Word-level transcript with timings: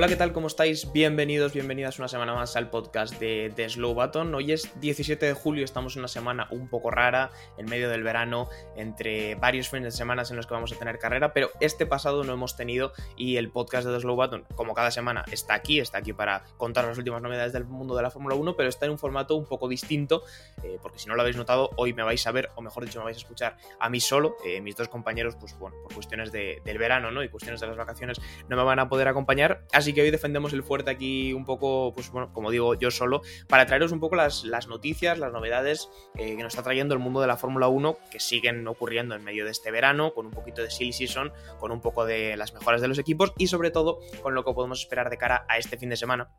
Hola, 0.00 0.08
¿qué 0.08 0.16
tal? 0.16 0.32
¿Cómo 0.32 0.46
estáis? 0.46 0.90
Bienvenidos, 0.92 1.52
bienvenidas 1.52 1.98
una 1.98 2.08
semana 2.08 2.32
más 2.32 2.56
al 2.56 2.70
podcast 2.70 3.20
de, 3.20 3.52
The 3.54 3.68
Slow 3.68 3.92
Button. 3.92 4.34
Hoy 4.34 4.50
es 4.50 4.80
17 4.80 5.26
de 5.26 5.34
julio, 5.34 5.62
estamos 5.62 5.94
en 5.94 5.98
una 5.98 6.08
semana 6.08 6.48
un 6.52 6.70
poco 6.70 6.90
rara, 6.90 7.30
en 7.58 7.66
medio 7.66 7.90
del 7.90 8.02
verano, 8.02 8.48
entre 8.76 9.34
varios 9.34 9.68
fines 9.68 9.92
de 9.92 9.98
semana 9.98 10.22
en 10.30 10.36
los 10.36 10.46
que 10.46 10.54
vamos 10.54 10.72
a 10.72 10.76
tener 10.76 10.98
carrera, 10.98 11.34
pero 11.34 11.50
este 11.60 11.84
pasado 11.84 12.24
no 12.24 12.32
hemos 12.32 12.56
tenido 12.56 12.94
y 13.14 13.36
el 13.36 13.50
podcast 13.50 13.86
de 13.86 13.92
The 13.92 14.00
Slow 14.00 14.16
Button, 14.16 14.46
como 14.54 14.72
cada 14.72 14.90
semana, 14.90 15.22
está 15.30 15.52
aquí, 15.52 15.80
está 15.80 15.98
aquí 15.98 16.14
para 16.14 16.44
contar 16.56 16.86
las 16.86 16.96
últimas 16.96 17.20
novedades 17.20 17.52
del 17.52 17.66
mundo 17.66 17.94
de 17.94 18.00
la 18.02 18.10
Fórmula 18.10 18.36
1, 18.36 18.56
pero 18.56 18.70
está 18.70 18.86
en 18.86 18.92
un 18.92 18.98
formato 18.98 19.36
un 19.36 19.44
poco 19.44 19.68
distinto, 19.68 20.22
eh, 20.62 20.78
porque 20.80 20.98
si 20.98 21.08
no 21.08 21.14
lo 21.14 21.20
habéis 21.20 21.36
notado, 21.36 21.72
hoy 21.76 21.92
me 21.92 22.04
vais 22.04 22.26
a 22.26 22.32
ver, 22.32 22.48
o 22.54 22.62
mejor 22.62 22.86
dicho, 22.86 23.00
me 23.00 23.04
vais 23.04 23.18
a 23.18 23.20
escuchar 23.20 23.58
a 23.78 23.90
mí 23.90 24.00
solo. 24.00 24.36
Eh, 24.46 24.62
mis 24.62 24.76
dos 24.76 24.88
compañeros, 24.88 25.36
pues 25.38 25.58
bueno, 25.58 25.76
por 25.82 25.92
cuestiones 25.92 26.32
de- 26.32 26.62
del 26.64 26.78
verano 26.78 27.10
¿no? 27.10 27.22
y 27.22 27.28
cuestiones 27.28 27.60
de 27.60 27.66
las 27.66 27.76
vacaciones, 27.76 28.18
no 28.48 28.56
me 28.56 28.62
van 28.62 28.78
a 28.78 28.88
poder 28.88 29.06
acompañar, 29.06 29.66
así 29.74 29.89
que 29.92 30.02
hoy 30.02 30.10
defendemos 30.10 30.52
el 30.52 30.62
fuerte 30.62 30.90
aquí 30.90 31.32
un 31.32 31.44
poco, 31.44 31.92
pues 31.94 32.10
bueno, 32.10 32.32
como 32.32 32.50
digo, 32.50 32.74
yo 32.74 32.90
solo, 32.90 33.22
para 33.48 33.66
traeros 33.66 33.92
un 33.92 34.00
poco 34.00 34.16
las, 34.16 34.44
las 34.44 34.68
noticias, 34.68 35.18
las 35.18 35.32
novedades 35.32 35.88
eh, 36.16 36.36
que 36.36 36.42
nos 36.42 36.52
está 36.52 36.62
trayendo 36.62 36.94
el 36.94 37.00
mundo 37.00 37.20
de 37.20 37.26
la 37.26 37.36
Fórmula 37.36 37.68
1, 37.68 37.98
que 38.10 38.20
siguen 38.20 38.66
ocurriendo 38.68 39.14
en 39.14 39.24
medio 39.24 39.44
de 39.44 39.50
este 39.50 39.70
verano, 39.70 40.12
con 40.14 40.26
un 40.26 40.32
poquito 40.32 40.62
de 40.62 40.70
silly 40.70 40.92
season, 40.92 41.32
con 41.58 41.72
un 41.72 41.80
poco 41.80 42.04
de 42.04 42.36
las 42.36 42.52
mejoras 42.54 42.80
de 42.80 42.88
los 42.88 42.98
equipos 42.98 43.32
y 43.38 43.46
sobre 43.46 43.70
todo 43.70 44.00
con 44.22 44.34
lo 44.34 44.44
que 44.44 44.52
podemos 44.52 44.80
esperar 44.80 45.10
de 45.10 45.18
cara 45.18 45.46
a 45.48 45.58
este 45.58 45.76
fin 45.76 45.90
de 45.90 45.96
semana 45.96 46.30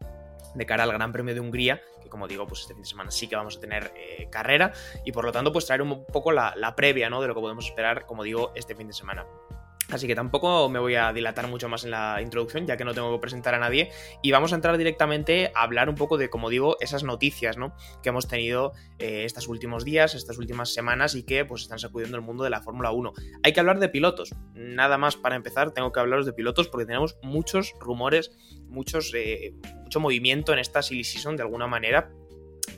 de 0.55 0.65
cara 0.65 0.83
al 0.83 0.91
Gran 0.91 1.11
Premio 1.11 1.33
de 1.33 1.39
Hungría, 1.39 1.81
que 2.01 2.09
como 2.09 2.27
digo, 2.27 2.45
pues 2.47 2.61
este 2.61 2.73
fin 2.73 2.83
de 2.83 2.89
semana 2.89 3.11
sí 3.11 3.27
que 3.27 3.35
vamos 3.35 3.57
a 3.57 3.59
tener 3.59 3.93
eh, 3.95 4.27
carrera 4.29 4.73
y 5.05 5.11
por 5.11 5.25
lo 5.25 5.31
tanto 5.31 5.51
pues 5.51 5.65
traer 5.65 5.81
un 5.81 6.05
poco 6.05 6.31
la, 6.31 6.53
la 6.55 6.75
previa 6.75 7.09
¿no? 7.09 7.21
de 7.21 7.27
lo 7.27 7.35
que 7.35 7.41
podemos 7.41 7.65
esperar, 7.65 8.05
como 8.05 8.23
digo, 8.23 8.51
este 8.55 8.75
fin 8.75 8.87
de 8.87 8.93
semana. 8.93 9.25
Así 9.91 10.07
que 10.07 10.15
tampoco 10.15 10.69
me 10.69 10.79
voy 10.79 10.95
a 10.95 11.11
dilatar 11.11 11.47
mucho 11.47 11.67
más 11.67 11.83
en 11.83 11.91
la 11.91 12.21
introducción, 12.21 12.65
ya 12.65 12.77
que 12.77 12.85
no 12.85 12.93
tengo 12.93 13.11
que 13.11 13.19
presentar 13.19 13.53
a 13.53 13.59
nadie. 13.59 13.91
Y 14.21 14.31
vamos 14.31 14.53
a 14.53 14.55
entrar 14.55 14.77
directamente 14.77 15.51
a 15.53 15.63
hablar 15.63 15.89
un 15.89 15.95
poco 15.95 16.17
de, 16.17 16.29
como 16.29 16.49
digo, 16.49 16.77
esas 16.79 17.03
noticias 17.03 17.57
¿no? 17.57 17.75
que 18.01 18.09
hemos 18.09 18.27
tenido 18.27 18.71
eh, 18.99 19.25
estos 19.25 19.47
últimos 19.49 19.83
días, 19.83 20.15
estas 20.15 20.37
últimas 20.37 20.73
semanas 20.73 21.13
y 21.15 21.23
que 21.23 21.43
pues 21.43 21.63
están 21.63 21.79
sacudiendo 21.79 22.15
el 22.15 22.23
mundo 22.23 22.43
de 22.43 22.49
la 22.49 22.61
Fórmula 22.61 22.91
1. 22.91 23.13
Hay 23.43 23.51
que 23.51 23.59
hablar 23.59 23.79
de 23.79 23.89
pilotos. 23.89 24.33
Nada 24.53 24.97
más 24.97 25.17
para 25.17 25.35
empezar, 25.35 25.71
tengo 25.71 25.91
que 25.91 25.99
hablaros 25.99 26.25
de 26.25 26.33
pilotos 26.33 26.69
porque 26.69 26.85
tenemos 26.85 27.17
muchos 27.21 27.73
rumores, 27.79 28.31
muchos, 28.67 29.11
eh, 29.13 29.53
mucho 29.83 29.99
movimiento 29.99 30.53
en 30.53 30.59
esta 30.59 30.81
silly 30.81 31.03
season 31.03 31.35
de 31.35 31.43
alguna 31.43 31.67
manera. 31.67 32.11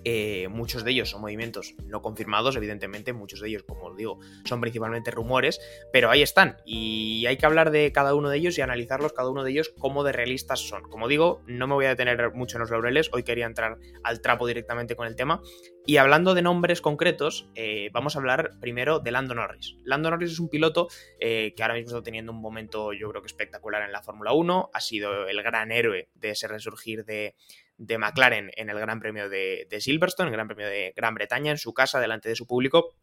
Eh, 0.04 0.48
muchos 0.50 0.84
de 0.84 0.92
ellos 0.92 1.10
son 1.10 1.22
movimientos 1.22 1.76
no 1.86 2.02
confirmados, 2.02 2.56
evidentemente, 2.56 3.14
muchos 3.14 3.40
de 3.40 3.50
ellos, 3.50 3.64
como 3.64 3.86
os 3.86 3.98
digo, 3.98 4.20
son 4.46 4.62
principalmente 4.62 5.12
rumores, 5.12 5.60
pero 5.92 6.10
ahí 6.10 6.22
están 6.22 6.58
y 6.66 7.26
hay 7.26 7.38
que 7.38 7.46
hablar 7.46 7.72
de 7.72 7.92
cada 7.92 8.16
uno 8.16 8.30
de 8.30 8.38
ellos 8.38 8.58
y 8.58 8.62
analizarlos 8.62 9.14
cada 9.14 9.30
uno 9.30 9.44
de 9.44 9.52
ellos 9.52 9.74
como 9.78 10.04
de 10.04 10.12
realistas 10.12 10.60
son. 10.60 10.84
Como 10.84 11.08
digo, 11.08 11.42
no 11.48 11.68
me 11.68 11.74
voy 11.74 11.86
a 11.86 11.90
detener 11.90 12.34
mucho 12.34 12.58
en 12.58 12.62
los 12.62 12.72
laureles, 12.72 13.10
hoy 13.14 13.24
quería 13.24 13.46
entrar 13.46 13.78
al 14.04 14.22
trapo 14.22 14.48
directamente 14.48 14.96
con 14.96 15.08
el 15.08 15.16
tema 15.16 15.42
y 15.86 15.98
hablando 15.98 16.34
de 16.34 16.42
nombres 16.42 16.82
concretos, 16.82 17.50
eh, 17.56 17.90
vamos 17.92 18.16
a 18.16 18.20
hablar 18.20 18.52
primero 18.62 19.00
de 19.00 19.12
Lando 19.12 19.36
Norris. 19.36 19.76
Lando 19.84 20.10
Norris 20.10 20.32
es 20.32 20.40
un 20.40 20.50
piloto 20.50 20.88
eh, 21.20 21.54
que 21.56 21.64
ahora 21.64 21.76
mismo 21.76 21.90
está 21.90 22.04
teniendo 22.04 22.32
un 22.32 22.42
momento 22.42 22.94
yo 22.94 23.10
creo 23.10 23.22
que 23.22 23.28
espectacular 23.28 23.84
en 23.84 23.92
la 23.92 24.02
Fórmula 24.02 24.34
1, 24.34 24.70
ha 24.74 24.80
sido 24.80 25.28
el 25.28 25.42
gran 25.44 25.72
héroe 25.72 26.10
de 26.14 26.30
ese 26.32 26.48
resurgir 26.48 27.04
de, 27.06 27.36
de 27.78 27.98
McLaren 27.98 28.52
en 28.56 28.70
el 28.70 28.80
Gran 28.80 29.00
Premio 29.00 29.30
de, 29.30 29.68
de 29.70 29.82
Silverstone, 29.82 30.30
el 30.30 30.34
Gran 30.34 30.48
Premio 30.48 30.68
de 30.68 30.94
Gran 30.96 31.16
Bretaña, 31.16 31.52
en 31.52 31.58
su 31.58 31.74
casa, 31.74 32.00
delante 32.00 32.30
de 32.30 32.36
su 32.36 32.48
público. 32.48 32.96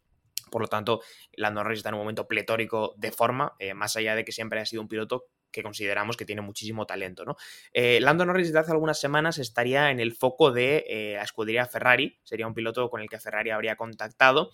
Por 0.49 0.61
lo 0.61 0.67
tanto, 0.67 1.01
Lando 1.33 1.63
Norris 1.63 1.79
está 1.79 1.89
en 1.89 1.95
un 1.95 2.01
momento 2.01 2.27
pletórico 2.27 2.93
de 2.97 3.11
forma, 3.11 3.55
eh, 3.59 3.73
más 3.73 3.95
allá 3.95 4.15
de 4.15 4.25
que 4.25 4.31
siempre 4.31 4.59
ha 4.59 4.65
sido 4.65 4.81
un 4.81 4.89
piloto 4.89 5.27
que 5.51 5.63
consideramos 5.63 6.17
que 6.17 6.25
tiene 6.25 6.41
muchísimo 6.41 6.85
talento. 6.85 7.25
¿no? 7.25 7.35
Eh, 7.73 7.99
Lando 8.01 8.25
Norris 8.25 8.47
desde 8.47 8.59
hace 8.59 8.71
algunas 8.71 8.99
semanas 8.99 9.37
estaría 9.37 9.91
en 9.91 9.99
el 9.99 10.13
foco 10.13 10.51
de 10.51 10.85
eh, 10.87 11.13
la 11.15 11.23
escudería 11.23 11.65
Ferrari, 11.65 12.19
sería 12.23 12.47
un 12.47 12.53
piloto 12.53 12.89
con 12.89 13.01
el 13.01 13.09
que 13.09 13.19
Ferrari 13.19 13.49
habría 13.49 13.75
contactado 13.75 14.51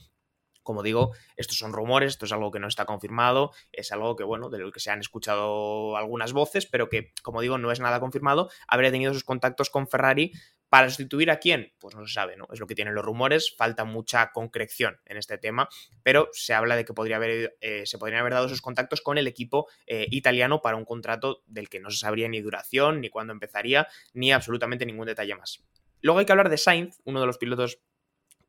como 0.68 0.84
digo, 0.84 1.14
estos 1.38 1.58
son 1.58 1.72
rumores, 1.72 2.10
esto 2.10 2.26
es 2.26 2.34
algo 2.34 2.52
que 2.52 2.60
no 2.60 2.68
está 2.68 2.84
confirmado, 2.84 3.54
es 3.72 3.94
algo 3.94 4.18
que, 4.18 4.26
bueno, 4.26 4.50
de 4.50 4.60
lo 4.60 4.70
que 4.74 4.82
se 4.82 4.92
han 4.92 5.00
escuchado 5.00 5.96
algunas 5.96 6.34
voces, 6.34 6.66
pero 6.66 6.90
que, 6.90 7.14
como 7.24 7.40
digo, 7.40 7.58
no 7.58 7.72
es 7.72 7.80
nada 7.80 8.02
confirmado. 8.02 8.50
Habría 8.68 8.92
tenido 8.92 9.14
sus 9.14 9.24
contactos 9.24 9.70
con 9.70 9.88
Ferrari 9.88 10.34
para 10.68 10.90
sustituir 10.90 11.32
a 11.32 11.40
quién, 11.40 11.72
pues 11.80 11.96
no 11.96 12.06
se 12.06 12.14
sabe, 12.14 12.36
¿no? 12.36 12.50
Es 12.52 12.60
lo 12.60 12.68
que 12.68 12.76
tienen 12.76 12.96
los 12.96 13.06
rumores, 13.06 13.56
falta 13.56 13.86
mucha 13.86 14.34
concreción 14.34 15.00
en 15.06 15.16
este 15.16 15.38
tema, 15.38 15.70
pero 16.04 16.28
se 16.34 16.54
habla 16.54 16.76
de 16.76 16.84
que 16.84 16.94
podría 16.94 17.16
haber, 17.16 17.56
eh, 17.62 17.86
se 17.86 17.98
podrían 17.98 18.20
haber 18.20 18.34
dado 18.34 18.48
esos 18.48 18.62
contactos 18.62 19.00
con 19.00 19.18
el 19.18 19.28
equipo 19.28 19.70
eh, 19.86 20.08
italiano 20.12 20.62
para 20.62 20.76
un 20.76 20.84
contrato 20.84 21.44
del 21.46 21.70
que 21.70 21.80
no 21.80 21.92
se 21.92 22.00
sabría 22.00 22.28
ni 22.28 22.42
duración, 22.42 23.00
ni 23.00 23.08
cuándo 23.08 23.32
empezaría, 23.32 23.88
ni 24.14 24.34
absolutamente 24.34 24.86
ningún 24.86 25.06
detalle 25.06 25.34
más. 25.36 25.64
Luego 26.02 26.20
hay 26.20 26.26
que 26.26 26.34
hablar 26.34 26.50
de 26.50 26.58
Sainz, 26.58 27.00
uno 27.06 27.22
de 27.22 27.26
los 27.26 27.38
pilotos 27.38 27.80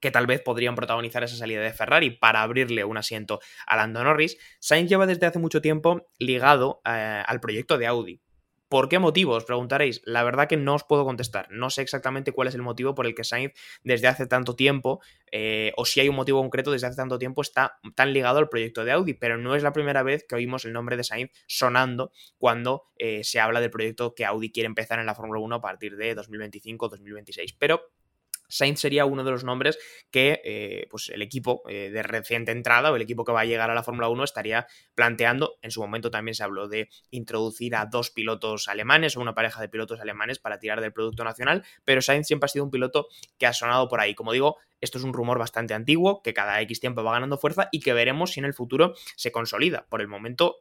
que 0.00 0.10
tal 0.10 0.26
vez 0.26 0.41
podrían 0.41 0.75
protagonizar 0.75 1.25
esa 1.25 1.36
salida 1.36 1.60
de 1.60 1.72
Ferrari 1.72 2.10
para 2.10 2.42
abrirle 2.42 2.84
un 2.84 2.97
asiento 2.97 3.41
a 3.66 3.76
Lando 3.76 4.03
Norris. 4.04 4.38
Sainz 4.60 4.88
lleva 4.88 5.06
desde 5.06 5.26
hace 5.26 5.38
mucho 5.38 5.60
tiempo 5.60 6.09
ligado 6.19 6.81
eh, 6.84 7.22
al 7.26 7.41
proyecto 7.41 7.78
de 7.78 7.86
Audi. 7.86 8.20
¿Por 8.69 8.91
qué 8.91 8.98
motivo? 8.98 9.32
Os 9.32 9.47
preguntaréis. 9.47 10.03
La 10.04 10.22
verdad 10.22 10.47
que 10.47 10.59
no 10.59 10.75
os 10.75 10.84
puedo 10.84 11.06
contestar. 11.06 11.48
No 11.50 11.70
sé 11.70 11.81
exactamente 11.81 12.32
cuál 12.32 12.48
es 12.48 12.54
el 12.54 12.60
motivo 12.60 12.94
por 12.94 13.06
el 13.06 13.14
que 13.14 13.25
Sainz 13.25 13.54
desde 13.82 14.09
hace 14.09 14.26
tanto 14.26 14.56
tiempo, 14.56 15.00
eh, 15.32 15.72
o 15.78 15.86
si 15.86 16.00
hay 16.00 16.10
un 16.10 16.16
motivo 16.16 16.42
concreto 16.42 16.70
desde 16.70 16.86
hace 16.86 16.97
tanto 16.97 17.19
tiempo, 17.19 17.41
está 17.41 17.78
tan 17.94 18.12
ligado 18.12 18.38
al 18.38 18.50
proyecto 18.50 18.84
de 18.84 18.92
Audi. 18.92 19.15
Pero 19.15 19.38
no 19.38 19.54
es 19.54 19.62
la 19.62 19.72
primera 19.72 20.03
vez 20.03 20.26
que 20.28 20.34
oímos 20.34 20.66
el 20.66 20.75
nombre 20.75 20.98
de 20.98 21.04
Sainz 21.04 21.30
sonando 21.47 22.12
cuando 22.36 22.91
eh, 22.98 23.25
se 23.25 23.41
habla 23.41 23.62
del 23.62 23.70
proyecto 23.70 24.15
que 24.15 24.26
Audi 24.26 24.53
quiere 24.53 24.66
empezar 24.66 24.98
en 24.98 25.06
la 25.06 25.15
Fórmula 25.15 25.41
1 25.41 25.54
a 25.56 25.60
partir 25.62 25.97
de 25.97 26.15
2025-2026. 26.15 27.56
Pero 27.59 27.91
Sainz 28.48 28.81
sería 28.81 29.04
uno 29.04 29.25
de 29.25 29.31
los 29.31 29.44
nombres 29.44 29.78
que 30.10 30.41
eh, 30.44 30.86
pues 30.91 31.09
el 31.10 31.22
equipo 31.22 31.62
eh, 31.69 31.91
de 31.91 32.03
reciente 32.03 32.53
entrada 32.53 32.91
o 32.91 32.97
el 32.97 33.03
equipo 33.03 33.25
que 33.25 33.32
va 33.32 33.41
a 33.41 33.44
llegar 33.44 33.70
a 33.70 33.75
la 33.75 33.82
Fórmula 33.82 34.09
1 34.09 34.25
estaría 34.25 34.66
planteando. 34.94 35.59
En 35.62 35.70
su 35.70 35.81
momento 35.81 36.10
también 36.10 36.34
se 36.34 36.44
habló 36.44 36.69
de 36.69 36.88
introducir 37.10 37.76
a 37.76 37.86
dos 37.86 38.10
pilotos 38.10 38.69
alemanes 38.69 39.16
o 39.16 39.20
una 39.20 39.34
pareja 39.34 39.60
de 39.60 39.69
pilotos 39.69 40.00
alemanes 40.00 40.38
para 40.38 40.59
tirar 40.59 40.81
del 40.81 40.92
producto 40.92 41.25
nacional, 41.25 41.64
pero 41.84 42.03
Sainz 42.03 42.26
siempre 42.26 42.47
ha 42.47 42.48
sido 42.48 42.64
un 42.64 42.70
piloto 42.70 43.09
que 43.38 43.47
ha 43.47 43.53
sonado 43.53 43.88
por 43.88 44.00
ahí. 44.00 44.14
Como 44.14 44.32
digo, 44.32 44.56
esto 44.80 44.98
es 44.98 45.04
un 45.04 45.12
rumor 45.12 45.38
bastante 45.38 45.75
antiguo 45.75 46.22
que 46.22 46.34
cada 46.34 46.60
X 46.62 46.80
tiempo 46.80 47.03
va 47.03 47.12
ganando 47.12 47.38
fuerza 47.38 47.69
y 47.72 47.80
que 47.80 47.92
veremos 47.92 48.32
si 48.32 48.41
en 48.41 48.47
el 48.47 48.54
futuro 48.54 48.94
se 49.16 49.32
consolida. 49.32 49.86
Por 49.88 50.00
el 50.00 50.09
momento, 50.09 50.60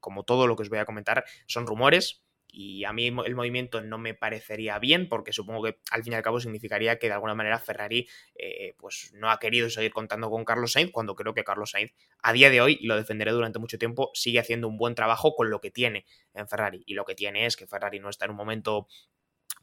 como 0.00 0.24
todo 0.24 0.46
lo 0.46 0.56
que 0.56 0.62
os 0.62 0.68
voy 0.68 0.78
a 0.78 0.84
comentar, 0.84 1.24
son 1.46 1.66
rumores, 1.66 2.22
y 2.58 2.84
a 2.84 2.92
mí 2.94 3.08
el 3.08 3.34
movimiento 3.34 3.82
no 3.82 3.98
me 3.98 4.14
parecería 4.14 4.78
bien 4.78 5.10
porque 5.10 5.34
supongo 5.34 5.62
que 5.62 5.78
al 5.90 6.02
fin 6.02 6.14
y 6.14 6.16
al 6.16 6.22
cabo 6.22 6.40
significaría 6.40 6.98
que 6.98 7.08
de 7.08 7.12
alguna 7.12 7.34
manera 7.34 7.58
Ferrari 7.58 8.08
eh, 8.34 8.74
pues 8.78 9.12
no 9.12 9.30
ha 9.30 9.38
querido 9.38 9.68
seguir 9.68 9.92
contando 9.92 10.30
con 10.30 10.46
Carlos 10.46 10.72
Sainz 10.72 10.90
cuando 10.90 11.14
creo 11.14 11.34
que 11.34 11.44
Carlos 11.44 11.72
Sainz 11.72 11.92
a 12.22 12.32
día 12.32 12.48
de 12.48 12.62
hoy, 12.62 12.78
y 12.80 12.86
lo 12.86 12.96
defenderé 12.96 13.32
durante 13.32 13.58
mucho 13.58 13.76
tiempo, 13.76 14.10
sigue 14.14 14.38
haciendo 14.38 14.68
un 14.68 14.78
buen 14.78 14.94
trabajo 14.94 15.34
con 15.34 15.50
lo 15.50 15.60
que 15.60 15.70
tiene 15.70 16.06
en 16.32 16.48
Ferrari. 16.48 16.82
Y 16.86 16.94
lo 16.94 17.04
que 17.04 17.14
tiene 17.14 17.44
es 17.44 17.56
que 17.56 17.66
Ferrari 17.66 18.00
no 18.00 18.08
está 18.08 18.24
en 18.24 18.30
un 18.30 18.38
momento 18.38 18.88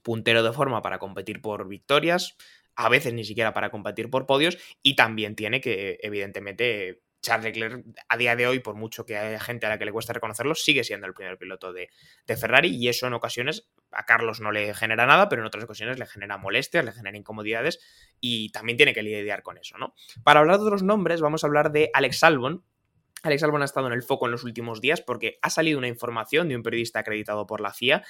puntero 0.04 0.44
de 0.44 0.54
forma 0.54 0.84
para 0.84 1.00
competir 1.00 1.42
por 1.42 1.68
victorias, 1.68 2.38
a 2.76 2.90
veces 2.90 3.14
ni 3.14 3.24
siquiera 3.24 3.56
para 3.56 3.72
competir 3.72 4.12
por 4.12 4.28
podios 4.28 4.60
y 4.84 4.96
también 4.96 5.36
tiene 5.36 5.62
que 5.62 5.98
evidentemente 6.02 7.03
Charles 7.24 7.46
Leclerc 7.46 7.84
a 8.10 8.18
día 8.18 8.36
de 8.36 8.46
hoy, 8.46 8.60
por 8.60 8.76
mucho 8.76 9.06
que 9.06 9.18
haya 9.18 9.40
gente 9.40 9.66
a 9.66 9.70
la 9.70 9.80
que 9.80 9.86
le 9.86 9.92
cuesta 9.92 10.14
reconocerlo, 10.14 10.54
sigue 10.54 10.84
siendo 10.84 11.08
el 11.08 11.14
primer 11.14 11.38
piloto 11.40 11.74
de, 11.74 11.90
Ferrari 12.28 12.76
y 12.76 12.90
eso 12.90 13.08
en 13.08 13.14
ocasiones 13.14 13.70
a 13.92 14.06
Carlos 14.06 14.42
no 14.42 14.52
le 14.52 14.74
genera 14.74 15.06
nada, 15.06 15.30
pero 15.30 15.42
en 15.42 15.48
otras 15.48 15.64
ocasiones 15.64 15.98
le 15.98 16.06
genera 16.06 16.38
molestias, 16.38 16.84
le 16.84 16.92
genera 16.92 17.18
incomodidades 17.18 17.80
y 18.20 18.52
también 18.52 18.78
tiene 18.78 18.94
que 18.94 19.02
lidiar 19.02 19.42
con 19.42 19.58
eso, 19.58 19.78
¿no? 19.78 19.96
Para 20.24 20.42
hablar 20.42 20.58
de 20.58 20.64
otros 20.64 20.84
nombres, 20.84 21.22
vamos 21.22 21.44
a 21.44 21.48
hablar 21.48 21.72
de 21.72 21.90
Alex 21.94 22.24
Albon, 22.24 22.66
Alex 23.24 23.42
Albon 23.44 23.62
ha 23.62 23.66
estado 23.66 23.88
en 23.88 23.94
el 23.94 24.04
foco 24.04 24.26
en 24.26 24.34
los 24.34 24.44
últimos 24.44 24.82
días 24.82 25.00
porque 25.00 25.40
ha 25.42 25.50
salido 25.50 25.78
una 25.80 25.88
información 25.88 26.50
de 26.50 26.58
un 26.58 26.64
periodista 26.64 27.00
acreditado 27.00 27.48
por 27.48 27.62
la 27.62 27.72
FIA 27.72 28.04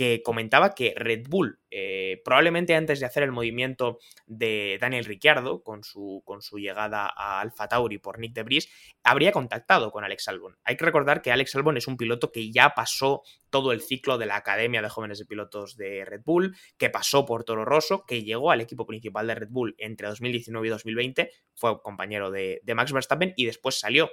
que 0.00 0.22
comentaba 0.22 0.74
que 0.74 0.94
Red 0.96 1.26
Bull, 1.28 1.60
eh, 1.70 2.22
probablemente 2.24 2.74
antes 2.74 3.00
de 3.00 3.04
hacer 3.04 3.22
el 3.22 3.32
movimiento 3.32 3.98
de 4.24 4.78
Daniel 4.80 5.04
Ricciardo 5.04 5.62
con 5.62 5.84
su, 5.84 6.22
con 6.24 6.40
su 6.40 6.56
llegada 6.56 7.12
a 7.14 7.42
Alfa 7.42 7.68
Tauri 7.68 7.98
por 7.98 8.18
Nick 8.18 8.32
de 8.32 8.42
Vries, 8.42 8.70
habría 9.04 9.30
contactado 9.30 9.90
con 9.90 10.02
Alex 10.02 10.28
Albon. 10.28 10.56
Hay 10.64 10.78
que 10.78 10.86
recordar 10.86 11.20
que 11.20 11.32
Alex 11.32 11.54
Albon 11.54 11.76
es 11.76 11.86
un 11.86 11.98
piloto 11.98 12.32
que 12.32 12.50
ya 12.50 12.70
pasó 12.70 13.20
todo 13.50 13.72
el 13.72 13.82
ciclo 13.82 14.16
de 14.16 14.24
la 14.24 14.36
Academia 14.36 14.80
de 14.80 14.88
Jóvenes 14.88 15.18
de 15.18 15.26
Pilotos 15.26 15.76
de 15.76 16.06
Red 16.06 16.22
Bull, 16.24 16.56
que 16.78 16.88
pasó 16.88 17.26
por 17.26 17.44
Toro 17.44 17.66
Rosso, 17.66 18.06
que 18.06 18.24
llegó 18.24 18.52
al 18.52 18.62
equipo 18.62 18.86
principal 18.86 19.26
de 19.26 19.34
Red 19.34 19.50
Bull 19.50 19.74
entre 19.76 20.08
2019 20.08 20.66
y 20.66 20.70
2020, 20.70 21.30
fue 21.54 21.78
compañero 21.82 22.30
de 22.30 22.62
Max 22.74 22.90
Verstappen 22.90 23.34
y 23.36 23.44
después 23.44 23.78
salió 23.78 24.10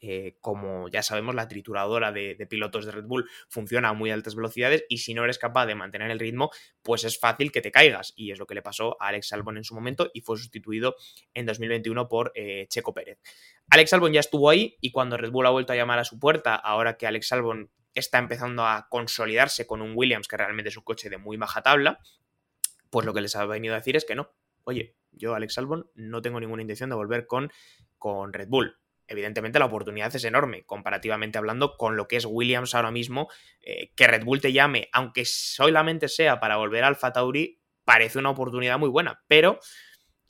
eh, 0.00 0.36
como 0.40 0.88
ya 0.88 1.02
sabemos, 1.02 1.34
la 1.34 1.48
trituradora 1.48 2.12
de, 2.12 2.46
pilotos 2.48 2.86
de 2.86 2.92
Red 2.92 3.04
Bull 3.04 3.28
funciona 3.48 3.88
a 3.88 3.92
muy 3.94 4.10
altas 4.10 4.36
velocidades 4.36 4.84
y 4.88 4.98
si 4.98 5.12
no 5.12 5.24
eres 5.24 5.38
capaz 5.38 5.66
de 5.66 5.74
mantener 5.74 6.10
el 6.10 6.20
ritmo, 6.20 6.50
pues 6.82 7.04
es 7.04 7.18
fácil 7.18 7.50
que 7.50 7.60
te 7.60 7.72
caigas. 7.72 8.12
Y 8.16 8.30
es 8.30 8.38
lo 8.38 8.46
que 8.46 8.54
le 8.54 8.62
pasó 8.62 8.96
a 9.00 9.08
Alex 9.08 9.32
Albon 9.32 9.56
en 9.56 9.64
su 9.64 9.74
momento 9.74 10.10
y 10.14 10.20
fue 10.20 10.36
sustituido 10.36 10.94
en 11.34 11.46
2021 11.46 12.08
por 12.08 12.32
eh, 12.34 12.66
Checo 12.68 12.94
Pérez. 12.94 13.18
Alex 13.70 13.92
Albon 13.92 14.12
ya 14.12 14.20
estuvo 14.20 14.50
ahí 14.50 14.76
y 14.80 14.92
cuando 14.92 15.16
Red 15.16 15.30
Bull 15.30 15.46
ha 15.46 15.50
vuelto 15.50 15.72
a 15.72 15.76
llamar 15.76 15.98
a 15.98 16.04
su 16.04 16.18
puerta, 16.18 16.54
ahora 16.54 16.96
que 16.96 17.06
Alex 17.06 17.32
Albon 17.32 17.70
está 17.94 18.18
empezando 18.18 18.64
a 18.64 18.86
consolidarse 18.88 19.66
con 19.66 19.82
un 19.82 19.92
Williams 19.96 20.28
que 20.28 20.36
realmente 20.36 20.68
es 20.68 20.76
un 20.76 20.84
coche 20.84 21.10
de 21.10 21.18
muy 21.18 21.36
baja 21.36 21.62
tabla, 21.62 21.98
pues 22.90 23.04
lo 23.04 23.12
que 23.12 23.20
les 23.20 23.34
ha 23.34 23.44
venido 23.46 23.74
a 23.74 23.78
decir 23.78 23.96
es 23.96 24.04
que 24.04 24.14
no. 24.14 24.30
Oye, 24.62 24.96
yo, 25.10 25.34
Alex 25.34 25.58
Albon, 25.58 25.90
no 25.94 26.22
tengo 26.22 26.38
ninguna 26.38 26.62
intención 26.62 26.90
de 26.90 26.96
volver 26.96 27.26
con, 27.26 27.50
con 27.98 28.32
Red 28.32 28.48
Bull 28.48 28.78
evidentemente 29.08 29.58
la 29.58 29.64
oportunidad 29.64 30.14
es 30.14 30.24
enorme, 30.24 30.64
comparativamente 30.64 31.38
hablando 31.38 31.76
con 31.76 31.96
lo 31.96 32.06
que 32.06 32.16
es 32.16 32.24
Williams 32.24 32.74
ahora 32.74 32.90
mismo, 32.90 33.28
eh, 33.62 33.92
que 33.96 34.06
Red 34.06 34.24
Bull 34.24 34.40
te 34.40 34.52
llame, 34.52 34.88
aunque 34.92 35.24
solamente 35.24 36.08
sea 36.08 36.40
para 36.40 36.56
volver 36.56 36.84
al 36.84 36.96
Alfa 37.00 37.12
parece 37.84 38.18
una 38.18 38.30
oportunidad 38.30 38.78
muy 38.78 38.90
buena, 38.90 39.22
pero 39.28 39.60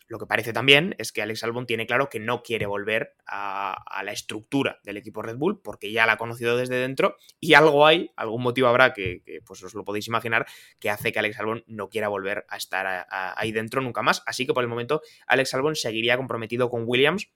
lo 0.08 0.18
que 0.18 0.26
parece 0.26 0.54
también 0.54 0.94
es 0.98 1.12
que 1.12 1.20
Alex 1.20 1.44
Albon 1.44 1.66
tiene 1.66 1.86
claro 1.86 2.08
que 2.08 2.18
no 2.18 2.42
quiere 2.42 2.64
volver 2.64 3.14
a, 3.26 3.76
la 4.02 4.12
estructura 4.12 4.80
del 4.82 4.96
equipo 4.96 5.20
Red 5.20 5.36
Bull 5.36 5.60
porque 5.60 5.92
ya 5.92 6.06
la 6.06 6.14
ha 6.14 6.16
conocido 6.16 6.56
desde 6.56 6.76
dentro 6.76 7.16
y 7.38 7.52
algo 7.52 7.86
hay, 7.86 8.10
algún 8.16 8.42
motivo 8.42 8.68
habrá 8.68 8.94
que, 8.94 9.22
pues 9.44 9.62
os 9.62 9.74
lo 9.74 9.84
podéis 9.84 10.08
imaginar 10.08 10.46
que 10.78 10.88
hace 10.88 11.12
que 11.12 11.18
Alex 11.18 11.38
Albon 11.38 11.62
no 11.66 11.90
quiera 11.90 12.08
volver 12.08 12.46
a 12.48 12.56
estar 12.56 13.06
ahí 13.10 13.52
dentro 13.52 13.82
nunca 13.82 14.00
más. 14.00 14.22
Así 14.24 14.46
que 14.46 14.54
por 14.54 14.64
el 14.64 14.68
momento 14.68 15.02
Alex 15.26 15.52
Albon 15.52 15.76
seguiría 15.76 16.16
comprometido 16.16 16.70
con 16.70 16.84
Williams 16.86 17.30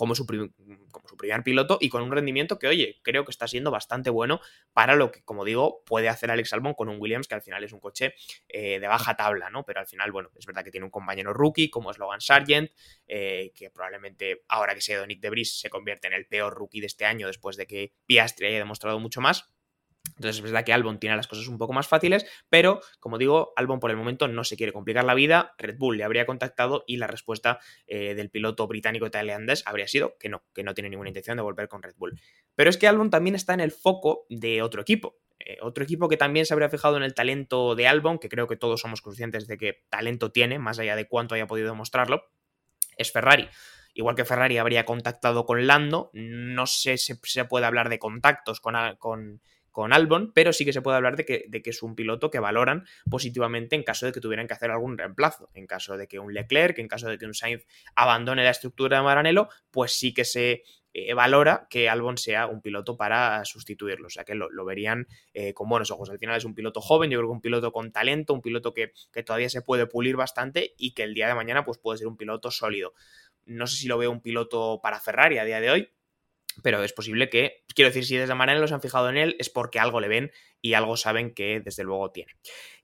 como 0.00 0.14
su, 0.14 0.24
primer 0.24 1.42
piloto 1.44 1.76
y 1.78 1.90
con 1.90 2.02
un 2.02 2.10
rendimiento 2.10 2.58
que, 2.58 2.68
oye, 2.68 3.00
creo 3.02 3.26
que 3.26 3.30
está 3.30 3.46
siendo 3.46 3.70
bastante 3.70 4.08
bueno 4.08 4.40
para 4.72 4.94
lo 4.94 5.10
que, 5.10 5.22
como 5.22 5.44
digo, 5.44 5.84
puede 5.84 6.08
hacer 6.08 6.30
Alex 6.30 6.54
Albon 6.54 6.72
con 6.72 6.88
un 6.88 6.96
Williams 6.98 7.28
que 7.28 7.34
al 7.34 7.42
final 7.42 7.62
es 7.64 7.74
un 7.74 7.80
coche 7.80 8.14
eh, 8.48 8.80
de 8.80 8.88
baja 8.88 9.14
tabla, 9.14 9.50
¿no? 9.50 9.62
Pero 9.66 9.80
al 9.80 9.86
final, 9.86 10.10
bueno, 10.10 10.30
es 10.38 10.46
verdad 10.46 10.64
que 10.64 10.70
tiene 10.70 10.86
un 10.86 10.90
compañero 10.90 11.34
rookie 11.34 11.68
como 11.68 11.90
es 11.90 11.98
Logan 11.98 12.22
Sargent, 12.22 12.70
eh, 13.08 13.52
que 13.54 13.68
probablemente 13.68 14.42
ahora 14.48 14.74
que 14.74 14.80
se 14.80 14.94
ha 14.94 14.96
ido 14.96 15.06
Nick 15.06 15.20
de 15.20 15.26
Debris 15.26 15.60
se 15.60 15.68
convierte 15.68 16.06
en 16.06 16.14
el 16.14 16.26
peor 16.26 16.54
rookie 16.54 16.80
de 16.80 16.86
este 16.86 17.04
año 17.04 17.26
después 17.26 17.58
de 17.58 17.66
que 17.66 17.92
Piastri 18.06 18.46
haya 18.46 18.56
demostrado 18.56 18.98
mucho 19.00 19.20
más. 19.20 19.52
Entonces 20.20 20.36
es 20.36 20.42
verdad 20.42 20.64
que 20.64 20.72
Albon 20.74 20.98
tiene 20.98 21.16
las 21.16 21.26
cosas 21.26 21.48
un 21.48 21.56
poco 21.56 21.72
más 21.72 21.88
fáciles, 21.88 22.26
pero 22.50 22.80
como 22.98 23.16
digo, 23.16 23.52
Albon 23.56 23.80
por 23.80 23.90
el 23.90 23.96
momento 23.96 24.28
no 24.28 24.44
se 24.44 24.56
quiere 24.56 24.72
complicar 24.72 25.04
la 25.04 25.14
vida. 25.14 25.54
Red 25.56 25.78
Bull 25.78 25.96
le 25.96 26.04
habría 26.04 26.26
contactado 26.26 26.84
y 26.86 26.98
la 26.98 27.06
respuesta 27.06 27.58
eh, 27.86 28.14
del 28.14 28.28
piloto 28.28 28.66
británico 28.66 29.10
tailandés 29.10 29.62
habría 29.66 29.88
sido 29.88 30.18
que 30.18 30.28
no, 30.28 30.44
que 30.54 30.62
no 30.62 30.74
tiene 30.74 30.90
ninguna 30.90 31.08
intención 31.08 31.38
de 31.38 31.42
volver 31.42 31.68
con 31.68 31.82
Red 31.82 31.94
Bull. 31.96 32.20
Pero 32.54 32.68
es 32.68 32.76
que 32.76 32.86
Albon 32.86 33.08
también 33.08 33.34
está 33.34 33.54
en 33.54 33.60
el 33.60 33.72
foco 33.72 34.26
de 34.28 34.60
otro 34.60 34.82
equipo. 34.82 35.16
Eh, 35.38 35.56
otro 35.62 35.84
equipo 35.84 36.08
que 36.08 36.18
también 36.18 36.44
se 36.44 36.52
habría 36.52 36.68
fijado 36.68 36.98
en 36.98 37.02
el 37.02 37.14
talento 37.14 37.74
de 37.74 37.88
Albon, 37.88 38.18
que 38.18 38.28
creo 38.28 38.46
que 38.46 38.56
todos 38.56 38.82
somos 38.82 39.00
conscientes 39.00 39.46
de 39.46 39.56
que 39.56 39.84
talento 39.88 40.32
tiene, 40.32 40.58
más 40.58 40.78
allá 40.78 40.96
de 40.96 41.08
cuánto 41.08 41.34
haya 41.34 41.46
podido 41.46 41.68
demostrarlo, 41.68 42.24
es 42.98 43.10
Ferrari 43.10 43.48
igual 43.94 44.14
que 44.14 44.24
Ferrari 44.24 44.58
habría 44.58 44.84
contactado 44.84 45.44
con 45.44 45.66
Lando, 45.66 46.10
no 46.12 46.66
sé 46.66 46.96
si 46.96 47.14
se 47.22 47.44
puede 47.44 47.66
hablar 47.66 47.88
de 47.88 47.98
contactos 47.98 48.60
con, 48.60 48.74
con, 48.98 49.40
con 49.70 49.92
Albon, 49.92 50.32
pero 50.34 50.52
sí 50.52 50.64
que 50.64 50.72
se 50.72 50.82
puede 50.82 50.96
hablar 50.96 51.16
de 51.16 51.24
que, 51.24 51.48
es 51.64 51.82
un 51.82 51.94
piloto 51.94 52.30
que 52.30 52.38
valoran 52.38 52.86
positivamente 53.08 53.76
en 53.76 53.82
caso 53.82 54.06
de 54.06 54.12
que 54.12 54.20
tuvieran 54.20 54.46
que 54.46 54.54
hacer 54.54 54.70
algún 54.70 54.98
reemplazo. 54.98 55.50
En 55.54 55.66
caso 55.66 55.96
de 55.96 56.08
que 56.08 56.18
un 56.18 56.34
Leclerc, 56.34 56.78
en 56.78 56.88
caso 56.88 57.08
de 57.08 57.18
que 57.18 57.26
un 57.26 57.34
Sainz 57.34 57.66
abandone 57.94 58.44
la 58.44 58.50
estructura 58.50 58.98
de 58.98 59.04
Maranello, 59.04 59.48
pues 59.70 59.92
sí 59.92 60.12
que 60.12 60.24
se 60.24 60.64
eh, 60.92 61.14
valora 61.14 61.68
que 61.70 61.88
Albon 61.88 62.18
sea 62.18 62.48
un 62.48 62.60
piloto 62.60 62.96
para 62.96 63.44
sustituirlo. 63.44 64.08
O 64.08 64.10
sea 64.10 64.24
que 64.24 64.34
lo, 64.34 64.64
verían 64.64 65.06
eh, 65.34 65.54
con 65.54 65.68
buenos 65.68 65.90
ojos. 65.90 66.10
Al 66.10 66.18
final 66.18 66.36
es 66.36 66.44
un 66.44 66.54
piloto 66.54 66.80
joven, 66.80 67.10
yo 67.10 67.18
creo 67.18 67.28
que 67.28 67.34
un 67.34 67.40
piloto 67.40 67.72
con 67.72 67.92
talento, 67.92 68.34
un 68.34 68.42
piloto 68.42 68.74
que, 68.74 68.92
que 69.12 69.22
todavía 69.22 69.48
se 69.48 69.62
puede 69.62 69.86
pulir 69.86 70.16
bastante 70.16 70.74
y 70.76 70.92
que 70.92 71.04
el 71.04 71.14
día 71.14 71.28
de 71.28 71.34
mañana 71.34 71.64
pues, 71.64 71.78
puede 71.78 71.98
ser 71.98 72.08
un 72.08 72.16
piloto 72.16 72.50
sólido. 72.50 72.94
No 73.44 73.66
sé 73.66 73.76
si 73.76 73.88
lo 73.88 73.98
veo 73.98 74.10
un 74.10 74.20
piloto 74.20 74.80
para 74.82 74.98
Ferrari 75.00 75.38
a 75.38 75.44
día 75.44 75.60
de 75.60 75.70
hoy, 75.70 75.90
pero 76.62 76.82
es 76.82 76.92
posible 76.92 77.28
que, 77.28 77.64
quiero 77.74 77.90
decir, 77.90 78.04
si 78.04 78.16
desde 78.16 78.34
manera 78.34 78.58
los 78.58 78.72
han 78.72 78.80
fijado 78.80 79.08
en 79.08 79.16
él, 79.16 79.36
es 79.38 79.50
porque 79.50 79.78
algo 79.78 80.00
le 80.00 80.08
ven 80.08 80.32
y 80.60 80.74
algo 80.74 80.96
saben 80.96 81.32
que 81.34 81.60
desde 81.60 81.84
luego 81.84 82.10
tiene. 82.10 82.32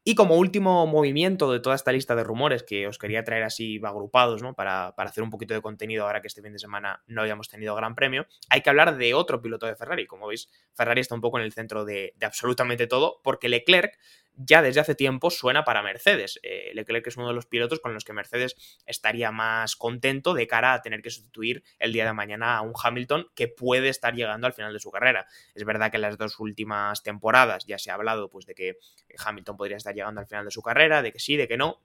Y 0.09 0.15
como 0.15 0.37
último 0.37 0.87
movimiento 0.87 1.51
de 1.51 1.59
toda 1.59 1.75
esta 1.75 1.91
lista 1.91 2.15
de 2.15 2.23
rumores 2.23 2.63
que 2.63 2.87
os 2.87 2.97
quería 2.97 3.25
traer 3.25 3.43
así 3.43 3.81
agrupados, 3.83 4.41
¿no? 4.41 4.55
Para, 4.55 4.95
hacer 4.97 5.25
un 5.25 5.31
poquito 5.31 5.53
de 5.53 5.61
contenido 5.61 6.07
ahora 6.07 6.21
que 6.21 6.29
este 6.29 6.43
fin 6.43 6.53
de 6.53 6.61
semana 6.61 7.03
no 7.09 7.23
hayamos 7.23 7.49
tenido 7.49 7.75
gran 7.75 7.97
premio, 7.97 8.27
hay 8.49 8.61
que 8.61 8.71
hablar 8.71 8.97
de 8.99 9.15
otro 9.15 9.43
piloto 9.43 9.67
de 9.67 9.75
Ferrari. 9.75 10.07
Como 10.07 10.29
veis, 10.29 10.49
Ferrari 10.75 11.01
está 11.01 11.17
un 11.17 11.21
poco 11.21 11.39
en 11.39 11.45
el 11.45 11.53
centro 11.53 11.85
de, 11.85 12.15
absolutamente 12.23 12.87
todo, 12.87 13.21
porque 13.25 13.49
Leclerc 13.49 13.99
ya 14.37 14.63
desde 14.63 14.81
hace 14.81 14.95
tiempo 14.95 15.31
suena 15.31 15.65
para 15.65 15.83
Mercedes. 15.83 16.39
Eh, 16.43 16.71
Leclerc 16.75 17.07
es 17.07 17.17
uno 17.17 17.29
de 17.29 17.35
los 17.35 17.47
pilotos 17.47 17.81
con 17.81 17.95
los 17.95 18.05
que 18.05 18.13
Mercedes 18.13 18.55
estaría 18.87 19.33
más 19.33 19.77
contento 19.77 20.35
de 20.35 20.47
cara 20.47 20.75
a 20.75 20.83
tener 20.83 21.03
que 21.03 21.11
sustituir 21.11 21.65
el 21.79 21.93
día 21.93 22.05
de 22.05 22.13
mañana 22.13 22.57
a 22.57 22.61
un 22.61 22.73
Hamilton 22.81 23.29
que 23.35 23.49
puede 23.49 23.89
estar 23.89 24.15
llegando 24.15 24.47
al 24.47 24.53
final 24.53 24.73
de 24.73 24.81
su 24.81 24.91
carrera. 24.91 25.27
Es 25.55 25.65
verdad 25.65 25.91
que 25.91 25.97
en 25.97 26.03
las 26.03 26.19
dos 26.19 26.39
últimas 26.39 27.03
temporadas 27.03 27.65
ya 27.67 27.79
se 27.79 27.91
ha 27.91 27.95
hablado 27.95 28.29
pues, 28.29 28.47
de 28.47 28.55
que 28.55 28.79
Hamilton 29.19 29.57
podría 29.57 29.79
estar 29.79 29.95
llegando 29.95 30.21
al 30.21 30.27
final 30.27 30.45
de 30.45 30.51
su 30.51 30.63
carrera, 30.63 31.03
de 31.03 31.13
que 31.13 31.19
sí, 31.19 31.37
de 31.37 31.49
que 31.49 31.57
no. 31.57 31.83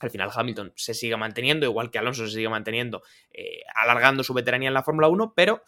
Al 0.00 0.10
final 0.10 0.30
Hamilton 0.32 0.72
se 0.76 0.94
sigue 0.94 1.16
manteniendo, 1.16 1.66
igual 1.66 1.90
que 1.90 1.98
Alonso 1.98 2.26
se 2.26 2.34
sigue 2.34 2.48
manteniendo, 2.48 3.02
eh, 3.32 3.62
alargando 3.74 4.22
su 4.22 4.32
veteranía 4.32 4.68
en 4.68 4.74
la 4.74 4.84
Fórmula 4.84 5.08
1, 5.08 5.32
pero 5.34 5.64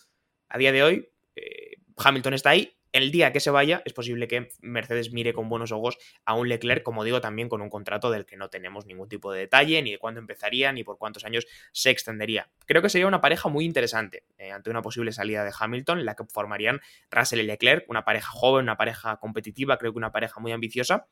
a 0.48 0.56
día 0.56 0.70
de 0.70 0.84
hoy 0.84 1.08
eh, 1.34 1.78
Hamilton 1.96 2.34
está 2.34 2.50
ahí 2.50 2.79
el 2.92 3.10
día 3.10 3.32
que 3.32 3.40
se 3.40 3.50
vaya, 3.50 3.82
es 3.84 3.92
posible 3.92 4.28
que 4.28 4.48
Mercedes 4.60 5.12
mire 5.12 5.32
con 5.32 5.48
buenos 5.48 5.72
ojos 5.72 5.98
a 6.24 6.34
un 6.34 6.48
Leclerc, 6.48 6.82
como 6.82 7.04
digo, 7.04 7.20
también 7.20 7.48
con 7.48 7.62
un 7.62 7.70
contrato 7.70 8.10
del 8.10 8.26
que 8.26 8.36
no 8.36 8.48
tenemos 8.48 8.86
ningún 8.86 9.08
tipo 9.08 9.32
de 9.32 9.40
detalle, 9.40 9.80
ni 9.82 9.92
de 9.92 9.98
cuándo 9.98 10.20
empezaría, 10.20 10.72
ni 10.72 10.84
por 10.84 10.98
cuántos 10.98 11.24
años 11.24 11.46
se 11.72 11.90
extendería. 11.90 12.50
Creo 12.66 12.82
que 12.82 12.88
sería 12.88 13.06
una 13.06 13.20
pareja 13.20 13.48
muy 13.48 13.64
interesante 13.64 14.24
eh, 14.38 14.50
ante 14.50 14.70
una 14.70 14.82
posible 14.82 15.12
salida 15.12 15.44
de 15.44 15.52
Hamilton, 15.58 16.04
la 16.04 16.14
que 16.14 16.24
formarían 16.24 16.80
Russell 17.10 17.40
y 17.40 17.44
Leclerc, 17.44 17.88
una 17.88 18.04
pareja 18.04 18.30
joven, 18.30 18.64
una 18.64 18.76
pareja 18.76 19.16
competitiva, 19.18 19.78
creo 19.78 19.92
que 19.92 19.98
una 19.98 20.12
pareja 20.12 20.40
muy 20.40 20.52
ambiciosa 20.52 21.06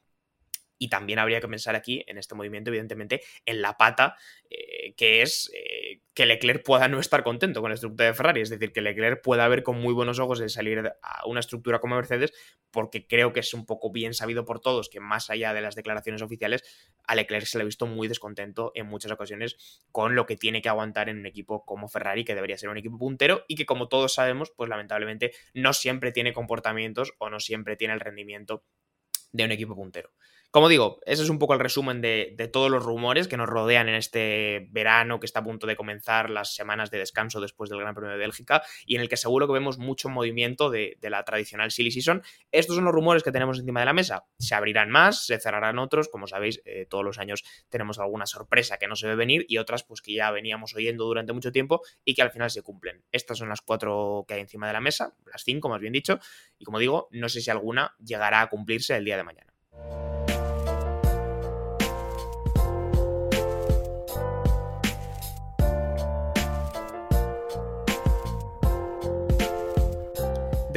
y 0.79 0.89
también 0.89 1.19
habría 1.19 1.41
que 1.41 1.49
pensar 1.49 1.75
aquí, 1.75 2.05
en 2.07 2.19
este 2.19 2.35
movimiento, 2.35 2.71
evidentemente, 2.71 3.23
en 3.45 3.61
la 3.61 3.77
pata, 3.77 4.17
eh, 4.49 4.95
que 4.97 5.23
es 5.23 5.51
eh, 5.55 6.01
que 6.15 6.27
Leclerc 6.27 6.65
pueda 6.65 6.89
no 6.89 7.01
estar 7.01 7.23
contento 7.23 7.61
con 7.61 7.71
la 7.71 7.75
estructura 7.75 8.07
de 8.07 8.15
Ferrari. 8.15 8.41
Es 8.41 8.51
decir, 8.51 8.73
que 8.73 8.81
Leclerc 8.81 9.23
pueda 9.23 9.47
ver 9.49 9.63
con 9.63 9.81
muy 9.81 9.93
buenos 9.93 10.19
ojos 10.19 10.39
de 10.39 10.49
salir 10.49 10.93
a 11.03 11.27
una 11.27 11.41
estructura 11.41 11.81
como 11.81 11.97
Mercedes, 11.97 12.33
porque 12.71 13.07
creo 13.07 13.33
que 13.33 13.41
es 13.41 13.53
un 13.55 13.67
poco 13.67 13.91
bien 13.91 14.15
sabido 14.15 14.45
por 14.45 14.61
todos 14.61 14.89
que 14.89 15.01
más 15.01 15.31
allá 15.31 15.53
de 15.53 15.61
las 15.61 15.75
declaraciones 15.75 16.23
oficiales, 16.23 16.63
a 17.05 17.15
Leclerc 17.15 17.47
se 17.47 17.59
le 17.59 17.63
ha 17.63 17.65
visto 17.65 17.87
muy 17.87 18.09
descontento 18.09 18.73
en 18.75 18.87
muchas 18.87 19.13
ocasiones 19.13 19.81
con 19.91 20.15
lo 20.15 20.27
que 20.27 20.37
tiene 20.37 20.63
que 20.63 20.69
aguantar 20.69 21.09
en 21.09 21.19
un 21.19 21.27
equipo 21.27 21.65
como 21.65 21.89
Ferrari, 21.89 22.25
que 22.25 22.35
debería 22.35 22.59
ser 22.59 22.69
un 22.69 22.79
equipo 22.79 22.99
puntero 22.99 23.45
y 23.49 23.57
que 23.57 23.67
como 23.67 23.89
todos 23.89 24.15
sabemos, 24.15 24.53
pues 24.57 24.71
lamentablemente 24.71 25.33
no 25.55 25.73
siempre 25.73 26.13
tiene 26.13 26.33
comportamientos 26.33 27.13
o 27.19 27.31
no 27.31 27.41
siempre 27.41 27.77
tiene 27.77 27.95
el 27.95 28.01
rendimiento 28.01 28.65
de 29.33 29.45
un 29.45 29.53
equipo 29.53 29.75
puntero. 29.75 30.11
Como 30.51 30.71
digo, 30.71 30.99
ese 31.05 31.23
es 31.23 31.29
un 31.29 31.39
poco 31.39 31.53
el 31.53 31.61
resumen 31.61 32.01
de, 32.01 32.51
todos 32.51 32.71
los 32.71 32.83
rumores 32.83 33.29
que 33.29 33.37
nos 33.37 33.51
rodean 33.51 33.87
en 33.91 33.95
este 33.97 34.67
verano 34.71 35.21
que 35.21 35.27
está 35.27 35.41
a 35.41 35.45
punto 35.45 35.67
de 35.67 35.77
comenzar 35.77 36.31
las 36.31 36.55
semanas 36.55 36.91
de 36.91 36.97
descanso 36.97 37.43
después 37.43 37.69
del 37.69 37.81
Gran 37.81 37.95
Premio 37.95 38.13
de 38.13 38.17
Bélgica 38.17 38.63
y 38.87 38.95
en 38.95 39.03
el 39.03 39.11
que 39.11 39.19
seguro 39.19 39.47
que 39.47 39.53
vemos 39.53 39.77
mucho 39.77 40.09
movimiento 40.09 40.71
de, 40.71 40.97
la 41.03 41.23
tradicional 41.25 41.71
silly 41.71 41.91
season. 41.91 42.23
Estos 42.51 42.77
son 42.77 42.87
los 42.87 42.95
rumores 42.95 43.23
que 43.23 43.31
tenemos 43.31 43.59
encima 43.59 43.81
de 43.81 43.87
la 43.87 43.93
mesa. 43.93 44.25
Se 44.39 44.55
abrirán 44.55 44.89
más, 44.89 45.27
se 45.27 45.39
cerrarán 45.39 45.79
otros. 45.79 46.09
Como 46.09 46.27
sabéis, 46.27 46.63
eh, 46.65 46.87
todos 46.89 47.05
los 47.05 47.19
años 47.19 47.45
tenemos 47.69 47.99
alguna 47.99 48.25
sorpresa 48.25 48.79
que 48.79 48.89
no 48.89 48.97
se 48.97 49.07
ve 49.07 49.17
venir 49.17 49.45
y 49.51 49.59
otras 49.59 49.85
pues 49.85 50.01
que 50.01 50.15
ya 50.15 50.31
veníamos 50.31 50.75
oyendo 50.75 51.05
durante 51.05 51.35
mucho 51.35 51.53
tiempo 51.53 51.83
y 52.07 52.15
que 52.15 52.23
al 52.23 52.31
final 52.31 52.51
se 52.51 52.63
cumplen. 52.63 53.05
Estas 53.13 53.37
son 53.37 53.51
las 53.51 53.61
cuatro 53.61 54.25
que 54.27 54.33
hay 54.33 54.41
encima 54.41 54.67
de 54.67 54.73
la 54.73 54.81
mesa, 54.81 55.15
las 55.31 55.43
cinco 55.45 55.69
más 55.69 55.81
bien 55.81 55.93
dicho, 55.93 56.19
y 56.59 56.65
como 56.65 56.79
digo, 56.79 57.09
no 57.11 57.29
sé 57.29 57.43
si 57.43 57.51
alguna 57.51 57.95
llegará 58.03 58.41
a 58.41 58.49
cumplirse 58.49 58.97
el 58.97 59.05
día 59.05 59.19
de 59.19 59.25
mañana. 59.25 60.08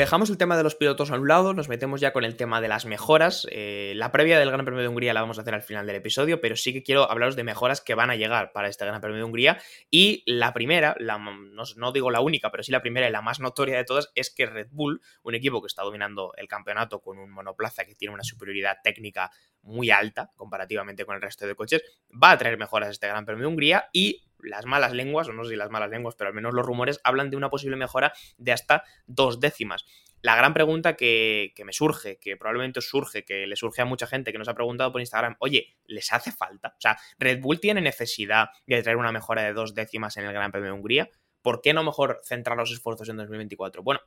Dejamos 0.02 0.32
el 0.32 0.38
tema 0.40 0.58
de 0.58 0.64
los 0.64 0.74
pilotos 0.74 1.12
a 1.12 1.20
un 1.20 1.28
lado, 1.28 1.54
nos 1.54 1.70
metemos 1.70 2.02
ya 2.02 2.12
con 2.12 2.24
el 2.24 2.36
tema 2.36 2.60
de 2.60 2.68
las 2.68 2.88
mejoras. 2.88 3.46
Eh, 3.52 3.94
la 3.96 4.12
previa 4.12 4.40
del 4.40 4.50
Gran 4.50 4.66
Premio 4.66 4.82
de 4.82 4.88
Hungría 4.88 5.14
la 5.14 5.22
vamos 5.22 5.38
a 5.38 5.42
hacer 5.42 5.54
al 5.54 5.62
final 5.62 5.86
del 5.86 5.96
episodio, 5.96 6.42
pero 6.42 6.56
sí 6.56 6.74
que 6.74 6.82
quiero 6.82 7.08
hablaros 7.12 7.36
de 7.36 7.44
mejoras 7.44 7.82
que 7.82 7.94
van 7.94 8.10
a 8.10 8.16
llegar 8.16 8.52
para 8.52 8.68
este 8.68 8.84
Gran 8.84 9.00
Premio 9.00 9.20
de 9.20 9.26
Hungría. 9.26 9.62
Y 9.92 10.24
la 10.26 10.56
primera, 10.56 10.96
la, 10.98 11.20
no, 11.20 11.92
digo 11.92 12.10
la 12.10 12.20
única, 12.20 12.50
pero 12.50 12.64
sí 12.64 12.72
la 12.72 12.82
primera 12.82 13.08
y 13.08 13.12
la 13.12 13.22
más 13.22 13.40
notoria 13.40 13.78
de 13.78 13.84
todas, 13.84 14.12
es 14.16 14.34
que 14.34 14.48
Red 14.48 14.70
Bull, 14.72 15.04
un 15.22 15.36
equipo 15.36 15.62
que 15.62 15.68
está 15.68 15.84
dominando 15.84 16.34
el 16.36 16.48
campeonato 16.48 17.00
con 17.00 17.20
un 17.20 17.30
monoplaza 17.30 17.86
que 17.86 17.94
tiene 17.94 18.12
una 18.12 18.24
superioridad 18.24 18.78
técnica 18.84 19.30
muy 19.62 19.92
alta 19.92 20.32
comparativamente 20.36 21.06
con 21.06 21.14
el 21.14 21.22
resto 21.22 21.46
de 21.46 21.54
coches, 21.54 21.84
va 22.12 22.32
a 22.32 22.40
traer 22.40 22.58
mejoras 22.58 22.88
a 22.88 22.92
este 22.92 23.06
Gran 23.06 23.24
Premio 23.24 23.44
de 23.44 23.50
Hungría 23.50 23.86
y 23.94 24.24
las 24.44 24.66
malas 24.66 24.94
lenguas, 24.94 25.28
o 25.28 25.34
no 25.34 25.44
sé 25.44 25.52
si 25.52 25.56
las 25.56 25.70
malas 25.70 25.90
lenguas, 25.90 26.16
pero 26.16 26.30
al 26.30 26.34
menos 26.34 26.54
los 26.54 26.66
rumores 26.66 27.00
hablan 27.04 27.30
de 27.30 27.38
una 27.38 27.50
posible 27.50 27.76
mejora 27.76 28.14
de 28.38 28.52
hasta 28.52 28.84
dos 29.08 29.40
décimas. 29.40 29.86
La 30.22 30.36
gran 30.36 30.54
pregunta 30.54 30.96
que, 30.96 31.54
me 31.66 31.74
surge, 31.74 32.20
que 32.20 32.38
probablemente 32.38 32.82
surge, 32.82 33.26
que 33.26 33.48
le 33.48 33.56
surge 33.56 33.82
a 33.82 33.86
mucha 33.86 34.06
gente 34.06 34.32
que 34.32 34.38
nos 34.38 34.48
ha 34.48 34.54
preguntado 34.54 34.92
por 34.92 35.02
Instagram, 35.02 35.36
oye, 35.40 35.78
¿les 35.86 36.14
hace 36.14 36.32
falta? 36.32 36.70
O 36.78 36.82
sea, 36.82 36.98
¿Red 37.18 37.42
Bull 37.42 37.60
tiene 37.60 37.82
necesidad 37.82 38.50
de 38.68 38.84
traer 38.84 38.98
una 38.98 39.12
mejora 39.12 39.42
de 39.42 39.54
dos 39.54 39.74
décimas 39.74 40.18
en 40.18 40.26
el 40.26 40.34
Gran 40.34 40.52
Premio 40.52 40.72
de 40.72 40.74
Hungría? 40.74 41.10
¿Por 41.42 41.62
qué 41.62 41.74
no 41.74 41.84
mejor 41.84 42.22
centrar 42.24 42.56
los 42.56 42.72
esfuerzos 42.72 43.10
en 43.10 43.18
2024? 43.18 43.82
Bueno, 43.82 44.02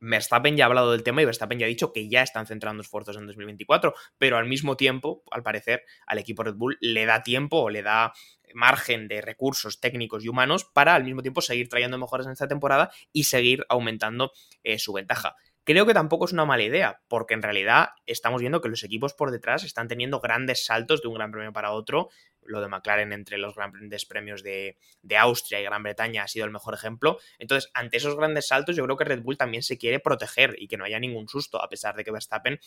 Verstappen 0.00 0.56
ya 0.56 0.64
ha 0.64 0.68
hablado 0.68 0.92
del 0.92 1.02
tema 1.02 1.22
y 1.22 1.26
Verstappen 1.26 1.58
ya 1.58 1.66
ha 1.66 1.68
dicho 1.68 1.92
que 1.92 2.08
ya 2.08 2.22
están 2.22 2.46
centrando 2.46 2.82
esfuerzos 2.82 3.16
en 3.16 3.26
2024, 3.26 3.94
pero 4.16 4.38
al 4.38 4.46
mismo 4.46 4.76
tiempo, 4.76 5.22
al 5.30 5.42
parecer, 5.42 5.84
al 6.06 6.18
equipo 6.18 6.42
Red 6.42 6.54
Bull 6.54 6.78
le 6.80 7.04
da 7.04 7.22
tiempo 7.22 7.58
o 7.58 7.70
le 7.70 7.82
da 7.82 8.12
margen 8.54 9.08
de 9.08 9.20
recursos 9.20 9.80
técnicos 9.80 10.24
y 10.24 10.28
humanos 10.28 10.64
para 10.64 10.94
al 10.94 11.04
mismo 11.04 11.22
tiempo 11.22 11.40
seguir 11.40 11.68
trayendo 11.68 11.98
mejoras 11.98 12.26
en 12.26 12.32
esta 12.32 12.48
temporada 12.48 12.90
y 13.12 13.24
seguir 13.24 13.64
aumentando 13.68 14.32
eh, 14.62 14.78
su 14.78 14.92
ventaja. 14.92 15.36
Creo 15.64 15.86
que 15.86 15.94
tampoco 15.94 16.24
es 16.24 16.32
una 16.32 16.46
mala 16.46 16.62
idea, 16.62 17.02
porque 17.06 17.34
en 17.34 17.42
realidad 17.42 17.90
estamos 18.06 18.40
viendo 18.40 18.60
que 18.60 18.68
los 18.68 18.82
equipos 18.82 19.12
por 19.12 19.30
detrás 19.30 19.62
están 19.62 19.88
teniendo 19.88 20.18
grandes 20.18 20.64
saltos 20.64 21.02
de 21.02 21.08
un 21.08 21.14
gran 21.14 21.30
premio 21.30 21.52
para 21.52 21.72
otro. 21.72 22.08
Lo 22.42 22.62
de 22.62 22.68
McLaren 22.68 23.12
entre 23.12 23.36
los 23.36 23.54
grandes 23.54 24.06
premios 24.06 24.42
de, 24.42 24.78
de, 25.02 25.16
Austria 25.18 25.60
y 25.60 25.64
Gran 25.64 25.82
Bretaña 25.82 26.24
ha 26.24 26.28
sido 26.28 26.46
el 26.46 26.50
mejor 26.50 26.74
ejemplo. 26.74 27.18
Entonces, 27.38 27.70
ante 27.74 27.98
esos 27.98 28.16
grandes 28.16 28.48
saltos, 28.48 28.74
yo 28.74 28.84
creo 28.84 28.96
que 28.96 29.04
Red 29.04 29.22
Bull 29.22 29.36
también 29.36 29.62
se 29.62 29.76
quiere 29.76 30.00
proteger 30.00 30.56
y 30.58 30.66
que 30.66 30.78
no 30.78 30.84
haya 30.84 30.98
ningún 30.98 31.28
susto, 31.28 31.62
a 31.62 31.68
pesar 31.68 31.94
de 31.94 32.04
que 32.04 32.10
Verstappen 32.10 32.58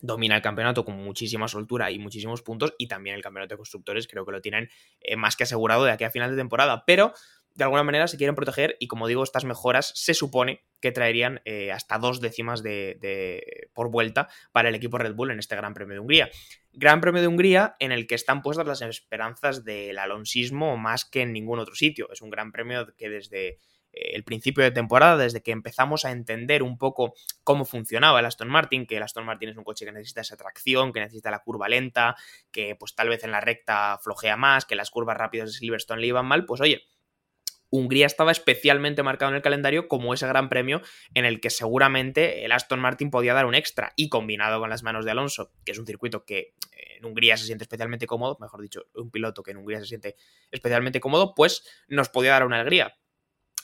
domina 0.00 0.36
el 0.36 0.42
campeonato 0.42 0.84
con 0.84 0.96
muchísima 0.96 1.48
soltura 1.48 1.90
y 1.90 1.98
muchísimos 1.98 2.42
puntos 2.42 2.74
y 2.78 2.88
también 2.88 3.16
el 3.16 3.22
campeonato 3.22 3.54
de 3.54 3.58
constructores 3.58 4.06
creo 4.06 4.24
que 4.24 4.32
lo 4.32 4.40
tienen 4.40 4.68
eh, 5.00 5.16
más 5.16 5.36
que 5.36 5.44
asegurado 5.44 5.84
de 5.84 5.92
aquí 5.92 6.04
a 6.04 6.10
final 6.10 6.30
de 6.30 6.36
temporada, 6.36 6.84
pero 6.86 7.12
de 7.58 7.64
alguna 7.64 7.82
manera 7.82 8.06
se 8.06 8.16
quieren 8.16 8.36
proteger 8.36 8.76
y 8.78 8.86
como 8.86 9.08
digo, 9.08 9.24
estas 9.24 9.44
mejoras 9.44 9.92
se 9.96 10.14
supone 10.14 10.64
que 10.80 10.92
traerían 10.92 11.40
eh, 11.44 11.72
hasta 11.72 11.98
dos 11.98 12.20
décimas 12.20 12.62
de, 12.62 13.68
por 13.74 13.90
vuelta 13.90 14.28
para 14.52 14.68
el 14.68 14.76
equipo 14.76 14.96
Red 14.96 15.14
Bull 15.14 15.32
en 15.32 15.40
este 15.40 15.56
Gran 15.56 15.74
Premio 15.74 15.94
de 15.94 16.00
Hungría. 16.00 16.30
Gran 16.72 17.00
Premio 17.00 17.20
de 17.20 17.26
Hungría 17.26 17.74
en 17.80 17.90
el 17.90 18.06
que 18.06 18.14
están 18.14 18.42
puestas 18.42 18.64
las 18.64 18.80
esperanzas 18.82 19.64
del 19.64 19.98
alonsismo 19.98 20.76
más 20.76 21.04
que 21.04 21.22
en 21.22 21.32
ningún 21.32 21.58
otro 21.58 21.74
sitio. 21.74 22.08
Es 22.12 22.22
un 22.22 22.30
gran 22.30 22.52
premio 22.52 22.94
que 22.96 23.10
desde 23.10 23.58
el 24.12 24.24
principio 24.24 24.64
de 24.64 24.70
temporada, 24.70 25.16
desde 25.16 25.42
que 25.42 25.52
empezamos 25.52 26.04
a 26.04 26.10
entender 26.10 26.62
un 26.62 26.78
poco 26.78 27.14
cómo 27.44 27.64
funcionaba 27.64 28.20
el 28.20 28.26
Aston 28.26 28.48
Martin, 28.48 28.86
que 28.86 28.96
el 28.96 29.02
Aston 29.02 29.24
Martin 29.24 29.50
es 29.50 29.56
un 29.56 29.64
coche 29.64 29.84
que 29.84 29.92
necesita 29.92 30.20
esa 30.20 30.36
tracción, 30.36 30.92
que 30.92 31.00
necesita 31.00 31.30
la 31.30 31.40
curva 31.40 31.68
lenta, 31.68 32.16
que 32.50 32.76
pues 32.76 32.94
tal 32.94 33.08
vez 33.08 33.24
en 33.24 33.30
la 33.30 33.40
recta 33.40 33.98
flojea 34.02 34.36
más, 34.36 34.64
que 34.64 34.76
las 34.76 34.90
curvas 34.90 35.16
rápidas 35.16 35.52
de 35.52 35.58
Silverstone 35.58 36.00
le 36.00 36.08
iban 36.08 36.26
mal, 36.26 36.44
pues 36.44 36.60
oye, 36.60 36.82
Hungría 37.70 38.06
estaba 38.06 38.32
especialmente 38.32 39.02
marcado 39.02 39.30
en 39.30 39.36
el 39.36 39.42
calendario 39.42 39.88
como 39.88 40.14
ese 40.14 40.26
gran 40.26 40.48
premio 40.48 40.80
en 41.14 41.24
el 41.24 41.40
que 41.40 41.50
seguramente 41.50 42.44
el 42.44 42.52
Aston 42.52 42.80
Martin 42.80 43.10
podía 43.10 43.34
dar 43.34 43.46
un 43.46 43.54
extra 43.54 43.92
y 43.96 44.08
combinado 44.08 44.58
con 44.60 44.70
las 44.70 44.82
manos 44.82 45.04
de 45.04 45.10
Alonso, 45.10 45.52
que 45.64 45.72
es 45.72 45.78
un 45.78 45.86
circuito 45.86 46.24
que 46.24 46.54
en 46.72 47.04
Hungría 47.04 47.36
se 47.36 47.44
siente 47.44 47.64
especialmente 47.64 48.06
cómodo, 48.06 48.38
mejor 48.40 48.62
dicho, 48.62 48.86
un 48.94 49.10
piloto 49.10 49.42
que 49.42 49.50
en 49.50 49.58
Hungría 49.58 49.80
se 49.80 49.86
siente 49.86 50.16
especialmente 50.50 51.00
cómodo, 51.00 51.34
pues 51.34 51.62
nos 51.88 52.08
podía 52.08 52.32
dar 52.32 52.46
una 52.46 52.56
alegría. 52.60 52.96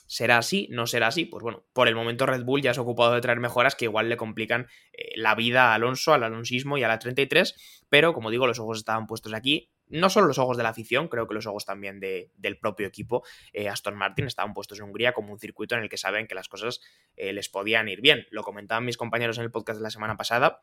¿Será 0.06 0.38
así? 0.38 0.68
¿No 0.70 0.86
será 0.86 1.08
así? 1.08 1.24
Pues 1.24 1.42
bueno, 1.42 1.64
por 1.72 1.88
el 1.88 1.94
momento 1.94 2.26
Red 2.26 2.44
Bull 2.44 2.62
ya 2.62 2.74
se 2.74 2.80
ha 2.80 2.82
ocupado 2.82 3.14
de 3.14 3.20
traer 3.20 3.40
mejoras 3.40 3.74
que 3.74 3.86
igual 3.86 4.08
le 4.08 4.16
complican 4.16 4.68
eh, 4.92 5.12
la 5.16 5.34
vida 5.34 5.72
a 5.72 5.74
Alonso, 5.74 6.12
al 6.12 6.24
alonsismo 6.24 6.78
y 6.78 6.82
a 6.82 6.88
la 6.88 6.98
33, 6.98 7.84
pero 7.88 8.12
como 8.12 8.30
digo, 8.30 8.46
los 8.46 8.58
ojos 8.58 8.78
estaban 8.78 9.06
puestos 9.06 9.32
aquí 9.34 9.70
no 9.88 10.08
solo 10.10 10.26
los 10.26 10.38
ojos 10.38 10.56
de 10.56 10.62
la 10.62 10.70
afición, 10.70 11.08
creo 11.08 11.28
que 11.28 11.34
los 11.34 11.46
ojos 11.46 11.64
también 11.64 12.00
del 12.00 12.58
propio 12.58 12.86
equipo. 12.86 13.22
Eh, 13.52 13.68
Aston 13.68 13.96
Martin 13.96 14.26
estaban 14.26 14.54
puestos 14.54 14.78
en 14.78 14.86
Hungría 14.86 15.12
como 15.12 15.32
un 15.32 15.38
circuito 15.38 15.74
en 15.74 15.82
el 15.82 15.88
que 15.88 15.96
saben 15.96 16.26
que 16.26 16.34
las 16.34 16.48
cosas 16.48 16.80
eh, 17.16 17.32
les 17.32 17.48
podían 17.48 17.88
ir 17.88 18.00
bien. 18.00 18.26
Lo 18.30 18.42
comentaban 18.42 18.84
mis 18.84 18.96
compañeros 18.96 19.38
en 19.38 19.44
el 19.44 19.50
podcast 19.50 19.78
de 19.78 19.82
la 19.82 19.90
semana 19.90 20.16
pasada. 20.16 20.62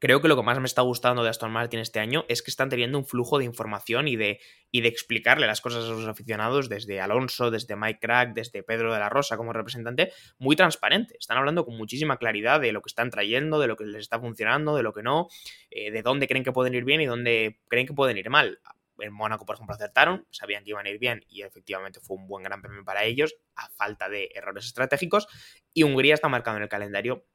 Creo 0.00 0.22
que 0.22 0.28
lo 0.28 0.36
que 0.36 0.42
más 0.42 0.58
me 0.58 0.64
está 0.64 0.80
gustando 0.80 1.22
de 1.22 1.28
Aston 1.28 1.52
Martin 1.52 1.78
este 1.78 2.00
año 2.00 2.24
es 2.28 2.42
que 2.42 2.50
están 2.50 2.70
teniendo 2.70 2.96
un 2.96 3.04
flujo 3.04 3.38
de 3.38 3.44
información 3.44 4.08
y 4.08 4.16
de, 4.16 4.40
y 4.70 4.80
de 4.80 4.88
explicarle 4.88 5.46
las 5.46 5.60
cosas 5.60 5.84
a 5.84 5.88
sus 5.88 6.08
aficionados 6.08 6.70
desde 6.70 7.02
Alonso, 7.02 7.50
desde 7.50 7.76
Mike 7.76 8.00
Crack, 8.00 8.32
desde 8.32 8.62
Pedro 8.62 8.94
de 8.94 8.98
la 8.98 9.10
Rosa 9.10 9.36
como 9.36 9.52
representante, 9.52 10.10
muy 10.38 10.56
transparente. 10.56 11.16
Están 11.18 11.36
hablando 11.36 11.66
con 11.66 11.76
muchísima 11.76 12.16
claridad 12.16 12.60
de 12.60 12.72
lo 12.72 12.80
que 12.80 12.88
están 12.88 13.10
trayendo, 13.10 13.60
de 13.60 13.66
lo 13.66 13.76
que 13.76 13.84
les 13.84 14.00
está 14.00 14.18
funcionando, 14.18 14.74
de 14.74 14.82
lo 14.82 14.94
que 14.94 15.02
no, 15.02 15.28
eh, 15.70 15.90
de 15.90 16.00
dónde 16.00 16.26
creen 16.26 16.44
que 16.44 16.52
pueden 16.52 16.74
ir 16.74 16.84
bien 16.84 17.02
y 17.02 17.06
dónde 17.06 17.60
creen 17.68 17.86
que 17.86 17.92
pueden 17.92 18.16
ir 18.16 18.30
mal. 18.30 18.58
En 19.00 19.12
Mónaco, 19.12 19.44
por 19.44 19.56
ejemplo, 19.56 19.74
acertaron, 19.74 20.26
sabían 20.30 20.64
que 20.64 20.70
iban 20.70 20.86
a 20.86 20.90
ir 20.90 20.98
bien 20.98 21.24
y 21.28 21.42
efectivamente 21.42 22.00
fue 22.00 22.16
un 22.16 22.26
buen 22.26 22.42
gran 22.42 22.62
premio 22.62 22.84
para 22.84 23.04
ellos, 23.04 23.34
a 23.54 23.68
falta 23.68 24.08
de 24.08 24.30
errores 24.34 24.64
estratégicos. 24.64 25.26
Y 25.74 25.82
Hungría 25.82 26.14
está 26.14 26.28
marcado 26.28 26.56
en 26.56 26.62
el 26.62 26.68
calendario 26.70 27.26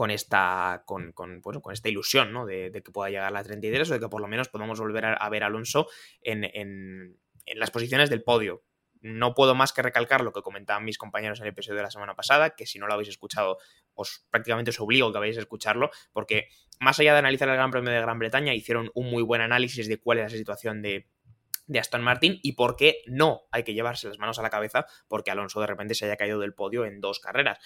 con 0.00 0.10
esta, 0.10 0.82
con, 0.86 1.12
con, 1.12 1.42
con 1.42 1.72
esta 1.74 1.90
ilusión 1.90 2.32
¿no? 2.32 2.46
de, 2.46 2.72
que 2.72 2.90
pueda 2.90 3.10
llegar 3.10 3.30
la 3.30 3.44
33 3.44 3.90
o 3.90 3.92
de 3.92 4.00
que 4.00 4.08
por 4.08 4.22
lo 4.22 4.28
menos 4.28 4.48
podamos 4.48 4.80
volver 4.80 5.04
a, 5.04 5.28
ver 5.28 5.42
a 5.42 5.48
Alonso 5.48 5.88
en, 6.22 7.18
las 7.54 7.70
posiciones 7.70 8.08
del 8.08 8.22
podio. 8.22 8.64
No 9.02 9.34
puedo 9.34 9.54
más 9.54 9.74
que 9.74 9.82
recalcar 9.82 10.22
lo 10.22 10.32
que 10.32 10.40
comentaban 10.40 10.86
mis 10.86 10.96
compañeros 10.96 11.38
en 11.40 11.44
el 11.44 11.52
episodio 11.52 11.76
de 11.76 11.82
la 11.82 11.90
semana 11.90 12.16
pasada, 12.16 12.56
que 12.56 12.64
si 12.64 12.78
no 12.78 12.86
lo 12.86 12.94
habéis 12.94 13.10
escuchado, 13.10 13.58
os 13.92 14.24
prácticamente 14.30 14.70
os 14.70 14.80
obligo 14.80 15.08
a 15.08 15.12
que 15.12 15.18
vayáis 15.18 15.36
a 15.36 15.40
escucharlo, 15.40 15.90
porque 16.14 16.48
más 16.80 16.98
allá 16.98 17.12
de 17.12 17.18
analizar 17.18 17.50
el 17.50 17.56
Gran 17.56 17.70
Premio 17.70 17.92
de 17.92 18.00
Gran 18.00 18.18
Bretaña, 18.18 18.54
hicieron 18.54 18.90
un 18.94 19.10
muy 19.10 19.22
buen 19.22 19.42
análisis 19.42 19.86
de 19.86 20.00
cuál 20.00 20.20
es 20.20 20.32
la 20.32 20.38
situación 20.38 20.80
de, 20.80 21.10
de 21.66 21.78
Aston 21.78 22.00
Martin 22.00 22.40
y 22.42 22.52
por 22.52 22.76
qué 22.76 23.02
no 23.04 23.42
hay 23.52 23.64
que 23.64 23.74
llevarse 23.74 24.08
las 24.08 24.18
manos 24.18 24.38
a 24.38 24.42
la 24.42 24.48
cabeza 24.48 24.86
porque 25.08 25.30
Alonso 25.30 25.60
de 25.60 25.66
repente 25.66 25.94
se 25.94 26.06
haya 26.06 26.16
caído 26.16 26.40
del 26.40 26.54
podio 26.54 26.86
en 26.86 27.02
dos 27.02 27.20
carreras 27.20 27.58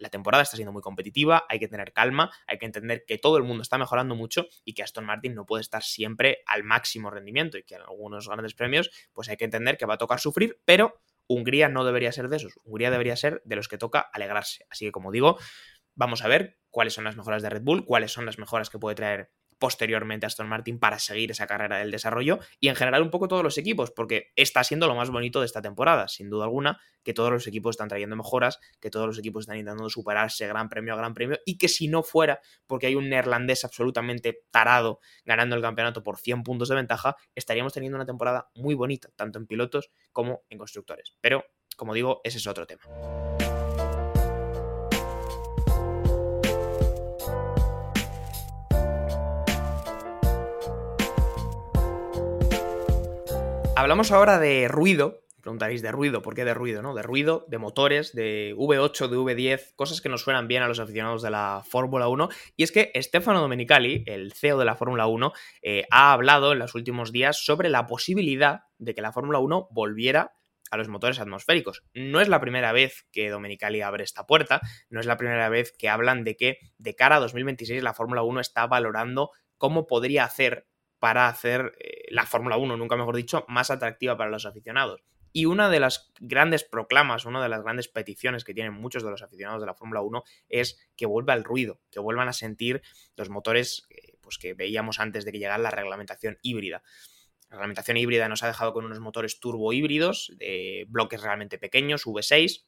la 0.00 0.08
temporada 0.08 0.42
está 0.42 0.56
siendo 0.56 0.72
muy 0.72 0.82
competitiva, 0.82 1.44
hay 1.48 1.60
que 1.60 1.68
tener 1.68 1.92
calma, 1.92 2.30
hay 2.46 2.58
que 2.58 2.66
entender 2.66 3.04
que 3.06 3.18
todo 3.18 3.36
el 3.36 3.44
mundo 3.44 3.62
está 3.62 3.78
mejorando 3.78 4.16
mucho 4.16 4.48
y 4.64 4.72
que 4.74 4.82
Aston 4.82 5.04
Martin 5.04 5.34
no 5.34 5.46
puede 5.46 5.60
estar 5.60 5.82
siempre 5.82 6.38
al 6.46 6.64
máximo 6.64 7.10
rendimiento 7.10 7.58
y 7.58 7.62
que 7.62 7.76
en 7.76 7.82
algunos 7.82 8.26
grandes 8.26 8.54
premios 8.54 8.90
pues 9.12 9.28
hay 9.28 9.36
que 9.36 9.44
entender 9.44 9.76
que 9.76 9.86
va 9.86 9.94
a 9.94 9.98
tocar 9.98 10.18
sufrir, 10.18 10.60
pero 10.64 11.00
Hungría 11.28 11.68
no 11.68 11.84
debería 11.84 12.10
ser 12.10 12.28
de 12.28 12.38
esos, 12.38 12.58
Hungría 12.64 12.90
debería 12.90 13.14
ser 13.14 13.42
de 13.44 13.56
los 13.56 13.68
que 13.68 13.78
toca 13.78 14.00
alegrarse. 14.00 14.66
Así 14.70 14.86
que 14.86 14.92
como 14.92 15.12
digo, 15.12 15.38
vamos 15.94 16.24
a 16.24 16.28
ver 16.28 16.58
cuáles 16.70 16.94
son 16.94 17.04
las 17.04 17.16
mejoras 17.16 17.42
de 17.42 17.50
Red 17.50 17.62
Bull, 17.62 17.84
cuáles 17.84 18.10
son 18.10 18.26
las 18.26 18.38
mejoras 18.38 18.70
que 18.70 18.78
puede 18.78 18.96
traer 18.96 19.30
posteriormente 19.60 20.26
Aston 20.26 20.48
Martin 20.48 20.80
para 20.80 20.98
seguir 20.98 21.30
esa 21.30 21.46
carrera 21.46 21.78
del 21.78 21.92
desarrollo 21.92 22.40
y 22.58 22.68
en 22.68 22.74
general 22.74 23.02
un 23.02 23.10
poco 23.10 23.28
todos 23.28 23.44
los 23.44 23.58
equipos, 23.58 23.92
porque 23.92 24.32
está 24.34 24.64
siendo 24.64 24.88
lo 24.88 24.96
más 24.96 25.10
bonito 25.10 25.38
de 25.38 25.46
esta 25.46 25.62
temporada, 25.62 26.08
sin 26.08 26.30
duda 26.30 26.44
alguna, 26.44 26.80
que 27.04 27.14
todos 27.14 27.30
los 27.30 27.46
equipos 27.46 27.74
están 27.74 27.88
trayendo 27.88 28.16
mejoras, 28.16 28.58
que 28.80 28.90
todos 28.90 29.06
los 29.06 29.18
equipos 29.18 29.42
están 29.42 29.58
intentando 29.58 29.88
superarse 29.88 30.48
gran 30.48 30.68
premio 30.68 30.94
a 30.94 30.96
gran 30.96 31.14
premio 31.14 31.38
y 31.44 31.58
que 31.58 31.68
si 31.68 31.86
no 31.86 32.02
fuera 32.02 32.40
porque 32.66 32.86
hay 32.86 32.94
un 32.94 33.08
neerlandés 33.08 33.64
absolutamente 33.64 34.40
tarado 34.50 35.00
ganando 35.24 35.54
el 35.56 35.62
campeonato 35.62 36.02
por 36.02 36.18
100 36.18 36.42
puntos 36.42 36.68
de 36.70 36.74
ventaja, 36.74 37.16
estaríamos 37.34 37.72
teniendo 37.72 37.96
una 37.96 38.06
temporada 38.06 38.50
muy 38.54 38.74
bonita, 38.74 39.10
tanto 39.14 39.38
en 39.38 39.46
pilotos 39.46 39.90
como 40.12 40.42
en 40.48 40.58
constructores. 40.58 41.14
Pero, 41.20 41.44
como 41.76 41.94
digo, 41.94 42.22
ese 42.24 42.38
es 42.38 42.46
otro 42.46 42.66
tema. 42.66 42.82
Hablamos 53.80 54.12
ahora 54.12 54.38
de 54.38 54.68
ruido. 54.68 55.24
Preguntaréis 55.40 55.80
de 55.80 55.90
ruido, 55.90 56.20
¿por 56.20 56.34
qué 56.34 56.44
de 56.44 56.52
ruido? 56.52 56.82
¿no? 56.82 56.94
De 56.94 57.00
ruido, 57.00 57.46
de 57.48 57.56
motores, 57.56 58.14
de 58.14 58.54
V8, 58.54 59.08
de 59.08 59.16
V10, 59.16 59.74
cosas 59.74 60.02
que 60.02 60.10
nos 60.10 60.20
suenan 60.20 60.48
bien 60.48 60.62
a 60.62 60.68
los 60.68 60.80
aficionados 60.80 61.22
de 61.22 61.30
la 61.30 61.62
Fórmula 61.66 62.06
1. 62.06 62.28
Y 62.58 62.62
es 62.62 62.72
que 62.72 62.92
Stefano 62.96 63.40
Domenicali, 63.40 64.04
el 64.06 64.34
CEO 64.34 64.58
de 64.58 64.66
la 64.66 64.76
Fórmula 64.76 65.06
1, 65.06 65.32
eh, 65.62 65.86
ha 65.90 66.12
hablado 66.12 66.52
en 66.52 66.58
los 66.58 66.74
últimos 66.74 67.10
días 67.10 67.42
sobre 67.42 67.70
la 67.70 67.86
posibilidad 67.86 68.64
de 68.76 68.94
que 68.94 69.00
la 69.00 69.12
Fórmula 69.12 69.38
1 69.38 69.68
volviera 69.70 70.34
a 70.70 70.76
los 70.76 70.88
motores 70.88 71.18
atmosféricos. 71.18 71.82
No 71.94 72.20
es 72.20 72.28
la 72.28 72.42
primera 72.42 72.72
vez 72.72 73.06
que 73.10 73.30
Domenicali 73.30 73.80
abre 73.80 74.04
esta 74.04 74.26
puerta, 74.26 74.60
no 74.90 75.00
es 75.00 75.06
la 75.06 75.16
primera 75.16 75.48
vez 75.48 75.72
que 75.72 75.88
hablan 75.88 76.22
de 76.22 76.36
que 76.36 76.58
de 76.76 76.94
cara 76.94 77.16
a 77.16 77.20
2026 77.20 77.82
la 77.82 77.94
Fórmula 77.94 78.24
1 78.24 78.40
está 78.40 78.66
valorando 78.66 79.30
cómo 79.56 79.86
podría 79.86 80.24
hacer 80.24 80.66
para 81.00 81.28
hacer 81.28 81.72
eh, 81.80 81.99
la 82.10 82.26
Fórmula 82.26 82.56
1, 82.56 82.76
nunca 82.76 82.96
mejor 82.96 83.16
dicho, 83.16 83.44
más 83.48 83.70
atractiva 83.70 84.16
para 84.16 84.30
los 84.30 84.44
aficionados. 84.44 85.02
Y 85.32 85.44
una 85.46 85.70
de 85.70 85.78
las 85.78 86.12
grandes 86.18 86.64
proclamas, 86.64 87.24
una 87.24 87.40
de 87.42 87.48
las 87.48 87.62
grandes 87.62 87.86
peticiones 87.88 88.44
que 88.44 88.52
tienen 88.52 88.72
muchos 88.72 89.04
de 89.04 89.10
los 89.10 89.22
aficionados 89.22 89.60
de 89.60 89.66
la 89.66 89.74
Fórmula 89.74 90.02
1 90.02 90.24
es 90.48 90.90
que 90.96 91.06
vuelva 91.06 91.34
el 91.34 91.44
ruido, 91.44 91.80
que 91.90 92.00
vuelvan 92.00 92.28
a 92.28 92.32
sentir 92.32 92.82
los 93.16 93.30
motores 93.30 93.86
eh, 93.90 94.16
pues 94.20 94.38
que 94.38 94.54
veíamos 94.54 94.98
antes 94.98 95.24
de 95.24 95.32
que 95.32 95.38
llegara 95.38 95.58
la 95.58 95.70
reglamentación 95.70 96.38
híbrida. 96.42 96.82
La 97.48 97.56
reglamentación 97.56 97.96
híbrida 97.96 98.28
nos 98.28 98.42
ha 98.42 98.48
dejado 98.48 98.72
con 98.72 98.84
unos 98.84 99.00
motores 99.00 99.38
turbo 99.38 99.72
híbridos 99.72 100.32
de 100.36 100.86
bloques 100.88 101.22
realmente 101.22 101.58
pequeños, 101.58 102.06
V6, 102.06 102.64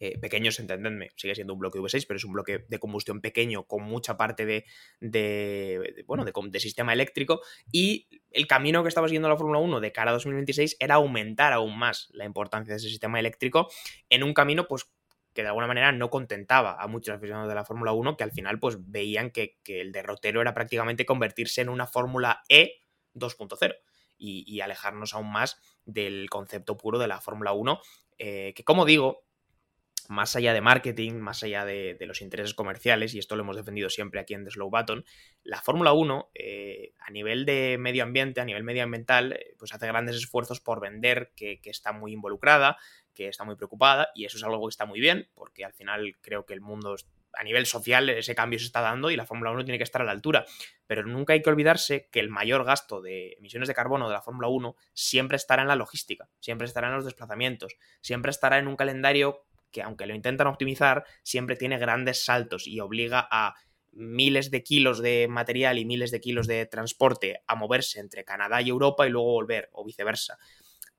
eh, 0.00 0.18
pequeños, 0.18 0.58
entendedme, 0.58 1.12
sigue 1.14 1.36
siendo 1.36 1.52
un 1.52 1.60
bloque 1.60 1.78
V6, 1.78 2.04
pero 2.08 2.18
es 2.18 2.24
un 2.24 2.32
bloque 2.32 2.64
de 2.68 2.78
combustión 2.80 3.20
pequeño 3.20 3.64
con 3.64 3.84
mucha 3.84 4.16
parte 4.16 4.44
de, 4.44 4.64
de, 5.00 6.04
bueno, 6.06 6.24
de, 6.24 6.60
sistema 6.60 6.92
eléctrico 6.92 7.40
y 7.70 8.08
el 8.30 8.48
camino 8.48 8.82
que 8.82 8.88
estaba 8.88 9.06
siguiendo 9.06 9.28
la 9.28 9.36
Fórmula 9.36 9.60
1 9.60 9.80
de 9.80 9.92
cara 9.92 10.10
a 10.10 10.14
2026 10.14 10.76
era 10.80 10.96
aumentar 10.96 11.52
aún 11.52 11.78
más 11.78 12.08
la 12.12 12.24
importancia 12.24 12.72
de 12.72 12.78
ese 12.78 12.88
sistema 12.88 13.20
eléctrico 13.20 13.68
en 14.08 14.24
un 14.24 14.34
camino 14.34 14.66
pues 14.66 14.86
que 15.32 15.42
de 15.42 15.48
alguna 15.48 15.66
manera 15.66 15.92
no 15.92 16.10
contentaba 16.10 16.80
a 16.80 16.86
muchos 16.88 17.14
aficionados 17.14 17.48
de 17.48 17.54
la 17.54 17.64
Fórmula 17.64 17.92
1 17.92 18.16
que 18.16 18.24
al 18.24 18.32
final 18.32 18.58
pues 18.58 18.78
veían 18.80 19.30
que, 19.30 19.58
el 19.66 19.92
derrotero 19.92 20.40
era 20.40 20.54
prácticamente 20.54 21.06
convertirse 21.06 21.60
en 21.60 21.68
una 21.68 21.86
Fórmula 21.86 22.42
E 22.48 22.82
2.0 23.14 23.76
y, 24.16 24.60
alejarnos 24.60 25.14
aún 25.14 25.30
más 25.30 25.60
del 25.84 26.30
concepto 26.30 26.76
puro 26.76 26.98
de 26.98 27.08
la 27.08 27.20
Fórmula 27.20 27.52
1 27.52 27.80
eh, 28.18 28.54
que 28.56 28.64
como 28.64 28.84
digo 28.84 29.23
más 30.08 30.36
allá 30.36 30.52
de 30.52 30.60
marketing, 30.60 31.14
más 31.14 31.42
allá 31.42 31.64
de, 31.64 31.96
los 32.00 32.20
intereses 32.22 32.54
comerciales, 32.54 33.14
y 33.14 33.18
esto 33.18 33.36
lo 33.36 33.42
hemos 33.42 33.56
defendido 33.56 33.88
siempre 33.90 34.20
aquí 34.20 34.34
en 34.34 34.44
The 34.44 34.50
Slow 34.50 34.70
Button, 34.70 35.04
la 35.42 35.60
Fórmula 35.60 35.92
1, 35.92 36.30
eh, 36.34 36.92
a 37.00 37.10
nivel 37.10 37.44
de 37.46 37.76
medio 37.78 38.02
ambiente, 38.02 38.40
a 38.40 38.44
nivel 38.44 38.64
medioambiental, 38.64 39.32
eh, 39.32 39.54
pues 39.58 39.72
hace 39.72 39.86
grandes 39.86 40.16
esfuerzos 40.16 40.60
por 40.60 40.80
vender 40.80 41.32
que, 41.36 41.60
está 41.64 41.92
muy 41.92 42.12
involucrada, 42.12 42.76
que 43.14 43.28
está 43.28 43.44
muy 43.44 43.56
preocupada, 43.56 44.08
y 44.14 44.24
eso 44.24 44.36
es 44.36 44.44
algo 44.44 44.66
que 44.66 44.70
está 44.70 44.86
muy 44.86 45.00
bien, 45.00 45.28
porque 45.34 45.64
al 45.64 45.72
final 45.72 46.16
creo 46.20 46.46
que 46.46 46.54
el 46.54 46.60
mundo 46.60 46.96
a 47.36 47.42
nivel 47.42 47.66
social 47.66 48.08
ese 48.10 48.34
cambio 48.34 48.58
se 48.58 48.66
está 48.66 48.80
dando 48.80 49.10
y 49.10 49.16
la 49.16 49.26
Fórmula 49.26 49.50
1 49.50 49.64
tiene 49.64 49.78
que 49.78 49.84
estar 49.84 50.02
a 50.02 50.04
la 50.04 50.12
altura. 50.12 50.44
Pero 50.86 51.04
nunca 51.04 51.32
hay 51.32 51.42
que 51.42 51.50
olvidarse 51.50 52.08
que 52.10 52.20
el 52.20 52.28
mayor 52.28 52.64
gasto 52.64 53.00
de 53.00 53.32
emisiones 53.38 53.68
de 53.68 53.74
carbono 53.74 54.08
de 54.08 54.14
la 54.14 54.22
Fórmula 54.22 54.48
1 54.48 54.76
siempre 54.92 55.36
estará 55.36 55.62
en 55.62 55.68
la 55.68 55.76
logística, 55.76 56.28
siempre 56.40 56.66
estará 56.66 56.88
en 56.88 56.94
los 56.94 57.04
desplazamientos, 57.04 57.76
siempre 58.00 58.30
estará 58.30 58.58
en 58.58 58.68
un 58.68 58.76
calendario 58.76 59.44
que 59.74 59.82
aunque 59.82 60.06
lo 60.06 60.14
intentan 60.14 60.46
optimizar, 60.46 61.04
siempre 61.22 61.56
tiene 61.56 61.78
grandes 61.78 62.24
saltos 62.24 62.66
y 62.66 62.80
obliga 62.80 63.28
a 63.28 63.54
miles 63.92 64.50
de 64.50 64.62
kilos 64.62 65.02
de 65.02 65.26
material 65.28 65.78
y 65.78 65.84
miles 65.84 66.10
de 66.12 66.20
kilos 66.20 66.46
de 66.46 66.64
transporte 66.66 67.42
a 67.46 67.56
moverse 67.56 68.00
entre 68.00 68.24
Canadá 68.24 68.62
y 68.62 68.70
Europa 68.70 69.06
y 69.06 69.10
luego 69.10 69.32
volver, 69.32 69.68
o 69.72 69.84
viceversa. 69.84 70.38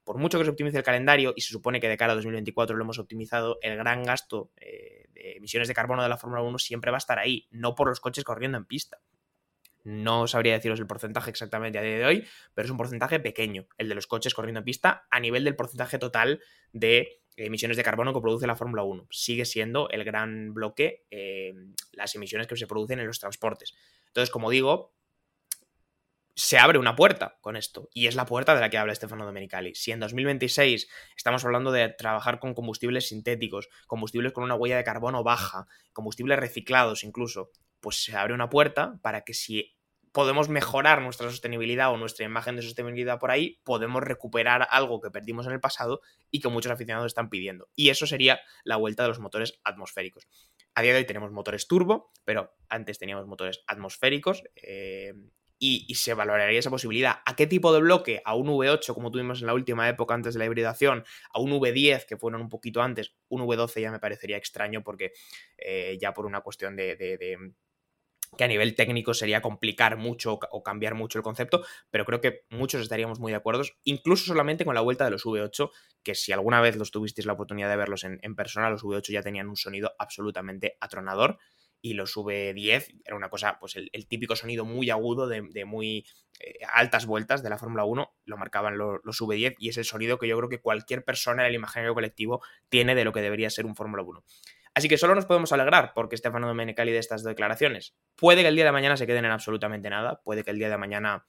Por 0.03 0.17
mucho 0.17 0.38
que 0.38 0.44
se 0.44 0.51
optimice 0.51 0.77
el 0.77 0.84
calendario, 0.84 1.34
y 1.36 1.41
se 1.41 1.51
supone 1.51 1.79
que 1.79 1.89
de 1.89 1.98
cara 1.98 2.12
a 2.12 2.15
2024 2.15 2.75
lo 2.75 2.84
hemos 2.84 3.00
optimizado, 3.00 3.58
el 3.62 3.75
gran 3.77 4.03
gasto 4.03 4.51
eh, 4.58 5.05
de 5.13 5.38
emisiones 5.38 5.67
de 5.67 5.74
carbono 5.74 6.03
de 6.03 6.10
la 6.10 6.17
Fórmula 6.17 6.44
1 6.44 6.60
siempre 6.60 6.91
va 6.91 6.98
a 6.98 7.00
estar 7.00 7.17
ahí, 7.17 7.48
no 7.50 7.74
por 7.74 7.88
los 7.88 8.00
coches 8.00 8.24
corriendo 8.24 8.58
en 8.58 8.65
pista. 8.65 9.00
No 9.84 10.27
sabría 10.27 10.53
deciros 10.53 10.79
el 10.79 10.88
porcentaje 10.88 11.29
exactamente 11.29 11.77
a 11.77 11.82
día 11.82 11.98
de 11.98 12.05
hoy, 12.05 12.27
pero 12.53 12.65
es 12.65 12.72
un 12.72 12.77
porcentaje 12.77 13.20
pequeño, 13.20 13.67
el 13.77 13.88
de 13.88 13.96
los 13.96 14.08
coches 14.08 14.34
corriendo 14.34 14.60
en 14.60 14.65
pista, 14.65 15.08
a 15.10 15.20
nivel 15.20 15.44
del 15.44 15.55
porcentaje 15.55 16.00
total 16.00 16.41
de 16.74 17.22
emisiones 17.38 17.77
de 17.77 17.84
carbono 17.84 18.13
que 18.13 18.22
produce 18.22 18.48
la 18.48 18.56
Fórmula 18.56 18.84
1. 18.84 19.08
Sigue 19.10 19.46
siendo 19.46 19.89
el 19.89 20.04
gran 20.04 20.54
bloque 20.54 21.06
eh, 21.12 21.54
las 21.92 22.15
emisiones 22.15 22.48
que 22.48 22.56
se 22.56 22.68
producen 22.68 23.00
en 23.00 23.08
los 23.08 23.20
transportes. 23.20 23.74
Entonces, 24.08 24.32
como 24.32 24.50
digo, 24.50 24.94
se 26.36 26.58
abre 26.58 26.77
una 26.77 26.96
puerta 26.96 27.38
con 27.39 27.56
esto, 27.56 27.89
y 27.94 28.08
es 28.08 28.15
la 28.15 28.25
puerta 28.25 28.56
de 28.56 28.62
la 28.62 28.70
que 28.70 28.77
habla 28.77 28.94
Stefano 28.94 29.25
Domenicali. 29.25 29.74
Si 29.74 29.92
en 29.92 30.01
2026 30.01 30.89
estamos 31.15 31.46
hablando 31.46 31.72
de 31.72 31.89
trabajar 31.89 32.39
con 32.39 32.54
combustibles 32.54 33.08
sintéticos, 33.08 33.70
combustibles 33.88 34.34
con 34.34 34.44
una 34.44 34.56
huella 34.56 34.75
de 34.75 34.84
carbono 34.84 35.24
baja, 35.24 35.68
combustibles 35.94 36.38
reciclados 36.38 37.06
incluso, 37.06 37.51
pues 37.80 38.04
se 38.04 38.18
abre 38.18 38.34
una 38.34 38.50
puerta 38.50 39.00
para 39.01 39.22
que 39.22 39.34
si 39.34 39.75
podemos 40.16 40.48
mejorar 40.48 41.02
nuestra 41.02 41.30
sostenibilidad 41.30 41.92
o 41.92 41.98
nuestra 41.98 42.26
imagen 42.26 42.56
de 42.56 42.62
sostenibilidad 42.62 43.20
por 43.20 43.32
ahí, 43.32 43.60
podemos 43.66 44.02
recuperar 44.02 44.66
algo 44.72 45.02
que 45.02 45.12
perdimos 45.12 45.46
en 45.46 45.52
el 45.52 45.60
pasado 45.60 46.00
y 46.32 46.40
que 46.40 46.48
muchos 46.48 46.72
aficionados 46.72 47.08
están 47.08 47.30
pidiendo. 47.30 47.68
Y 47.76 47.90
eso 47.90 48.08
sería 48.08 48.40
la 48.64 48.78
vuelta 48.78 49.04
de 49.04 49.10
los 49.10 49.20
motores 49.20 49.60
atmosféricos. 49.66 50.26
A 50.74 50.84
día 50.84 50.94
de 50.94 51.00
hoy 51.00 51.06
tenemos 51.06 51.34
motores 51.34 51.68
turbo, 51.68 52.14
pero 52.24 52.56
antes 52.70 52.98
teníamos 52.98 53.28
motores 53.28 53.66
atmosféricos 53.68 54.44
eh, 54.56 55.16
y, 55.60 55.94
se 55.96 56.14
valoraría 56.14 56.60
esa 56.60 56.70
posibilidad. 56.70 57.18
¿A 57.26 57.36
qué 57.36 57.46
tipo 57.46 57.74
de 57.74 57.82
bloque? 57.82 58.22
¿A 58.24 58.36
un 58.36 58.48
V8 58.48 58.94
como 58.94 59.12
tuvimos 59.12 59.42
en 59.42 59.48
la 59.48 59.54
última 59.54 59.90
época 59.90 60.14
antes 60.14 60.34
de 60.36 60.40
la 60.40 60.46
hibridación? 60.46 61.04
¿A 61.34 61.42
un 61.42 61.51
V10 61.51 62.06
que 62.06 62.16
fueron 62.16 62.40
un 62.40 62.48
poquito 62.48 62.82
antes? 62.82 63.18
Un 63.28 63.42
V12 63.42 63.82
ya 63.82 63.92
me 63.92 64.00
parecería 64.00 64.38
extraño 64.38 64.82
porque 64.82 65.12
eh, 65.58 65.98
ya 66.00 66.14
por 66.14 66.25
una 66.25 66.40
cuestión 66.40 66.78
de 66.78 66.96
que 68.38 68.44
a 68.44 68.48
nivel 68.48 68.76
técnico 68.76 69.14
sería 69.14 69.42
complicar 69.42 69.98
mucho 69.98 70.40
o 70.52 70.64
cambiar 70.64 70.96
mucho 70.96 71.18
el 71.18 71.24
concepto, 71.24 71.66
pero 71.90 72.06
creo 72.06 72.22
que 72.22 72.46
muchos 72.50 72.82
estaríamos 72.82 73.20
muy 73.20 73.32
de 73.32 73.38
acuerdo, 73.38 73.64
incluso 73.84 74.26
solamente 74.26 74.66
con 74.66 74.76
la 74.76 74.82
vuelta 74.82 75.06
de 75.06 75.12
los 75.12 75.26
V8, 75.26 75.72
que 76.04 76.16
si 76.16 76.32
alguna 76.32 76.62
vez 76.62 76.76
los 76.76 76.92
tuvisteis 76.92 77.26
la 77.26 77.34
oportunidad 77.34 77.70
de 77.70 77.78
verlos 77.78 78.04
en, 78.04 78.36
persona, 78.36 78.70
los 78.70 78.84
V8 78.84 79.12
ya 79.12 79.22
tenían 79.22 79.50
un 79.50 79.56
sonido 79.56 79.94
absolutamente 79.98 80.78
atronador 80.80 81.38
y 81.82 81.94
los 81.94 82.16
V10 82.16 83.02
era 83.06 83.16
una 83.16 83.30
cosa, 83.30 83.58
pues 83.60 83.76
el, 83.76 84.08
típico 84.08 84.36
sonido 84.36 84.66
muy 84.66 84.90
agudo 84.90 85.28
de, 85.28 85.66
muy 85.66 86.06
eh, 86.40 86.58
altas 86.74 87.06
vueltas 87.06 87.44
de 87.44 87.50
la 87.50 87.58
Fórmula 87.58 87.86
1, 87.86 88.16
lo 88.26 88.38
marcaban 88.38 88.78
los 88.78 89.22
V10 89.22 89.56
y 89.60 89.70
es 89.70 89.78
el 89.78 89.86
sonido 89.86 90.18
que 90.18 90.28
yo 90.28 90.38
creo 90.38 90.50
que 90.50 90.62
cualquier 90.62 91.04
persona 91.04 91.44
en 91.44 91.50
el 91.50 91.56
imaginario 91.56 91.94
colectivo 91.94 92.42
tiene 92.70 92.96
de 92.96 93.04
lo 93.04 93.14
que 93.14 93.22
debería 93.22 93.50
ser 93.50 93.66
un 93.66 93.76
Fórmula 93.76 94.04
1. 94.04 94.24
Así 94.75 94.90
que 94.90 94.98
solo 94.98 95.16
nos 95.16 95.25
podemos 95.25 95.53
alegrar 95.53 95.94
porque 95.96 96.18
Stefano 96.18 96.48
Domenicali 96.48 96.92
de 96.92 97.00
estas 97.00 97.24
declaraciones. 97.24 97.96
Puede 98.16 98.42
que 98.42 98.50
el 98.50 98.55
día 98.55 98.66
de 98.66 98.74
mañana 98.74 98.98
se 98.98 99.07
queden 99.07 99.24
en 99.24 99.31
absolutamente 99.31 99.90
nada, 99.90 100.22
puede 100.22 100.44
que 100.44 100.51
el 100.51 100.59
día 100.59 100.70
de 100.70 100.77
mañana 100.77 101.27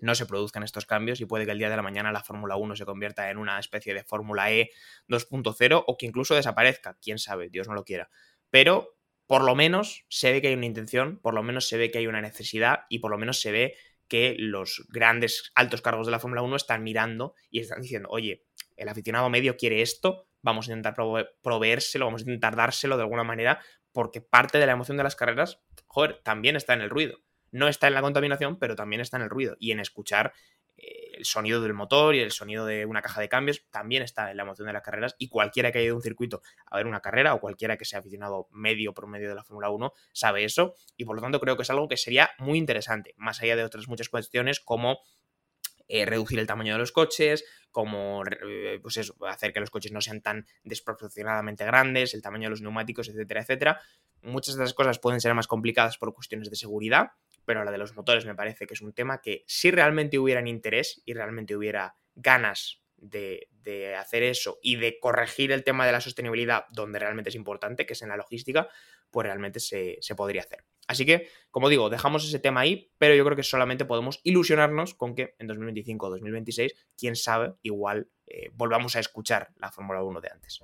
no 0.00 0.14
se 0.14 0.26
produzcan 0.26 0.62
estos 0.62 0.84
cambios 0.84 1.20
y 1.22 1.24
puede 1.24 1.46
que 1.46 1.52
el 1.52 1.58
día 1.58 1.70
de 1.70 1.76
la 1.76 1.82
mañana 1.82 2.12
la 2.12 2.22
Fórmula 2.22 2.56
1 2.56 2.76
se 2.76 2.84
convierta 2.84 3.30
en 3.30 3.38
una 3.38 3.58
especie 3.58 3.94
de 3.94 4.04
Fórmula 4.04 4.52
E 4.52 4.70
2.0 5.08 5.84
o 5.86 5.96
que 5.96 6.06
incluso 6.06 6.34
desaparezca, 6.34 6.98
quién 7.00 7.18
sabe, 7.18 7.48
Dios 7.48 7.68
no 7.68 7.74
lo 7.74 7.84
quiera. 7.84 8.10
Pero 8.50 8.98
por 9.26 9.42
lo 9.42 9.54
menos 9.54 10.04
se 10.10 10.30
ve 10.30 10.42
que 10.42 10.48
hay 10.48 10.54
una 10.54 10.66
intención, 10.66 11.18
por 11.20 11.32
lo 11.34 11.42
menos 11.42 11.68
se 11.68 11.78
ve 11.78 11.90
que 11.90 11.98
hay 11.98 12.06
una 12.06 12.20
necesidad 12.20 12.80
y 12.90 12.98
por 12.98 13.10
lo 13.10 13.18
menos 13.18 13.40
se 13.40 13.50
ve 13.50 13.76
que 14.08 14.36
los 14.38 14.86
grandes 14.88 15.52
altos 15.54 15.82
cargos 15.82 16.06
de 16.06 16.12
la 16.12 16.20
Fórmula 16.20 16.42
1 16.42 16.56
están 16.56 16.82
mirando 16.82 17.34
y 17.50 17.60
están 17.60 17.80
diciendo, 17.80 18.08
oye, 18.10 18.44
el 18.76 18.88
aficionado 18.88 19.28
medio 19.30 19.56
quiere 19.56 19.82
esto, 19.82 20.27
vamos 20.42 20.68
a 20.68 20.72
intentar 20.72 20.94
proveérselo, 21.42 22.06
vamos 22.06 22.22
a 22.22 22.24
intentar 22.24 22.56
dárselo 22.56 22.96
de 22.96 23.02
alguna 23.02 23.24
manera, 23.24 23.60
porque 23.92 24.20
parte 24.20 24.58
de 24.58 24.66
la 24.66 24.72
emoción 24.72 24.96
de 24.96 25.02
las 25.02 25.16
carreras, 25.16 25.60
joder, 25.86 26.20
también 26.22 26.56
está 26.56 26.74
en 26.74 26.82
el 26.82 26.90
ruido. 26.90 27.18
No 27.50 27.68
está 27.68 27.88
en 27.88 27.94
la 27.94 28.02
contaminación, 28.02 28.58
pero 28.58 28.76
también 28.76 29.00
está 29.00 29.16
en 29.16 29.24
el 29.24 29.30
ruido. 29.30 29.56
Y 29.58 29.70
en 29.70 29.80
escuchar 29.80 30.34
eh, 30.76 31.16
el 31.18 31.24
sonido 31.24 31.60
del 31.60 31.74
motor 31.74 32.14
y 32.14 32.20
el 32.20 32.30
sonido 32.30 32.64
de 32.66 32.86
una 32.86 33.02
caja 33.02 33.20
de 33.20 33.28
cambios, 33.28 33.66
también 33.70 34.02
está 34.02 34.30
en 34.30 34.36
la 34.36 34.44
emoción 34.44 34.66
de 34.66 34.72
las 34.72 34.82
carreras. 34.82 35.16
Y 35.18 35.28
cualquiera 35.28 35.72
que 35.72 35.78
haya 35.78 35.86
ido 35.86 35.94
a 35.94 35.96
un 35.96 36.02
circuito 36.02 36.42
a 36.66 36.76
ver 36.76 36.86
una 36.86 37.00
carrera 37.00 37.34
o 37.34 37.40
cualquiera 37.40 37.76
que 37.76 37.84
sea 37.84 38.00
aficionado 38.00 38.48
medio 38.50 38.94
por 38.94 39.06
medio 39.08 39.28
de 39.28 39.34
la 39.34 39.42
Fórmula 39.42 39.70
1 39.70 39.92
sabe 40.12 40.44
eso. 40.44 40.74
Y 40.96 41.04
por 41.04 41.16
lo 41.16 41.22
tanto 41.22 41.40
creo 41.40 41.56
que 41.56 41.62
es 41.62 41.70
algo 41.70 41.88
que 41.88 41.96
sería 41.96 42.30
muy 42.38 42.58
interesante, 42.58 43.14
más 43.16 43.42
allá 43.42 43.56
de 43.56 43.64
otras 43.64 43.88
muchas 43.88 44.08
cuestiones 44.08 44.60
como 44.60 45.00
eh, 45.88 46.04
reducir 46.04 46.38
el 46.38 46.46
tamaño 46.46 46.74
de 46.74 46.78
los 46.78 46.92
coches, 46.92 47.44
como 47.70 48.22
eh, 48.46 48.78
pues 48.82 48.98
eso, 48.98 49.14
hacer 49.26 49.52
que 49.52 49.60
los 49.60 49.70
coches 49.70 49.92
no 49.92 50.00
sean 50.00 50.20
tan 50.20 50.46
desproporcionadamente 50.64 51.64
grandes, 51.64 52.14
el 52.14 52.22
tamaño 52.22 52.44
de 52.44 52.50
los 52.50 52.62
neumáticos, 52.62 53.08
etcétera, 53.08 53.40
etcétera. 53.40 53.80
Muchas 54.22 54.56
de 54.56 54.64
esas 54.64 54.74
cosas 54.74 54.98
pueden 54.98 55.20
ser 55.20 55.34
más 55.34 55.46
complicadas 55.46 55.96
por 55.96 56.12
cuestiones 56.14 56.50
de 56.50 56.56
seguridad, 56.56 57.12
pero 57.44 57.64
la 57.64 57.70
de 57.70 57.78
los 57.78 57.94
motores 57.94 58.26
me 58.26 58.34
parece 58.34 58.66
que 58.66 58.74
es 58.74 58.82
un 58.82 58.92
tema 58.92 59.20
que 59.20 59.44
si 59.46 59.70
realmente 59.70 60.18
hubieran 60.18 60.46
interés 60.46 61.02
y 61.06 61.14
realmente 61.14 61.56
hubiera 61.56 61.94
ganas 62.14 62.82
de, 62.96 63.48
de, 63.62 63.94
hacer 63.94 64.24
eso 64.24 64.58
y 64.60 64.76
de 64.76 64.98
corregir 64.98 65.52
el 65.52 65.62
tema 65.62 65.86
de 65.86 65.92
la 65.92 66.00
sostenibilidad 66.00 66.64
donde 66.70 66.98
realmente 66.98 67.30
es 67.30 67.36
importante, 67.36 67.86
que 67.86 67.92
es 67.92 68.02
en 68.02 68.08
la 68.08 68.16
logística, 68.16 68.68
pues 69.10 69.26
realmente 69.26 69.60
se, 69.60 69.98
se 70.00 70.14
podría 70.14 70.42
hacer. 70.42 70.64
Así 70.88 71.04
que, 71.04 71.28
como 71.50 71.68
digo, 71.68 71.90
dejamos 71.90 72.26
ese 72.26 72.38
tema 72.38 72.60
ahí, 72.60 72.90
pero 72.96 73.14
yo 73.14 73.24
creo 73.24 73.36
que 73.36 73.42
solamente 73.42 73.84
podemos 73.84 74.20
ilusionarnos 74.24 74.94
con 74.94 75.14
que 75.14 75.34
en 75.38 75.46
2025 75.46 76.06
o 76.06 76.10
2026, 76.10 76.72
quién 76.96 77.14
sabe, 77.14 77.54
igual 77.62 78.10
eh, 78.26 78.50
volvamos 78.54 78.96
a 78.96 79.00
escuchar 79.00 79.50
la 79.56 79.70
Fórmula 79.70 80.02
1 80.02 80.20
de 80.22 80.28
antes. 80.32 80.60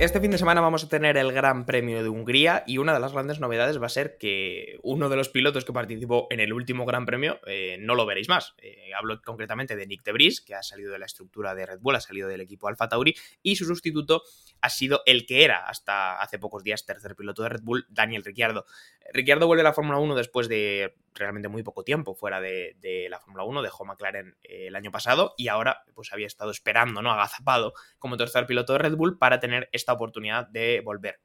Este 0.00 0.18
fin 0.18 0.30
de 0.30 0.38
semana 0.38 0.62
vamos 0.62 0.82
a 0.82 0.88
tener 0.88 1.18
el 1.18 1.30
Gran 1.30 1.66
Premio 1.66 2.02
de 2.02 2.08
Hungría 2.08 2.64
y 2.66 2.78
una 2.78 2.94
de 2.94 3.00
las 3.00 3.12
grandes 3.12 3.38
novedades 3.38 3.82
va 3.82 3.84
a 3.84 3.90
ser 3.90 4.16
que 4.16 4.78
uno 4.82 5.10
de 5.10 5.16
los 5.16 5.28
pilotos 5.28 5.66
que 5.66 5.74
participó 5.74 6.26
en 6.30 6.40
el 6.40 6.54
último 6.54 6.86
Gran 6.86 7.04
Premio 7.04 7.38
eh, 7.44 7.76
no 7.78 7.94
lo 7.94 8.06
veréis 8.06 8.26
más. 8.26 8.54
Eh, 8.62 8.92
hablo 8.96 9.20
concretamente 9.20 9.76
de 9.76 9.86
Nick 9.86 10.02
de 10.02 10.12
Vries, 10.12 10.40
que 10.40 10.54
ha 10.54 10.62
salido 10.62 10.90
de 10.90 10.98
la 10.98 11.04
estructura 11.04 11.54
de 11.54 11.66
Red 11.66 11.80
Bull, 11.80 11.96
ha 11.96 12.00
salido 12.00 12.28
del 12.28 12.40
equipo 12.40 12.66
Alfa 12.66 12.88
Tauri 12.88 13.14
y 13.42 13.56
su 13.56 13.66
sustituto 13.66 14.22
ha 14.62 14.70
sido 14.70 15.02
el 15.04 15.26
que 15.26 15.44
era 15.44 15.66
hasta 15.66 16.18
hace 16.18 16.38
pocos 16.38 16.64
días 16.64 16.86
tercer 16.86 17.14
piloto 17.14 17.42
de 17.42 17.50
Red 17.50 17.62
Bull, 17.62 17.84
Daniel 17.90 18.24
Ricciardo. 18.24 18.64
Ricciardo 19.12 19.46
vuelve 19.46 19.60
a 19.60 19.64
la 19.64 19.74
Fórmula 19.74 19.98
1 19.98 20.14
después 20.14 20.48
de 20.48 20.94
realmente 21.14 21.48
muy 21.48 21.62
poco 21.62 21.84
tiempo 21.84 22.14
fuera 22.14 22.40
de, 22.40 23.06
la 23.10 23.20
Fórmula 23.20 23.44
1, 23.44 23.62
dejó 23.62 23.84
McLaren 23.84 24.36
eh, 24.42 24.68
el 24.68 24.76
año 24.76 24.90
pasado 24.90 25.34
y 25.36 25.48
ahora 25.48 25.82
pues 25.94 26.12
había 26.12 26.26
estado 26.26 26.50
esperando, 26.50 27.02
¿no? 27.02 27.10
Agazapado 27.10 27.72
como 27.98 28.16
tercer 28.16 28.46
piloto 28.46 28.72
de 28.72 28.80
Red 28.80 28.96
Bull 28.96 29.18
para 29.18 29.40
tener 29.40 29.68
esta 29.72 29.92
oportunidad 29.92 30.46
de 30.48 30.80
volver. 30.84 31.20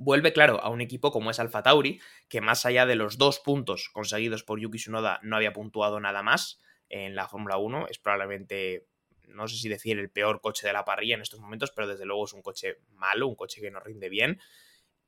Vuelve, 0.00 0.32
claro, 0.32 0.60
a 0.62 0.68
un 0.68 0.80
equipo 0.80 1.10
como 1.10 1.30
es 1.30 1.40
Alfa 1.40 1.62
Tauri, 1.62 2.00
que 2.28 2.40
más 2.40 2.64
allá 2.64 2.86
de 2.86 2.94
los 2.94 3.18
dos 3.18 3.40
puntos 3.40 3.88
conseguidos 3.92 4.44
por 4.44 4.60
Yuki 4.60 4.78
Tsunoda 4.78 5.18
no 5.22 5.34
había 5.34 5.52
puntuado 5.52 5.98
nada 5.98 6.22
más 6.22 6.60
en 6.88 7.16
la 7.16 7.26
Fórmula 7.26 7.56
1. 7.56 7.88
Es 7.88 7.98
probablemente, 7.98 8.86
no 9.26 9.48
sé 9.48 9.56
si 9.56 9.68
decir 9.68 9.98
el 9.98 10.08
peor 10.08 10.40
coche 10.40 10.68
de 10.68 10.72
la 10.72 10.84
parrilla 10.84 11.16
en 11.16 11.22
estos 11.22 11.40
momentos, 11.40 11.72
pero 11.72 11.88
desde 11.88 12.04
luego 12.04 12.26
es 12.26 12.32
un 12.32 12.42
coche 12.42 12.78
malo, 12.90 13.26
un 13.26 13.34
coche 13.34 13.60
que 13.60 13.72
no 13.72 13.80
rinde 13.80 14.08
bien. 14.08 14.40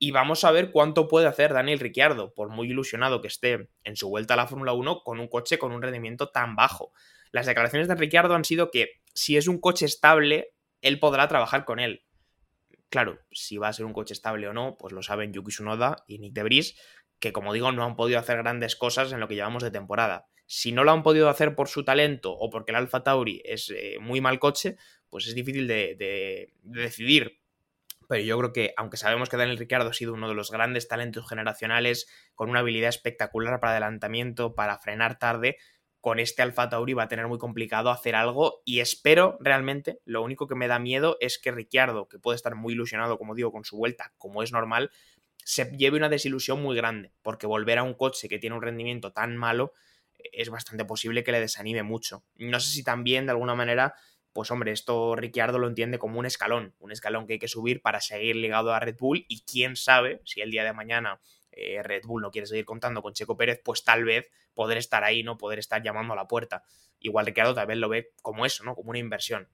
Y 0.03 0.09
vamos 0.09 0.43
a 0.45 0.51
ver 0.51 0.71
cuánto 0.71 1.07
puede 1.07 1.27
hacer 1.27 1.53
Daniel 1.53 1.79
Ricciardo, 1.79 2.33
por 2.33 2.49
muy 2.49 2.67
ilusionado 2.67 3.21
que 3.21 3.27
esté 3.27 3.69
en 3.83 3.95
su 3.95 4.09
vuelta 4.09 4.33
a 4.33 4.37
la 4.37 4.47
Fórmula 4.47 4.73
1 4.73 5.03
con 5.03 5.19
un 5.19 5.27
coche 5.27 5.59
con 5.59 5.71
un 5.71 5.83
rendimiento 5.83 6.29
tan 6.29 6.55
bajo. 6.55 6.91
Las 7.31 7.45
declaraciones 7.45 7.87
de 7.87 7.93
Ricciardo 7.93 8.33
han 8.33 8.43
sido 8.43 8.71
que 8.71 8.93
si 9.13 9.37
es 9.37 9.47
un 9.47 9.61
coche 9.61 9.85
estable, 9.85 10.55
él 10.81 10.99
podrá 10.99 11.27
trabajar 11.27 11.65
con 11.65 11.79
él. 11.79 12.03
Claro, 12.89 13.19
si 13.31 13.59
va 13.59 13.67
a 13.67 13.73
ser 13.73 13.85
un 13.85 13.93
coche 13.93 14.15
estable 14.15 14.47
o 14.47 14.53
no, 14.53 14.75
pues 14.79 14.91
lo 14.91 15.03
saben 15.03 15.33
Yuki 15.33 15.51
Tsunoda 15.51 16.03
y 16.07 16.17
Nick 16.17 16.33
Debris, 16.33 16.79
que 17.19 17.31
como 17.31 17.53
digo, 17.53 17.71
no 17.71 17.83
han 17.83 17.95
podido 17.95 18.17
hacer 18.17 18.37
grandes 18.37 18.75
cosas 18.75 19.11
en 19.11 19.19
lo 19.19 19.27
que 19.27 19.35
llevamos 19.35 19.61
de 19.61 19.69
temporada. 19.69 20.25
Si 20.47 20.71
no 20.71 20.83
lo 20.83 20.93
han 20.93 21.03
podido 21.03 21.29
hacer 21.29 21.53
por 21.53 21.67
su 21.67 21.85
talento 21.85 22.31
o 22.33 22.49
porque 22.49 22.71
el 22.71 22.77
Alfa 22.77 23.03
Tauri 23.03 23.43
es 23.45 23.69
eh, 23.69 23.97
muy 24.01 24.19
mal 24.19 24.39
coche, 24.39 24.77
pues 25.11 25.27
es 25.27 25.35
difícil 25.35 25.67
de, 25.67 25.95
de, 25.95 26.53
decidir. 26.63 27.40
Pero 28.11 28.23
yo 28.23 28.37
creo 28.39 28.51
que, 28.51 28.73
aunque 28.75 28.97
sabemos 28.97 29.29
que 29.29 29.37
Daniel 29.37 29.57
Ricciardo 29.57 29.89
ha 29.89 29.93
sido 29.93 30.13
uno 30.13 30.27
de 30.27 30.35
los 30.35 30.51
grandes 30.51 30.89
talentos 30.89 31.29
generacionales, 31.29 32.09
con 32.35 32.49
una 32.49 32.59
habilidad 32.59 32.89
espectacular 32.89 33.61
para 33.61 33.71
adelantamiento, 33.71 34.53
para 34.53 34.77
frenar 34.79 35.17
tarde, 35.17 35.55
con 36.01 36.19
este 36.19 36.41
Alfa 36.41 36.67
Tauri 36.67 36.91
va 36.91 37.03
a 37.03 37.07
tener 37.07 37.27
muy 37.27 37.37
complicado 37.37 37.89
hacer 37.89 38.15
algo 38.15 38.63
y 38.65 38.81
espero 38.81 39.37
realmente, 39.39 40.01
lo 40.03 40.23
único 40.23 40.45
que 40.45 40.55
me 40.55 40.67
da 40.67 40.77
miedo 40.77 41.15
es 41.21 41.39
que 41.39 41.51
Ricciardo, 41.51 42.09
que 42.09 42.19
puede 42.19 42.35
estar 42.35 42.53
muy 42.53 42.73
ilusionado, 42.73 43.17
como 43.17 43.33
digo, 43.33 43.53
con 43.53 43.63
su 43.63 43.77
vuelta, 43.77 44.11
como 44.17 44.43
es 44.43 44.51
normal, 44.51 44.91
se 45.37 45.71
lleve 45.77 45.95
una 45.95 46.09
desilusión 46.09 46.61
muy 46.61 46.75
grande, 46.75 47.13
porque 47.21 47.47
volver 47.47 47.77
a 47.77 47.83
un 47.83 47.93
coche 47.93 48.27
que 48.27 48.39
tiene 48.39 48.57
un 48.57 48.61
rendimiento 48.61 49.13
tan 49.13 49.37
malo 49.37 49.71
es 50.33 50.49
bastante 50.49 50.83
posible 50.83 51.23
que 51.23 51.31
le 51.31 51.39
desanime 51.39 51.83
mucho. 51.83 52.25
No 52.35 52.59
sé 52.59 52.73
si 52.73 52.83
también 52.83 53.25
de 53.25 53.31
alguna 53.31 53.55
manera, 53.55 53.95
pues 54.33 54.51
hombre, 54.51 54.71
esto 54.71 55.15
Ricciardo 55.15 55.59
lo 55.59 55.67
entiende 55.67 55.99
como 55.99 56.19
un 56.19 56.25
escalón, 56.25 56.73
un 56.79 56.91
escalón 56.91 57.27
que 57.27 57.33
hay 57.33 57.39
que 57.39 57.47
subir 57.47 57.81
para 57.81 57.99
seguir 57.99 58.35
ligado 58.35 58.73
a 58.73 58.79
Red 58.79 58.97
Bull 58.97 59.25
y 59.27 59.43
quién 59.43 59.75
sabe 59.75 60.21
si 60.25 60.41
el 60.41 60.51
día 60.51 60.63
de 60.63 60.73
mañana 60.73 61.19
eh, 61.51 61.83
Red 61.83 62.03
Bull 62.05 62.21
no 62.21 62.31
quiere 62.31 62.47
seguir 62.47 62.65
contando 62.65 63.01
con 63.01 63.13
Checo 63.13 63.35
Pérez, 63.35 63.61
pues 63.63 63.83
tal 63.83 64.05
vez 64.05 64.27
poder 64.53 64.77
estar 64.77 65.03
ahí, 65.03 65.23
¿no? 65.23 65.37
Poder 65.37 65.59
estar 65.59 65.83
llamando 65.83 66.13
a 66.13 66.15
la 66.15 66.27
puerta. 66.27 66.63
Igual 66.99 67.25
Ricciardo 67.25 67.53
tal 67.53 67.67
vez 67.67 67.77
lo 67.77 67.89
ve 67.89 68.13
como 68.21 68.45
eso, 68.45 68.63
¿no? 68.63 68.75
Como 68.75 68.89
una 68.89 68.99
inversión. 68.99 69.49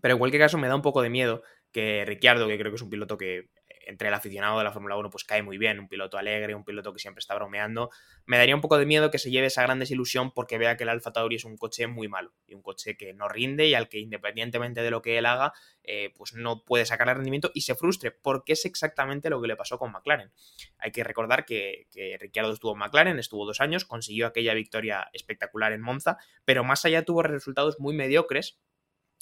Pero 0.00 0.14
en 0.14 0.18
cualquier 0.18 0.42
caso 0.42 0.58
me 0.58 0.68
da 0.68 0.74
un 0.74 0.82
poco 0.82 1.02
de 1.02 1.10
miedo 1.10 1.42
que 1.72 2.04
Ricciardo, 2.04 2.46
que 2.46 2.58
creo 2.58 2.70
que 2.70 2.76
es 2.76 2.82
un 2.82 2.90
piloto 2.90 3.18
que 3.18 3.50
entre 3.86 4.08
el 4.08 4.14
aficionado 4.14 4.58
de 4.58 4.64
la 4.64 4.72
Fórmula 4.72 4.96
1 4.96 5.10
pues 5.10 5.24
cae 5.24 5.42
muy 5.42 5.58
bien, 5.58 5.78
un 5.78 5.88
piloto 5.88 6.18
alegre, 6.18 6.54
un 6.54 6.64
piloto 6.64 6.92
que 6.92 6.98
siempre 6.98 7.20
está 7.20 7.34
bromeando. 7.34 7.90
Me 8.26 8.36
daría 8.36 8.54
un 8.54 8.60
poco 8.60 8.76
de 8.78 8.84
miedo 8.84 9.10
que 9.10 9.18
se 9.18 9.30
lleve 9.30 9.46
esa 9.46 9.62
gran 9.62 9.78
desilusión 9.78 10.32
porque 10.32 10.58
vea 10.58 10.76
que 10.76 10.82
el 10.82 10.90
Alfa 10.90 11.12
Tauri 11.12 11.36
es 11.36 11.44
un 11.44 11.56
coche 11.56 11.86
muy 11.86 12.08
malo 12.08 12.34
y 12.46 12.54
un 12.54 12.62
coche 12.62 12.96
que 12.96 13.14
no 13.14 13.28
rinde 13.28 13.66
y 13.66 13.74
al 13.74 13.88
que 13.88 13.98
independientemente 13.98 14.82
de 14.82 14.90
lo 14.90 15.02
que 15.02 15.18
él 15.18 15.26
haga, 15.26 15.52
eh, 15.84 16.12
pues 16.16 16.34
no 16.34 16.64
puede 16.64 16.84
sacar 16.84 17.08
el 17.08 17.14
rendimiento 17.14 17.50
y 17.54 17.62
se 17.62 17.76
frustre 17.76 18.10
porque 18.10 18.54
es 18.54 18.64
exactamente 18.64 19.30
lo 19.30 19.40
que 19.40 19.48
le 19.48 19.56
pasó 19.56 19.78
con 19.78 19.92
McLaren. 19.92 20.32
Hay 20.78 20.90
que 20.90 21.04
recordar 21.04 21.44
que, 21.44 21.86
que 21.92 22.18
Ricciardo 22.20 22.52
estuvo 22.52 22.72
en 22.72 22.78
McLaren, 22.78 23.18
estuvo 23.18 23.46
dos 23.46 23.60
años, 23.60 23.84
consiguió 23.84 24.26
aquella 24.26 24.54
victoria 24.54 25.08
espectacular 25.12 25.72
en 25.72 25.80
Monza, 25.80 26.18
pero 26.44 26.64
más 26.64 26.84
allá 26.84 27.04
tuvo 27.04 27.22
resultados 27.22 27.78
muy 27.78 27.94
mediocres 27.94 28.58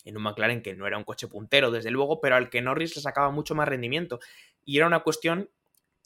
en 0.05 0.17
un 0.17 0.23
McLaren 0.23 0.63
que 0.63 0.75
no 0.75 0.87
era 0.87 0.99
un 0.99 1.05
coche 1.05 1.29
puntero, 1.29 1.71
desde 1.71 1.91
luego, 1.91 2.21
pero 2.21 2.37
al 2.37 2.51
que 2.51 2.63
Norris 2.63 2.95
le 2.97 3.03
sacaba 3.03 3.31
mucho 3.31 3.55
más 3.55 3.69
rendimiento. 3.69 4.21
Y 4.65 4.77
era 4.77 4.87
una 4.87 5.01
cuestión 5.01 5.51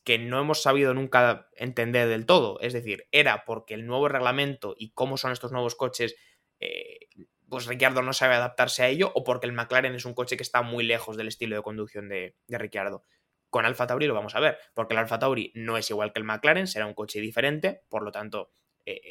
que 0.05 0.19
no 0.19 0.41
hemos 0.41 0.63
sabido 0.63 0.95
nunca 0.95 1.49
entender 1.57 2.09
del 2.09 2.25
todo. 2.25 2.59
Es 2.61 2.73
decir, 2.73 3.07
era 3.13 3.45
porque 3.45 3.75
el 3.75 3.87
nuevo 3.87 4.09
reglamento 4.09 4.75
y 4.79 4.93
cómo 4.93 5.17
son 5.17 5.33
estos 5.33 5.53
nuevos 5.53 5.75
coches, 5.75 6.17
eh, 6.61 7.09
pues 7.49 7.67
Ricciardo 7.67 8.03
no 8.03 8.13
sabe 8.13 8.35
adaptarse 8.35 8.83
a 8.83 8.89
ello, 8.89 9.11
o 9.15 9.25
porque 9.25 9.47
el 9.47 9.53
McLaren 9.53 9.95
es 9.95 10.05
un 10.05 10.15
coche 10.15 10.37
que 10.37 10.43
está 10.43 10.63
muy 10.63 10.85
lejos 10.85 11.17
del 11.17 11.29
estilo 11.29 11.57
de 11.57 11.63
conducción 11.63 12.09
de, 12.09 12.37
de 12.47 12.59
Ricciardo. 12.59 13.05
Con 13.51 13.65
Alfa 13.65 13.87
Tauri 13.87 14.07
lo 14.07 14.15
vamos 14.15 14.35
a 14.35 14.41
ver, 14.41 14.59
porque 14.75 14.95
el 14.95 15.01
Alfa 15.01 15.19
Tauri 15.19 15.53
no 15.55 15.77
es 15.77 15.91
igual 15.91 16.13
que 16.13 16.21
el 16.21 16.25
McLaren, 16.25 16.67
será 16.67 16.87
un 16.87 16.95
coche 16.95 17.21
diferente, 17.21 17.83
por 17.89 18.03
lo 18.03 18.13
tanto, 18.13 18.51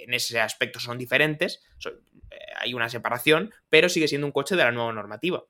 en 0.04 0.14
ese 0.14 0.40
aspecto 0.40 0.80
son 0.80 0.98
diferentes, 0.98 1.64
eh, 1.86 2.38
hay 2.58 2.74
una 2.74 2.90
separación, 2.90 3.54
pero 3.70 3.90
sigue 3.90 4.08
siendo 4.08 4.28
un 4.28 4.34
coche 4.34 4.56
de 4.56 4.64
la 4.64 4.72
nueva 4.72 4.94
normativa. 4.94 5.44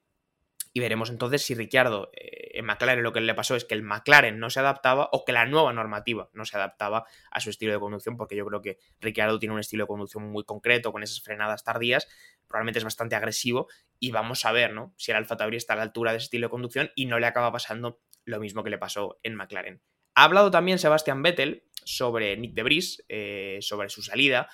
Y 0.74 0.80
veremos 0.80 1.10
entonces 1.10 1.42
si 1.42 1.56
Ricciardo 1.56 2.12
eh, 2.14 2.52
en 2.60 2.66
McLaren 2.66 3.02
lo 3.02 3.12
que 3.12 3.22
le 3.22 3.34
pasó 3.34 3.56
es 3.56 3.66
que 3.66 3.74
el 3.74 3.82
McLaren 3.82 4.38
no 4.38 4.50
se 4.50 4.60
adaptaba 4.60 5.10
o 5.12 5.26
que 5.26 5.32
la 5.32 5.46
nueva 5.46 5.74
normativa 5.74 6.30
no 6.34 6.46
se 6.46 6.58
adaptaba 6.58 7.06
a 7.32 7.40
su 7.40 7.50
estilo 7.50 7.74
de 7.74 7.80
conducción, 7.80 8.16
porque 8.16 8.36
yo 8.36 8.46
creo 8.46 8.62
que 8.62 8.78
Ricciardo 9.00 9.40
tiene 9.40 9.54
un 9.54 9.60
estilo 9.60 9.86
de 9.86 9.88
conducción 9.88 10.30
muy 10.30 10.44
concreto, 10.44 10.92
con 10.92 11.02
esas 11.02 11.22
frenadas 11.22 11.64
tardías, 11.64 12.08
probablemente 12.48 12.80
es 12.80 12.84
bastante 12.84 13.16
agresivo, 13.16 13.68
y 14.00 14.12
vamos 14.12 14.46
a 14.46 14.52
ver 14.52 14.74
¿no? 14.74 14.94
si 14.98 15.12
el 15.12 15.18
Alfa 15.18 15.38
Tauri 15.38 15.58
está 15.58 15.74
a 15.74 15.78
la 15.78 15.84
altura 15.84 16.12
de 16.12 16.18
ese 16.18 16.26
estilo 16.26 16.48
de 16.48 16.52
conducción 16.52 16.92
y 16.96 17.06
no 17.06 17.18
le 17.18 17.26
acaba 17.26 17.52
pasando 17.52 18.00
lo 18.26 18.40
mismo 18.40 18.64
que 18.64 18.70
le 18.70 18.78
pasó 18.78 19.20
en 19.24 19.36
McLaren. 19.36 19.82
Ha 20.14 20.24
hablado 20.24 20.52
también 20.52 20.80
Sebastian 20.80 21.22
Vettel 21.22 21.67
sobre 21.88 22.36
Nick 22.38 22.54
de 22.54 22.64
Vries, 22.64 23.06
eh, 23.08 23.60
sobre 23.62 23.90
su 23.90 24.02
salida, 24.02 24.50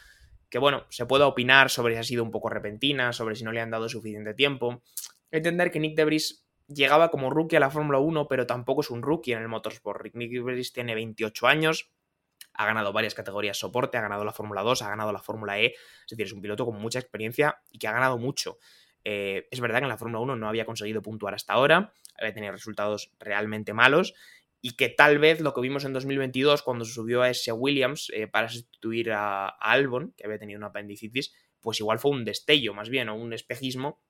que 0.49 0.59
bueno, 0.59 0.85
se 0.89 1.05
puede 1.07 1.23
opinar 1.23 1.71
sobre 1.71 1.95
si 1.95 1.99
ha 1.99 2.03
sido 2.03 2.23
un 2.23 2.31
poco 2.31 2.49
repentina, 2.49 3.11
sobre 3.11 3.35
si 3.35 3.43
no 3.43 3.51
le 3.51 3.59
han 3.59 3.71
dado 3.71 3.89
suficiente 3.89 4.35
tiempo. 4.35 4.83
Entender 5.31 5.71
que 5.71 5.79
Nick 5.79 5.95
de 5.95 6.05
Vries 6.05 6.45
llegaba 6.67 7.09
como 7.09 7.31
rookie 7.31 7.55
a 7.55 7.59
la 7.59 7.71
Fórmula 7.71 7.97
1, 7.97 8.27
pero 8.27 8.45
tampoco 8.45 8.81
es 8.81 8.91
un 8.91 9.01
rookie 9.01 9.33
en 9.33 9.41
el 9.41 9.47
motorsport. 9.47 10.13
Nick 10.13 10.31
de 10.31 10.41
Vries 10.41 10.71
tiene 10.71 10.93
28 10.93 11.47
años, 11.47 11.91
ha 12.53 12.67
ganado 12.67 12.93
varias 12.93 13.15
categorías 13.15 13.57
soporte, 13.57 13.97
ha 13.97 14.01
ganado 14.01 14.23
la 14.23 14.31
Fórmula 14.31 14.61
2, 14.61 14.83
ha 14.83 14.89
ganado 14.89 15.11
la 15.11 15.23
Fórmula 15.23 15.59
E, 15.59 15.73
es 15.73 16.09
decir, 16.09 16.27
es 16.27 16.33
un 16.33 16.41
piloto 16.41 16.65
con 16.65 16.79
mucha 16.79 16.99
experiencia 16.99 17.61
y 17.71 17.79
que 17.79 17.87
ha 17.87 17.91
ganado 17.91 18.19
mucho. 18.19 18.59
Eh, 19.03 19.47
es 19.49 19.59
verdad 19.59 19.79
que 19.79 19.85
en 19.85 19.89
la 19.89 19.97
Fórmula 19.97 20.19
1 20.19 20.35
no 20.35 20.47
había 20.47 20.65
conseguido 20.65 21.01
puntuar 21.01 21.33
hasta 21.33 21.53
ahora, 21.53 21.93
había 22.15 22.33
tenido 22.33 22.51
resultados 22.51 23.11
realmente 23.19 23.73
malos 23.73 24.13
y 24.65 24.77
que 24.77 24.87
tal 24.87 25.19
vez 25.19 25.41
lo 25.41 25.53
que 25.53 25.59
vimos 25.59 25.83
en 25.83 25.91
2022 25.91 26.63
cuando 26.63 26.85
se 26.85 26.93
subió 26.93 27.21
a 27.21 27.29
ese 27.29 27.51
Williams 27.51 28.09
eh, 28.13 28.27
para 28.27 28.47
sustituir 28.47 29.11
a, 29.11 29.49
Albon, 29.49 30.13
que 30.15 30.25
había 30.25 30.39
tenido 30.39 30.57
una 30.57 30.67
apendicitis, 30.67 31.33
pues 31.59 31.81
igual 31.81 31.99
fue 31.99 32.11
un 32.11 32.23
destello 32.23 32.73
más 32.73 32.89
bien 32.89 33.09
o 33.09 33.15
un 33.15 33.33
espejismo. 33.33 34.01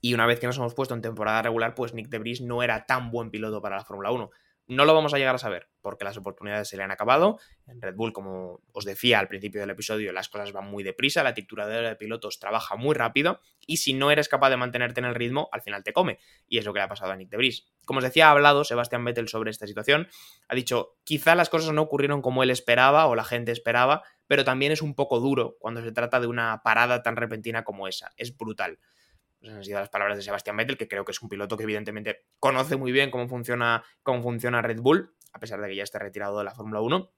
Y 0.00 0.14
una 0.14 0.24
vez 0.24 0.40
que 0.40 0.46
nos 0.46 0.56
hemos 0.56 0.72
puesto 0.72 0.94
en 0.94 1.02
temporada 1.02 1.42
regular, 1.42 1.74
pues 1.74 1.92
Nick 1.92 2.08
de 2.08 2.38
no 2.40 2.62
era 2.62 2.86
tan 2.86 3.10
buen 3.10 3.30
piloto 3.30 3.60
para 3.60 3.76
la 3.76 3.84
Fórmula 3.84 4.10
1. 4.10 4.30
No 4.66 4.86
lo 4.86 4.94
vamos 4.94 5.12
a 5.12 5.18
llegar 5.18 5.34
a 5.34 5.38
saber, 5.38 5.68
porque 5.82 6.04
las 6.04 6.16
oportunidades 6.16 6.68
se 6.68 6.78
le 6.78 6.82
han 6.82 6.90
acabado. 6.90 7.38
En 7.66 7.82
Red 7.82 7.96
Bull, 7.96 8.14
como 8.14 8.60
os 8.72 8.84
decía 8.86 9.18
al 9.18 9.28
principio 9.28 9.60
del 9.60 9.70
episodio, 9.70 10.12
las 10.12 10.30
cosas 10.30 10.52
van 10.52 10.70
muy 10.70 10.82
deprisa, 10.82 11.22
la 11.22 11.34
trituradora 11.34 11.88
de 11.90 11.96
pilotos 11.96 12.38
trabaja 12.38 12.74
muy 12.76 12.94
rápido, 12.94 13.40
y 13.66 13.76
si 13.76 13.92
no 13.92 14.10
eres 14.10 14.28
capaz 14.28 14.48
de 14.48 14.56
mantenerte 14.56 15.00
en 15.00 15.06
el 15.06 15.14
ritmo, 15.14 15.48
al 15.52 15.60
final 15.60 15.84
te 15.84 15.92
come. 15.92 16.18
Y 16.48 16.58
es 16.58 16.64
lo 16.64 16.72
que 16.72 16.78
le 16.78 16.84
ha 16.84 16.88
pasado 16.88 17.12
a 17.12 17.16
Nick 17.16 17.28
de 17.28 17.36
Vries. 17.36 17.66
Como 17.84 17.98
os 17.98 18.04
decía, 18.04 18.28
ha 18.28 18.30
hablado 18.30 18.64
Sebastián 18.64 19.04
Vettel 19.04 19.28
sobre 19.28 19.50
esta 19.50 19.66
situación. 19.66 20.08
Ha 20.48 20.54
dicho, 20.54 20.96
quizá 21.04 21.34
las 21.34 21.50
cosas 21.50 21.72
no 21.72 21.82
ocurrieron 21.82 22.22
como 22.22 22.42
él 22.42 22.50
esperaba 22.50 23.06
o 23.06 23.14
la 23.14 23.24
gente 23.24 23.52
esperaba, 23.52 24.02
pero 24.26 24.44
también 24.44 24.72
es 24.72 24.80
un 24.80 24.94
poco 24.94 25.20
duro 25.20 25.56
cuando 25.58 25.82
se 25.82 25.92
trata 25.92 26.20
de 26.20 26.26
una 26.26 26.62
parada 26.62 27.02
tan 27.02 27.16
repentina 27.16 27.64
como 27.64 27.86
esa. 27.86 28.12
Es 28.16 28.36
brutal. 28.36 28.78
Pues 29.44 29.56
han 29.56 29.62
sido 29.62 29.78
las 29.78 29.90
palabras 29.90 30.16
de 30.16 30.22
Sebastián 30.22 30.56
Vettel, 30.56 30.78
que 30.78 30.88
creo 30.88 31.04
que 31.04 31.12
es 31.12 31.20
un 31.20 31.28
piloto 31.28 31.58
que 31.58 31.64
evidentemente 31.64 32.24
conoce 32.38 32.76
muy 32.76 32.92
bien 32.92 33.10
cómo 33.10 33.28
funciona, 33.28 33.84
cómo 34.02 34.22
funciona 34.22 34.62
Red 34.62 34.80
Bull, 34.80 35.14
a 35.34 35.38
pesar 35.38 35.60
de 35.60 35.68
que 35.68 35.76
ya 35.76 35.82
esté 35.82 35.98
retirado 35.98 36.38
de 36.38 36.44
la 36.44 36.54
Fórmula 36.54 36.80
1. 36.80 37.12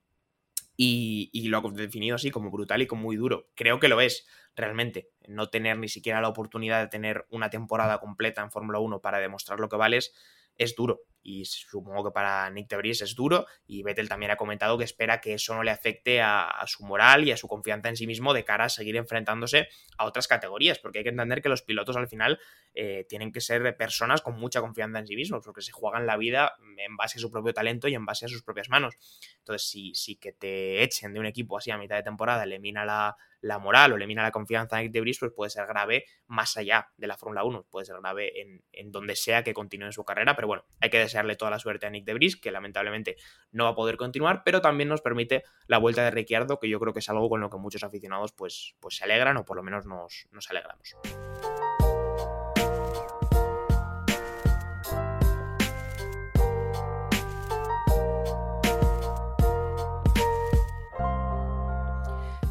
Y, 0.77 1.31
y, 1.33 1.47
lo 1.47 1.59
ha 1.59 1.71
definido 1.71 2.17
así 2.17 2.33
como 2.33 2.51
brutal 2.51 2.83
y 2.83 2.89
como 2.89 3.03
muy 3.03 3.15
duro. 3.15 3.49
Creo 3.55 3.79
que 3.79 3.87
lo 3.87 4.01
es, 4.01 4.27
realmente. 4.57 5.09
No 5.29 5.51
tener 5.51 5.79
ni 5.79 5.89
siquiera 5.89 6.21
la 6.21 6.29
oportunidad 6.29 6.81
de 6.81 6.89
tener 6.89 7.27
una 7.31 7.49
temporada 7.49 8.01
completa 8.01 8.43
en 8.43 8.51
Fórmula 8.51 8.81
1 8.81 9.01
para 9.01 9.21
demostrar 9.21 9.61
lo 9.61 9.69
que 9.69 9.77
vales 9.77 10.13
es 10.57 10.75
duro. 10.75 11.03
Y 11.27 11.45
supongo 11.45 12.05
que 12.05 12.11
para 12.13 12.49
Nick 12.51 12.69
de 12.69 12.91
es 12.91 13.17
duro 13.17 13.47
y 13.67 13.83
Vettel 13.83 14.09
también 14.09 14.31
ha 14.31 14.37
comentado 14.37 14.79
que 14.79 14.85
espera 14.85 15.21
que 15.21 15.35
eso 15.35 15.57
no 15.57 15.65
le 15.65 15.73
afecte 15.73 16.23
a, 16.23 16.65
su 16.67 16.85
moral 16.85 17.27
y 17.27 17.33
a 17.33 17.37
su 17.37 17.49
confianza 17.49 17.89
en 17.89 17.97
sí 17.97 18.07
mismo 18.07 18.33
de 18.33 18.45
cara 18.45 18.67
a 18.67 18.69
seguir 18.69 18.95
enfrentándose 18.95 19.67
a 19.99 20.05
otras 20.05 20.29
categorías, 20.29 20.79
porque 20.79 20.99
hay 20.99 21.05
que 21.05 21.11
entender 21.11 21.43
que 21.43 21.49
los 21.49 21.63
pilotos 21.63 21.97
al 21.97 22.07
final 22.07 22.39
eh, 22.75 23.07
tienen 23.09 23.33
que 23.33 23.41
ser 23.41 23.77
personas 23.77 24.23
con 24.23 24.39
mucha 24.39 24.61
confianza 24.61 25.01
en 25.01 25.09
sí 25.09 25.17
mismos, 25.17 25.43
porque 25.45 25.63
se 25.63 25.73
juegan 25.73 26.07
la 26.07 26.17
vida 26.17 26.53
en 26.79 26.97
base 26.97 27.19
a 27.19 27.21
su 27.21 27.29
propio 27.29 27.53
talento 27.53 27.89
y 27.89 27.95
en 27.97 28.07
base 28.07 28.27
a 28.27 28.29
sus 28.29 28.45
propias 28.45 28.69
manos. 28.69 28.95
Entonces, 29.39 29.69
si 29.69 30.17
que 30.17 30.33
te 30.33 30.85
echen 30.85 31.13
de 31.13 31.19
un 31.19 31.27
equipo 31.27 31.59
así 31.59 31.73
a 31.73 31.79
mitad 31.79 31.97
de 31.97 32.05
temporada 32.05 32.45
elimina 32.45 32.85
la, 32.85 33.17
la 33.41 33.59
moral 33.59 33.93
o 33.93 33.97
elimina 33.97 34.23
la 34.23 34.31
confianza 34.31 34.81
en 34.81 34.87
Nick 34.87 34.93
de 34.93 35.17
pues 35.19 35.33
puede 35.35 35.51
ser 35.51 35.67
grave 35.67 36.05
más 36.27 36.57
allá 36.57 36.89
de 36.97 37.07
la 37.07 37.17
Fórmula 37.17 37.45
1, 37.45 37.67
puede 37.71 37.87
ser 37.87 37.97
grave 38.01 38.41
en, 38.41 38.65
en, 38.73 38.93
donde 38.93 39.17
sea 39.17 39.43
que 39.43 39.55
continúe 39.55 39.93
su 39.93 40.05
carrera, 40.05 40.35
pero 40.35 40.49
bueno, 40.49 40.65
hay 40.81 40.91
que 40.91 40.99
desearle 40.99 41.37
toda 41.37 41.51
la 41.51 41.59
suerte 41.59 41.87
a 41.87 41.91
Nick 41.91 42.05
de 42.05 42.15
Vries, 42.15 42.37
que 42.37 42.51
lamentablemente 42.51 43.17
no 43.53 43.65
va 43.65 43.71
a 43.71 43.75
poder 43.75 43.97
continuar, 43.97 44.43
pero 44.45 44.61
también 44.61 44.89
nos 44.89 45.01
permite 45.01 45.45
la 45.67 45.79
vuelta 45.79 46.05
de 46.05 46.11
Ricciardo, 46.11 46.59
que 46.59 46.69
yo 46.69 46.81
creo 46.81 46.93
que 46.93 47.01
es 47.01 47.09
algo 47.09 47.29
con 47.29 47.41
lo 47.41 47.51
que 47.51 47.59
muchos 47.59 47.85
aficionados 47.85 48.33
pues, 48.33 48.75
pues 48.81 48.97
se 48.97 49.05
alegran 49.05 49.37
o 49.37 49.45
por 49.45 49.57
lo 49.57 49.63
menos 49.63 49.87
nos, 49.87 50.27
nos 50.31 50.51
alegramos. 50.51 50.97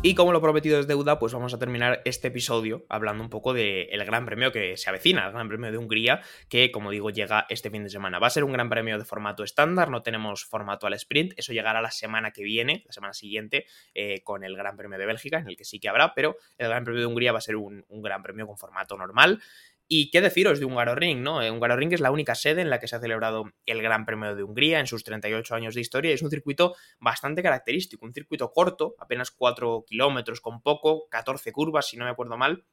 Y 0.05 0.13
como 0.13 0.31
lo 0.31 0.39
prometido 0.39 0.79
es 0.79 0.85
deuda, 0.85 1.17
pues 1.17 1.33
vamos 1.33 1.55
a 1.55 1.57
terminar 1.57 2.03
este 2.05 2.27
episodio 2.27 2.85
hablando 2.89 3.23
un 3.23 3.31
poco 3.31 3.55
del 3.55 4.05
Gran 4.05 4.23
Premio 4.23 4.51
que 4.51 4.77
se 4.77 4.87
avecina, 4.87 5.25
el 5.25 5.31
Gran 5.31 5.47
Premio 5.47 5.71
de 5.71 5.79
Hungría, 5.79 6.21
que 6.47 6.69
como 6.71 6.91
digo 6.91 7.09
llega 7.09 7.47
este 7.49 7.71
fin 7.71 7.83
de 7.83 7.89
semana. 7.89 8.19
Va 8.19 8.27
a 8.27 8.29
ser 8.29 8.43
un 8.43 8.53
Gran 8.53 8.69
Premio 8.69 8.99
de 8.99 9.03
formato 9.03 9.43
estándar, 9.43 9.89
no 9.89 10.03
tenemos 10.03 10.45
formato 10.45 10.85
al 10.85 10.93
sprint, 10.93 11.33
eso 11.37 11.53
llegará 11.53 11.81
la 11.81 11.89
semana 11.89 12.29
que 12.29 12.43
viene, 12.43 12.83
la 12.85 12.91
semana 12.91 13.13
siguiente, 13.15 13.65
eh, 13.95 14.21
con 14.21 14.43
el 14.43 14.55
Gran 14.55 14.77
Premio 14.77 14.99
de 14.99 15.07
Bélgica, 15.07 15.39
en 15.39 15.49
el 15.49 15.57
que 15.57 15.65
sí 15.65 15.79
que 15.79 15.89
habrá, 15.89 16.13
pero 16.13 16.37
el 16.59 16.67
Gran 16.67 16.83
Premio 16.83 17.01
de 17.01 17.07
Hungría 17.07 17.31
va 17.31 17.39
a 17.39 17.41
ser 17.41 17.55
un 17.55 17.83
Gran 17.89 18.21
Premio 18.21 18.45
con 18.45 18.59
formato 18.59 18.95
normal. 18.97 19.41
Y 19.87 20.09
qué 20.09 20.19
deciros 20.19 20.59
de 20.59 20.65
Hungaroring, 20.65 21.21
¿no? 21.21 21.43
Eh, 21.43 21.51
Hungaroring 21.51 21.93
es 21.93 21.99
la 21.99 22.09
única 22.09 22.33
sede 22.33 22.61
en 22.61 22.71
la 22.71 22.79
que 22.79 22.87
se 22.87 22.95
ha 22.95 22.99
celebrado 22.99 23.51
el 23.67 23.83
Gran 23.83 24.05
Premio 24.05 24.35
de 24.35 24.43
Hungría 24.43 24.79
en 24.79 24.87
sus 24.87 25.03
38 25.03 25.53
años 25.53 25.75
de 25.75 25.81
historia. 25.81 26.11
Es 26.11 26.23
un 26.23 26.31
circuito 26.31 26.75
bastante 26.99 27.43
característico, 27.43 28.05
un 28.05 28.13
circuito 28.13 28.51
corto, 28.51 28.95
apenas 28.97 29.29
4 29.29 29.85
kilómetros 29.87 30.41
con 30.41 30.63
poco, 30.63 31.07
14 31.09 31.51
curvas, 31.51 31.87
si 31.87 31.97
no 31.97 32.05
me 32.05 32.11
acuerdo 32.11 32.35
mal, 32.35 32.65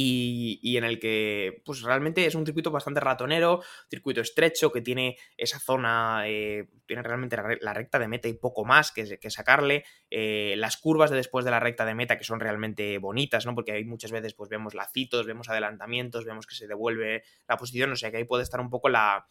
y, 0.00 0.76
en 0.76 0.84
el 0.84 1.00
que 1.00 1.62
pues 1.64 1.82
realmente 1.82 2.24
es 2.24 2.34
un 2.34 2.46
circuito 2.46 2.70
bastante 2.70 3.00
ratonero, 3.00 3.62
circuito 3.90 4.20
estrecho 4.20 4.70
que 4.70 4.80
tiene 4.80 5.16
esa 5.36 5.58
zona, 5.58 6.22
eh, 6.26 6.68
tiene 6.86 7.02
realmente 7.02 7.36
la, 7.60 7.74
recta 7.74 7.98
de 7.98 8.06
meta 8.06 8.28
y 8.28 8.34
poco 8.34 8.64
más 8.64 8.92
que, 8.92 9.30
sacarle, 9.30 9.84
eh, 10.10 10.54
las 10.56 10.76
curvas 10.76 11.10
de 11.10 11.16
después 11.16 11.44
de 11.44 11.50
la 11.50 11.58
recta 11.58 11.84
de 11.84 11.94
meta 11.94 12.16
que 12.16 12.24
son 12.24 12.38
realmente 12.38 12.98
bonitas, 12.98 13.44
¿no? 13.44 13.54
porque 13.54 13.72
hay 13.72 13.84
muchas 13.84 14.12
veces 14.12 14.34
pues 14.34 14.48
vemos 14.48 14.74
lacitos, 14.74 15.26
vemos 15.26 15.48
adelantamientos, 15.48 16.24
vemos 16.24 16.46
que 16.46 16.54
se 16.54 16.68
devuelve 16.68 17.24
la 17.48 17.56
posición, 17.56 17.90
o 17.90 17.96
sea 17.96 18.10
que 18.10 18.18
ahí 18.18 18.24
puede 18.24 18.44
estar 18.44 18.60
un 18.60 18.70
poco 18.70 18.88
la, 18.88 19.26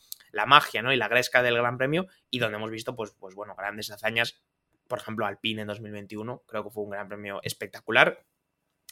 magia 0.46 0.82
¿no? 0.82 0.94
y 0.94 0.98
la 0.98 1.08
gresca 1.08 1.42
del 1.42 1.56
Gran 1.56 1.78
Premio 1.78 2.08
y 2.30 2.40
donde 2.40 2.58
hemos 2.58 2.72
visto 2.72 2.96
pues, 2.96 3.16
pues 3.18 3.36
bueno, 3.36 3.56
grandes 3.56 3.90
hazañas 3.90 4.42
por 4.88 5.00
ejemplo, 5.00 5.26
Alpine 5.26 5.64
en 5.64 5.68
2021, 5.68 6.44
creo 6.48 6.64
que 6.64 6.70
fue 6.70 6.86
un 6.86 6.92
gran 6.92 7.10
premio 7.10 7.42
espectacular 7.44 8.24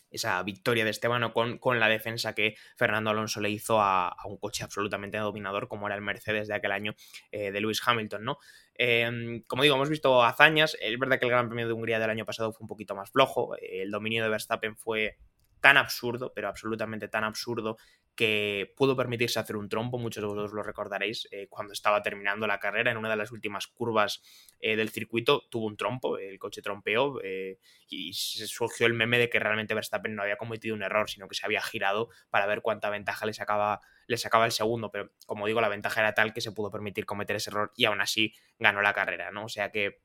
esa 0.09 0.41
victoria 0.43 0.83
de 0.83 0.91
Esteban 0.91 1.31
con, 1.31 1.57
con 1.57 1.79
la 1.79 1.87
defensa 1.87 2.33
que 2.33 2.55
Fernando 2.77 3.09
Alonso 3.09 3.41
le 3.41 3.49
hizo 3.49 3.81
a, 3.81 4.15
un 4.25 4.37
coche 4.37 4.63
absolutamente 4.63 5.17
dominador 5.17 5.67
como 5.67 5.87
era 5.87 5.95
el 5.95 6.01
Mercedes 6.01 6.47
de 6.47 6.55
aquel 6.55 6.71
año 6.71 6.95
eh, 7.31 7.51
de 7.51 7.61
Lewis 7.61 7.81
Hamilton, 7.85 8.23
¿no? 8.23 8.37
Em, 8.73 9.43
como 9.47 9.63
digo, 9.63 9.75
hemos 9.75 9.89
visto 9.89 10.23
hazañas, 10.23 10.77
es 10.79 10.99
verdad 10.99 11.19
que 11.19 11.25
el 11.25 11.31
Gran 11.31 11.47
Premio 11.47 11.67
de 11.67 11.73
Hungría 11.73 11.99
del 11.99 12.09
año 12.09 12.25
pasado 12.25 12.51
fue 12.51 12.63
un 12.65 12.67
poquito 12.67 12.95
más 12.95 13.11
flojo, 13.11 13.55
el 13.61 13.91
dominio 13.91 14.23
de 14.23 14.29
Verstappen 14.29 14.75
fue 14.75 15.17
tan 15.61 15.77
absurdo, 15.77 16.31
pero 16.35 16.47
absolutamente 16.47 17.07
tan 17.07 17.23
absurdo, 17.23 17.77
que 18.15 18.73
pudo 18.77 18.95
permitirse 18.95 19.39
hacer 19.39 19.57
un 19.57 19.69
trompo, 19.69 19.97
muchos 19.97 20.21
de 20.21 20.27
vosotros 20.27 20.53
lo 20.53 20.63
recordaréis, 20.63 21.27
eh, 21.31 21.47
cuando 21.49 21.73
estaba 21.73 22.01
terminando 22.01 22.47
la 22.47 22.59
carrera, 22.59 22.91
en 22.91 22.97
una 22.97 23.09
de 23.09 23.17
las 23.17 23.31
últimas 23.31 23.67
curvas 23.67 24.21
eh, 24.59 24.75
del 24.75 24.89
circuito, 24.89 25.43
tuvo 25.49 25.67
un 25.67 25.75
trompo, 25.75 26.17
el 26.17 26.39
coche 26.39 26.61
trompeó 26.61 27.19
eh, 27.23 27.59
y 27.89 28.13
surgió 28.13 28.87
el 28.87 28.93
meme 28.93 29.19
de 29.19 29.29
que 29.29 29.39
realmente 29.39 29.73
Verstappen 29.73 30.15
no 30.15 30.23
había 30.23 30.37
cometido 30.37 30.75
un 30.75 30.83
error, 30.83 31.09
sino 31.09 31.27
que 31.27 31.35
se 31.35 31.45
había 31.45 31.61
girado 31.61 32.09
para 32.29 32.45
ver 32.45 32.61
cuánta 32.61 32.89
ventaja 32.89 33.25
le 33.25 33.33
sacaba, 33.33 33.81
le 34.07 34.17
sacaba 34.17 34.45
el 34.45 34.51
segundo, 34.51 34.91
pero 34.91 35.11
como 35.25 35.45
digo, 35.45 35.59
la 35.59 35.69
ventaja 35.69 35.99
era 35.99 36.13
tal 36.13 36.33
que 36.33 36.41
se 36.41 36.51
pudo 36.53 36.71
permitir 36.71 37.05
cometer 37.05 37.35
ese 37.35 37.49
error 37.49 37.73
y 37.75 37.85
aún 37.85 37.99
así 37.99 38.33
ganó 38.59 38.81
la 38.81 38.93
carrera, 38.93 39.31
¿no? 39.31 39.45
O 39.45 39.49
sea 39.49 39.71
que 39.71 40.04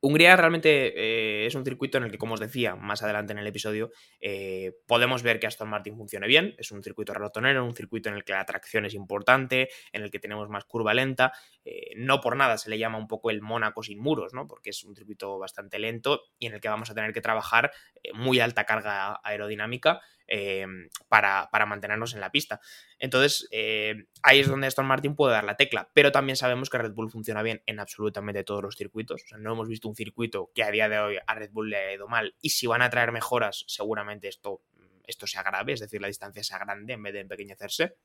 Hungría 0.00 0.36
realmente 0.36 0.92
eh, 0.96 1.46
es 1.46 1.54
un 1.56 1.64
circuito 1.64 1.98
en 1.98 2.04
el 2.04 2.10
que, 2.12 2.18
como 2.18 2.34
os 2.34 2.40
decía 2.40 2.76
más 2.76 3.02
adelante 3.02 3.32
en 3.32 3.38
el 3.38 3.46
episodio, 3.48 3.90
eh, 4.20 4.72
podemos 4.86 5.24
ver 5.24 5.40
que 5.40 5.48
Aston 5.48 5.68
Martin 5.68 5.96
funcione 5.96 6.28
bien. 6.28 6.54
Es 6.56 6.70
un 6.70 6.84
circuito 6.84 7.14
rotonero, 7.14 7.64
un 7.64 7.74
circuito 7.74 8.08
en 8.08 8.14
el 8.14 8.22
que 8.22 8.32
la 8.32 8.44
tracción 8.44 8.84
es 8.84 8.94
importante, 8.94 9.70
en 9.92 10.02
el 10.02 10.10
que 10.12 10.20
tenemos 10.20 10.48
más 10.48 10.64
curva 10.64 10.94
lenta. 10.94 11.32
Eh, 11.64 11.90
no 11.96 12.20
por 12.20 12.36
nada 12.36 12.58
se 12.58 12.70
le 12.70 12.78
llama 12.78 12.98
un 12.98 13.08
poco 13.08 13.30
el 13.30 13.42
Mónaco 13.42 13.82
sin 13.82 13.98
muros, 13.98 14.34
¿no? 14.34 14.46
porque 14.46 14.70
es 14.70 14.84
un 14.84 14.94
circuito 14.94 15.36
bastante 15.38 15.80
lento 15.80 16.22
y 16.38 16.46
en 16.46 16.54
el 16.54 16.60
que 16.60 16.68
vamos 16.68 16.90
a 16.90 16.94
tener 16.94 17.12
que 17.12 17.20
trabajar 17.20 17.72
muy 18.14 18.38
alta 18.38 18.64
carga 18.64 19.20
aerodinámica 19.24 20.00
Em, 20.30 20.90
para, 21.08 21.48
mantenernos 21.66 22.12
en 22.12 22.20
la 22.20 22.30
pista. 22.30 22.60
Entonces, 22.98 23.48
eh, 23.50 24.04
ahí 24.22 24.40
es 24.40 24.48
donde 24.48 24.66
Aston 24.66 24.84
Martin 24.84 25.16
puede 25.16 25.32
dar 25.32 25.44
la 25.44 25.56
tecla, 25.56 25.90
pero 25.94 26.12
también 26.12 26.36
sabemos 26.36 26.68
que 26.68 26.76
Red 26.76 26.92
Bull 26.92 27.10
funciona 27.10 27.42
bien 27.42 27.62
en 27.64 27.80
absolutamente 27.80 28.44
todos 28.44 28.62
los 28.62 28.76
circuitos. 28.76 29.24
no 29.38 29.52
hemos 29.52 29.68
visto 29.68 29.88
un 29.88 29.96
circuito 29.96 30.50
que 30.54 30.62
a 30.62 30.70
día 30.70 30.90
de 30.90 30.98
hoy 30.98 31.18
a 31.26 31.34
Red 31.34 31.50
Bull 31.52 31.70
le 31.70 31.76
ha 31.78 31.94
ido 31.94 32.08
mal 32.08 32.34
y 32.42 32.50
si 32.50 32.66
van 32.66 32.82
a 32.82 32.90
traer 32.90 33.10
mejoras, 33.10 33.64
seguramente 33.68 34.28
esto, 34.28 34.60
esto 35.06 35.26
sea 35.26 35.42
grave, 35.42 35.72
es 35.72 35.80
decir, 35.80 36.02
la 36.02 36.08
distancia 36.08 36.44
sea 36.44 36.58
grande 36.58 36.92
en 36.92 37.02
vez 37.02 37.14
de 37.14 37.20
empequeñecerse. 37.20 37.96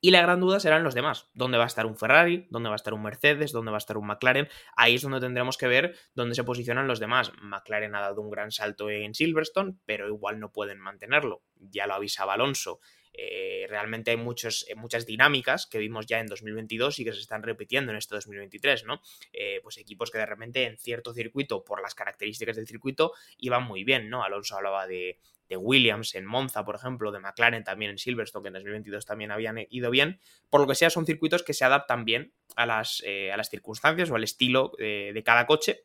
Y 0.00 0.12
la 0.12 0.22
gran 0.22 0.40
duda 0.40 0.60
serán 0.60 0.84
los 0.84 0.94
demás. 0.94 1.28
¿Dónde 1.34 1.58
va 1.58 1.64
a 1.64 1.66
estar 1.66 1.84
un 1.84 1.96
Ferrari? 1.96 2.46
¿Dónde 2.50 2.68
va 2.68 2.74
a 2.74 2.76
estar 2.76 2.94
un 2.94 3.02
Mercedes? 3.02 3.50
¿Dónde 3.50 3.72
va 3.72 3.78
a 3.78 3.78
estar 3.78 3.96
un 3.96 4.06
McLaren? 4.06 4.48
Ahí 4.76 4.94
es 4.94 5.02
donde 5.02 5.18
tendremos 5.18 5.56
que 5.58 5.66
ver 5.66 5.96
dónde 6.14 6.36
se 6.36 6.44
posicionan 6.44 6.86
los 6.86 7.00
demás. 7.00 7.32
McLaren 7.42 7.96
ha 7.96 8.00
dado 8.00 8.20
un 8.20 8.30
gran 8.30 8.52
salto 8.52 8.90
en 8.90 9.14
Silverstone, 9.14 9.74
pero 9.86 10.06
igual 10.06 10.38
no 10.38 10.52
pueden 10.52 10.78
mantenerlo. 10.78 11.42
Ya 11.56 11.88
lo 11.88 11.94
avisaba 11.94 12.34
Alonso. 12.34 12.78
Eh, 13.12 13.66
realmente 13.68 14.12
hay 14.12 14.16
muchos, 14.16 14.64
eh, 14.68 14.76
muchas 14.76 15.04
dinámicas 15.04 15.66
que 15.66 15.78
vimos 15.78 16.06
ya 16.06 16.20
en 16.20 16.28
2022 16.28 17.00
y 17.00 17.04
que 17.04 17.12
se 17.12 17.18
están 17.18 17.42
repitiendo 17.42 17.90
en 17.90 17.98
este 17.98 18.14
2023, 18.14 18.84
¿no? 18.84 19.02
Eh, 19.32 19.58
pues 19.64 19.78
equipos 19.78 20.12
que 20.12 20.18
de 20.18 20.26
repente 20.26 20.62
en 20.62 20.78
cierto 20.78 21.12
circuito, 21.12 21.64
por 21.64 21.82
las 21.82 21.96
características 21.96 22.54
del 22.54 22.68
circuito, 22.68 23.12
iban 23.38 23.64
muy 23.64 23.82
bien, 23.82 24.08
¿no? 24.08 24.22
Alonso 24.22 24.56
hablaba 24.56 24.86
de, 24.86 25.18
de 25.48 25.56
Williams 25.56 26.14
en 26.14 26.26
Monza, 26.26 26.64
por 26.64 26.74
ejemplo, 26.74 27.12
de 27.12 27.20
McLaren 27.20 27.64
también 27.64 27.92
en 27.92 27.98
Silverstone, 27.98 28.42
que 28.42 28.48
en 28.48 28.54
2022 28.54 29.06
también 29.06 29.30
habían 29.30 29.58
ido 29.70 29.90
bien. 29.90 30.20
Por 30.50 30.60
lo 30.60 30.66
que 30.66 30.74
sea, 30.74 30.90
son 30.90 31.06
circuitos 31.06 31.42
que 31.42 31.54
se 31.54 31.64
adaptan 31.64 32.04
bien 32.04 32.32
a 32.56 32.66
las, 32.66 33.02
a 33.32 33.36
las 33.36 33.48
circunstancias 33.48 34.10
o 34.10 34.16
al 34.16 34.24
estilo 34.24 34.72
de 34.78 35.22
cada 35.24 35.46
coche 35.46 35.84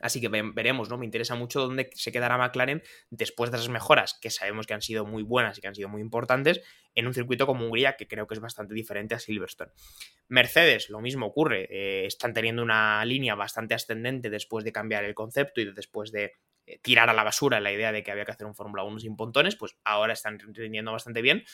Así 0.00 0.20
que 0.20 0.28
veremos, 0.28 0.90
¿no? 0.90 0.98
Me 0.98 1.04
interesa 1.04 1.36
mucho 1.36 1.60
dónde 1.60 1.88
se 1.94 2.10
quedará 2.10 2.36
McLaren 2.36 2.82
después 3.10 3.50
de 3.50 3.58
esas 3.58 3.68
mejoras 3.68 4.18
que 4.20 4.30
sabemos 4.30 4.66
que 4.66 4.74
han 4.74 4.82
sido 4.82 5.06
muy 5.06 5.22
buenas 5.22 5.56
y 5.56 5.60
que 5.60 5.68
han 5.68 5.74
sido 5.74 5.88
muy 5.88 6.02
importantes 6.02 6.60
en 6.94 7.06
un 7.06 7.14
circuito 7.14 7.46
como 7.46 7.64
Hungría 7.64 7.96
que 7.96 8.08
creo 8.08 8.26
que 8.26 8.34
es 8.34 8.40
bastante 8.40 8.74
diferente 8.74 9.14
a 9.14 9.20
Silverstone. 9.20 9.70
Mercedes, 10.28 10.90
lo 10.90 11.00
mismo 11.00 11.26
ocurre, 11.26 11.68
eh, 11.70 12.06
están 12.06 12.34
teniendo 12.34 12.62
una 12.62 13.04
línea 13.04 13.36
bastante 13.36 13.74
ascendente 13.74 14.30
después 14.30 14.64
de 14.64 14.72
cambiar 14.72 15.04
el 15.04 15.14
concepto 15.14 15.60
y 15.60 15.72
después 15.72 16.10
de 16.10 16.32
eh, 16.66 16.78
tirar 16.82 17.10
a 17.10 17.12
la 17.12 17.24
basura 17.24 17.60
la 17.60 17.72
idea 17.72 17.92
de 17.92 18.02
que 18.02 18.10
había 18.10 18.24
que 18.24 18.32
hacer 18.32 18.46
un 18.46 18.54
Fórmula 18.54 18.82
1 18.84 19.00
sin 19.00 19.16
pontones, 19.16 19.56
pues 19.56 19.76
ahora 19.84 20.12
están 20.12 20.38
rindiendo 20.38 20.92
bastante 20.92 21.22
bien. 21.22 21.44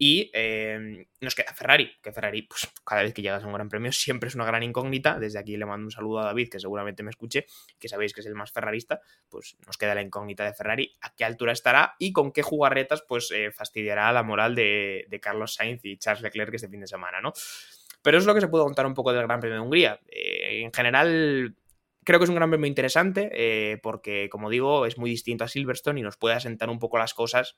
Y 0.00 0.30
em, 0.32 1.06
nos 1.20 1.34
queda 1.34 1.52
Ferrari, 1.52 1.90
que 2.00 2.12
Ferrari, 2.12 2.42
pues 2.42 2.68
cada 2.84 3.02
vez 3.02 3.12
que 3.12 3.20
llegas 3.20 3.42
a 3.42 3.46
un 3.48 3.52
gran 3.52 3.68
premio 3.68 3.90
siempre 3.90 4.28
es 4.28 4.36
una 4.36 4.44
gran 4.44 4.62
incógnita. 4.62 5.18
Desde 5.18 5.40
aquí 5.40 5.56
le 5.56 5.66
mando 5.66 5.86
un 5.86 5.90
saludo 5.90 6.20
a 6.20 6.24
David, 6.24 6.48
que 6.50 6.60
seguramente 6.60 7.02
me 7.02 7.10
escuche, 7.10 7.46
que 7.80 7.88
sabéis 7.88 8.12
que 8.12 8.20
es 8.20 8.26
el 8.26 8.36
más 8.36 8.52
ferrarista. 8.52 9.00
Pues 9.28 9.56
nos 9.66 9.76
queda 9.76 9.96
la 9.96 10.02
incógnita 10.02 10.44
de 10.44 10.54
Ferrari, 10.54 10.96
a 11.00 11.12
qué 11.16 11.24
altura 11.24 11.52
estará 11.52 11.96
y 11.98 12.12
con 12.12 12.30
qué 12.30 12.42
jugarretas, 12.42 13.02
pues 13.08 13.32
eh, 13.32 13.50
fastidiará 13.50 14.12
la 14.12 14.22
moral 14.22 14.54
de, 14.54 15.06
Carlos 15.20 15.54
Sainz 15.54 15.84
y 15.84 15.98
Charles 15.98 16.22
Leclerc 16.22 16.54
este 16.54 16.68
fin 16.68 16.80
de 16.80 16.86
semana, 16.86 17.20
¿no? 17.20 17.32
Pero 18.00 18.18
es 18.18 18.24
lo 18.24 18.34
que 18.34 18.40
se 18.40 18.46
puede 18.46 18.62
contar 18.62 18.86
un 18.86 18.94
poco 18.94 19.12
del 19.12 19.26
Gran 19.26 19.40
Premio 19.40 19.56
de 19.56 19.62
Hungría. 19.62 20.00
Eh, 20.06 20.60
en 20.62 20.72
general, 20.72 21.56
creo 22.08 22.18
que 22.20 22.24
es 22.24 22.30
un 22.30 22.36
gran 22.36 22.48
premio 22.48 22.66
interesante, 22.66 23.28
eh, 23.34 23.76
porque, 23.82 24.30
como 24.30 24.48
digo, 24.48 24.86
es 24.86 24.96
muy 24.96 25.10
distinto 25.10 25.44
a 25.44 25.48
Silverstone 25.48 26.00
y 26.00 26.02
nos 26.02 26.16
puede 26.16 26.36
asentar 26.36 26.70
un 26.70 26.78
poco 26.78 26.96
las 26.96 27.12
cosas 27.12 27.54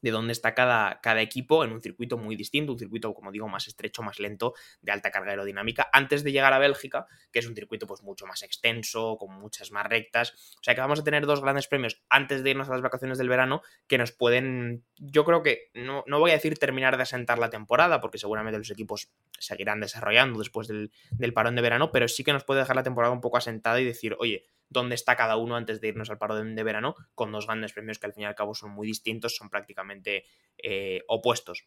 de 0.00 0.10
dónde 0.10 0.32
está 0.32 0.54
cada, 0.54 1.00
cada 1.00 1.20
equipo 1.20 1.64
en 1.64 1.72
un 1.72 1.80
circuito 1.80 2.18
muy 2.18 2.36
distinto, 2.36 2.72
un 2.72 2.78
circuito, 2.78 3.14
como 3.14 3.32
digo, 3.32 3.48
más 3.48 3.66
estrecho, 3.66 4.02
más 4.02 4.18
lento, 4.18 4.54
de 4.80 4.92
alta 4.92 5.10
carga 5.10 5.30
aerodinámica, 5.30 5.88
antes 5.92 6.24
de 6.24 6.32
llegar 6.32 6.52
a 6.52 6.58
Bélgica, 6.58 7.06
que 7.32 7.38
es 7.38 7.46
un 7.46 7.54
circuito 7.54 7.86
pues 7.86 8.02
mucho 8.02 8.26
más 8.26 8.42
extenso, 8.42 9.16
con 9.18 9.34
muchas 9.34 9.70
más 9.70 9.86
rectas. 9.86 10.54
O 10.60 10.62
sea 10.62 10.74
que 10.74 10.80
vamos 10.80 11.00
a 11.00 11.04
tener 11.04 11.26
dos 11.26 11.40
grandes 11.40 11.66
premios 11.66 12.02
antes 12.08 12.42
de 12.42 12.50
irnos 12.50 12.68
a 12.68 12.72
las 12.72 12.82
vacaciones 12.82 13.18
del 13.18 13.28
verano 13.28 13.62
que 13.86 13.98
nos 13.98 14.12
pueden, 14.12 14.84
yo 14.96 15.24
creo 15.24 15.42
que, 15.42 15.70
no, 15.74 16.04
no 16.06 16.20
voy 16.20 16.30
a 16.30 16.34
decir 16.34 16.58
terminar 16.58 16.96
de 16.96 17.02
asentar 17.02 17.38
la 17.38 17.50
temporada, 17.50 18.00
porque 18.00 18.18
seguramente 18.18 18.58
los 18.58 18.70
equipos 18.70 19.10
seguirán 19.38 19.80
desarrollando 19.80 20.38
después 20.38 20.68
del, 20.68 20.92
del 21.10 21.32
parón 21.32 21.56
de 21.56 21.62
verano, 21.62 21.90
pero 21.92 22.08
sí 22.08 22.24
que 22.24 22.32
nos 22.32 22.44
puede 22.44 22.60
dejar 22.60 22.76
la 22.76 22.82
temporada 22.82 23.12
un 23.12 23.20
poco 23.20 23.36
asentada 23.36 23.80
y 23.80 23.84
decir, 23.84 24.16
oye, 24.18 24.46
dónde 24.68 24.94
está 24.94 25.16
cada 25.16 25.36
uno 25.36 25.56
antes 25.56 25.80
de 25.80 25.88
irnos 25.88 26.10
al 26.10 26.18
paro 26.18 26.36
de, 26.36 26.62
verano, 26.62 26.94
con 27.14 27.32
dos 27.32 27.46
grandes 27.46 27.72
premios 27.72 27.98
que 27.98 28.06
al 28.06 28.12
fin 28.12 28.24
y 28.24 28.26
al 28.26 28.34
cabo 28.34 28.54
son 28.54 28.70
muy 28.70 28.86
distintos, 28.86 29.36
son 29.36 29.48
prácticamente 29.48 29.87
eh, 30.58 31.02
opuestos. 31.08 31.66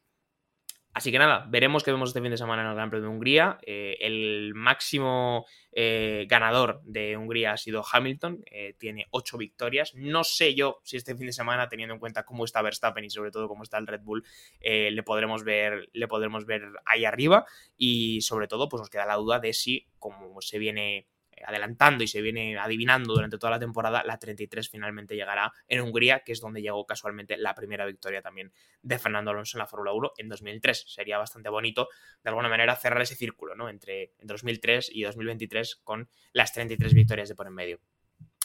Así 0.93 1.10
que 1.10 1.19
nada, 1.19 1.45
veremos 1.47 1.84
qué 1.84 1.91
vemos 1.91 2.10
este 2.10 2.21
fin 2.21 2.31
de 2.31 2.38
semana 2.38 2.63
en 2.63 2.67
el 2.67 2.75
Gran 2.75 2.89
Premio 2.89 3.07
de 3.07 3.15
Hungría. 3.15 3.60
Eh, 3.62 3.95
el 4.01 4.51
máximo 4.53 5.45
eh, 5.71 6.25
ganador 6.27 6.81
de 6.84 7.15
Hungría 7.15 7.53
ha 7.53 7.57
sido 7.57 7.81
Hamilton, 7.89 8.43
tiene 8.77 9.07
ocho 9.12 9.38
victorias. 9.38 9.95
No 9.95 10.25
sé 10.25 10.53
yo 10.53 10.81
si 10.84 10.97
este 10.97 11.15
fin 11.15 11.27
de 11.27 11.31
semana, 11.31 11.69
teniendo 11.69 11.93
en 11.93 11.99
cuenta 12.01 12.25
cómo 12.25 12.43
está 12.43 12.62
Verstappen 12.62 13.05
y 13.05 13.10
sobre 13.10 13.31
todo 13.31 13.47
cómo 13.47 13.63
está 13.63 13.77
el 13.77 13.88
Red 13.88 14.01
Bull, 14.01 14.25
le, 14.60 15.03
podremos 15.03 15.45
ver, 15.45 15.88
le 15.93 16.10
podremos 16.10 16.45
ver 16.45 16.63
ahí 16.86 17.05
arriba. 17.05 17.45
Y 17.77 18.19
sobre 18.19 18.49
todo, 18.49 18.67
pues 18.67 18.81
nos 18.81 18.89
queda 18.89 19.05
la 19.05 19.15
duda 19.15 19.39
de 19.39 19.53
si, 19.53 19.88
como 19.97 20.41
se 20.41 20.60
viene 20.60 21.07
adelantando 21.45 22.04
y 22.04 22.08
se 22.08 22.21
viene 22.21 22.58
adivinando 22.58 23.13
durante 23.13 23.38
toda 23.38 23.51
la 23.51 23.60
temporada, 23.60 24.04
la 24.04 24.17
33 24.17 24.69
finalmente 24.69 25.15
llegará 25.15 25.51
en 25.67 25.82
Hungría, 25.82 26.19
que 26.19 26.32
es 26.32 26.41
donde 26.41 26.62
llegó 26.62 26.86
casualmente 26.86 27.38
la 27.38 27.56
primera 27.56 27.86
victoria 27.86 28.21
también 28.21 28.51
de 28.82 28.99
Fernando 28.99 29.32
Alonso 29.32 29.58
en 29.58 29.60
la 29.60 29.67
Fórmula 29.67 29.93
1 29.93 30.12
en 30.17 30.30
2003. 30.30 30.86
Sería 30.88 31.17
bastante 31.17 31.49
bonito, 31.49 31.88
de 32.23 32.30
alguna 32.30 32.49
manera, 32.49 32.75
cerrar 32.75 33.01
ese 33.01 33.15
círculo, 33.15 33.56
¿no? 33.56 33.69
Entre, 33.69 34.13
entre 34.19 34.34
2003 34.34 34.89
y 34.93 35.04
2023 35.04 35.77
con 35.84 36.10
las 36.34 36.54
33 36.54 36.93
victorias 36.93 37.30
de 37.30 37.36
por 37.36 37.47
en 37.47 37.54
medio. 37.54 37.80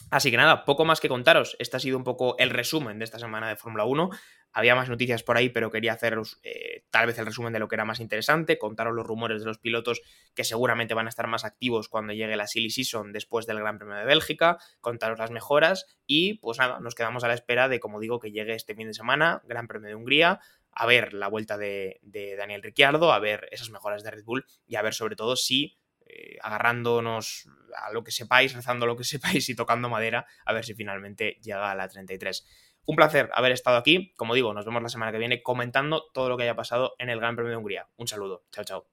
Así 0.09 0.31
que 0.31 0.37
nada, 0.37 0.63
poco 0.63 0.85
más 0.85 1.01
que 1.01 1.09
contaros. 1.09 1.55
Este 1.59 1.77
ha 1.77 1.79
sido 1.79 1.97
un 1.97 2.03
poco 2.03 2.37
el 2.37 2.49
resumen 2.49 2.99
de 2.99 3.05
esta 3.05 3.19
semana 3.19 3.49
de 3.49 3.55
Fórmula 3.57 3.85
1. 3.85 4.09
Había 4.53 4.75
más 4.75 4.89
noticias 4.89 5.23
por 5.23 5.37
ahí, 5.37 5.49
pero 5.49 5.69
quería 5.69 5.93
haceros 5.93 6.39
eh, 6.43 6.76
tal 6.97 7.05
vez 7.05 7.19
el 7.19 7.27
resumen 7.27 7.53
de 7.53 7.59
lo 7.59 7.67
que 7.67 7.75
era 7.75 7.85
más 7.85 7.99
interesante, 7.99 8.57
contaros 8.57 8.95
los 8.95 9.05
rumores 9.05 9.41
de 9.41 9.45
los 9.45 9.59
pilotos 9.59 10.01
que 10.33 10.43
seguramente 10.43 10.95
van 10.95 11.05
a 11.05 11.09
estar 11.09 11.27
más 11.27 11.45
activos 11.45 11.89
cuando 11.89 12.11
llegue 12.11 12.35
la 12.35 12.47
Silly 12.47 12.71
Season 12.71 13.13
después 13.13 13.45
del 13.45 13.59
Gran 13.59 13.77
Premio 13.77 13.97
de 13.97 14.03
Bélgica, 14.03 14.57
contaros 14.81 15.19
las 15.19 15.29
mejoras 15.29 15.85
y 16.07 16.39
pues 16.39 16.57
nada, 16.57 16.79
nos 16.79 16.95
quedamos 16.95 17.23
a 17.23 17.27
la 17.27 17.35
espera 17.35 17.69
de, 17.69 17.79
como 17.79 17.99
digo, 17.99 18.19
que 18.19 18.31
llegue 18.31 18.55
este 18.55 18.73
fin 18.73 18.87
de 18.87 18.95
semana, 18.95 19.43
Gran 19.45 19.67
Premio 19.67 19.89
de 19.89 19.93
Hungría, 19.95 20.39
a 20.71 20.87
ver 20.87 21.13
la 21.13 21.27
vuelta 21.27 21.55
de, 21.55 21.99
de 22.01 22.35
Daniel 22.35 22.63
Ricciardo, 22.63 23.13
a 23.13 23.19
ver 23.19 23.47
esas 23.51 23.69
mejoras 23.69 24.01
de 24.01 24.09
Red 24.09 24.23
Bull 24.23 24.47
y 24.65 24.75
a 24.75 24.81
ver 24.81 24.95
sobre 24.95 25.15
todo 25.15 25.35
si 25.35 25.77
eh, 26.09 26.37
agarrándonos 26.41 27.49
a 27.75 27.91
lo 27.91 28.01
que 28.03 28.11
sepáis, 28.11 28.55
rezando 28.55 28.85
lo 28.85 28.95
que 28.95 29.03
sepáis 29.03 29.49
y 29.49 29.55
tocando 29.55 29.87
madera, 29.87 30.25
a 30.45 30.53
ver 30.53 30.65
si 30.65 30.73
finalmente 30.73 31.37
llega 31.43 31.69
a 31.69 31.75
la 31.75 31.87
33. 31.87 32.66
Un 32.87 32.95
placer 32.95 33.29
haber 33.33 33.51
estado 33.51 33.77
aquí. 33.77 34.13
Como 34.15 34.33
digo, 34.33 34.53
nos 34.53 34.65
vemos 34.65 34.81
la 34.81 34.89
semana 34.89 35.11
que 35.11 35.17
viene 35.17 35.43
comentando 35.43 36.05
todo 36.13 36.29
lo 36.29 36.37
que 36.37 36.43
haya 36.43 36.55
pasado 36.55 36.95
en 36.97 37.09
el 37.09 37.19
Gran 37.19 37.35
Premio 37.35 37.51
de 37.51 37.57
Hungría. 37.57 37.87
Un 37.97 38.07
saludo. 38.07 38.43
Chao, 38.51 38.63
chao. 38.63 38.87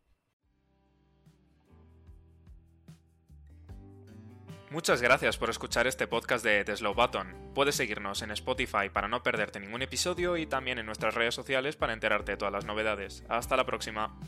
Muchas 4.71 5.01
gracias 5.01 5.39
por 5.39 5.49
escuchar 5.49 5.87
este 5.87 6.09
podcast 6.09 6.45
de 6.45 6.65
The 6.65 6.77
Slow 6.77 6.95
Button. 6.95 7.53
Puedes 7.55 7.77
seguirnos 7.77 8.23
en 8.23 8.33
Spotify 8.33 8.89
para 8.93 9.07
no 9.07 9.23
perderte 9.23 9.61
ningún 9.61 9.83
episodio 9.83 10.37
y 10.37 10.47
también 10.47 10.81
en 10.81 10.87
nuestras 10.87 11.15
redes 11.15 11.37
sociales 11.37 11.77
para 11.77 11.93
enterarte 11.93 12.33
de 12.33 12.37
todas 12.37 12.53
las 12.53 12.65
novedades. 12.65 13.23
Hasta 13.29 13.57
la 13.57 13.65
próxima. 13.65 14.19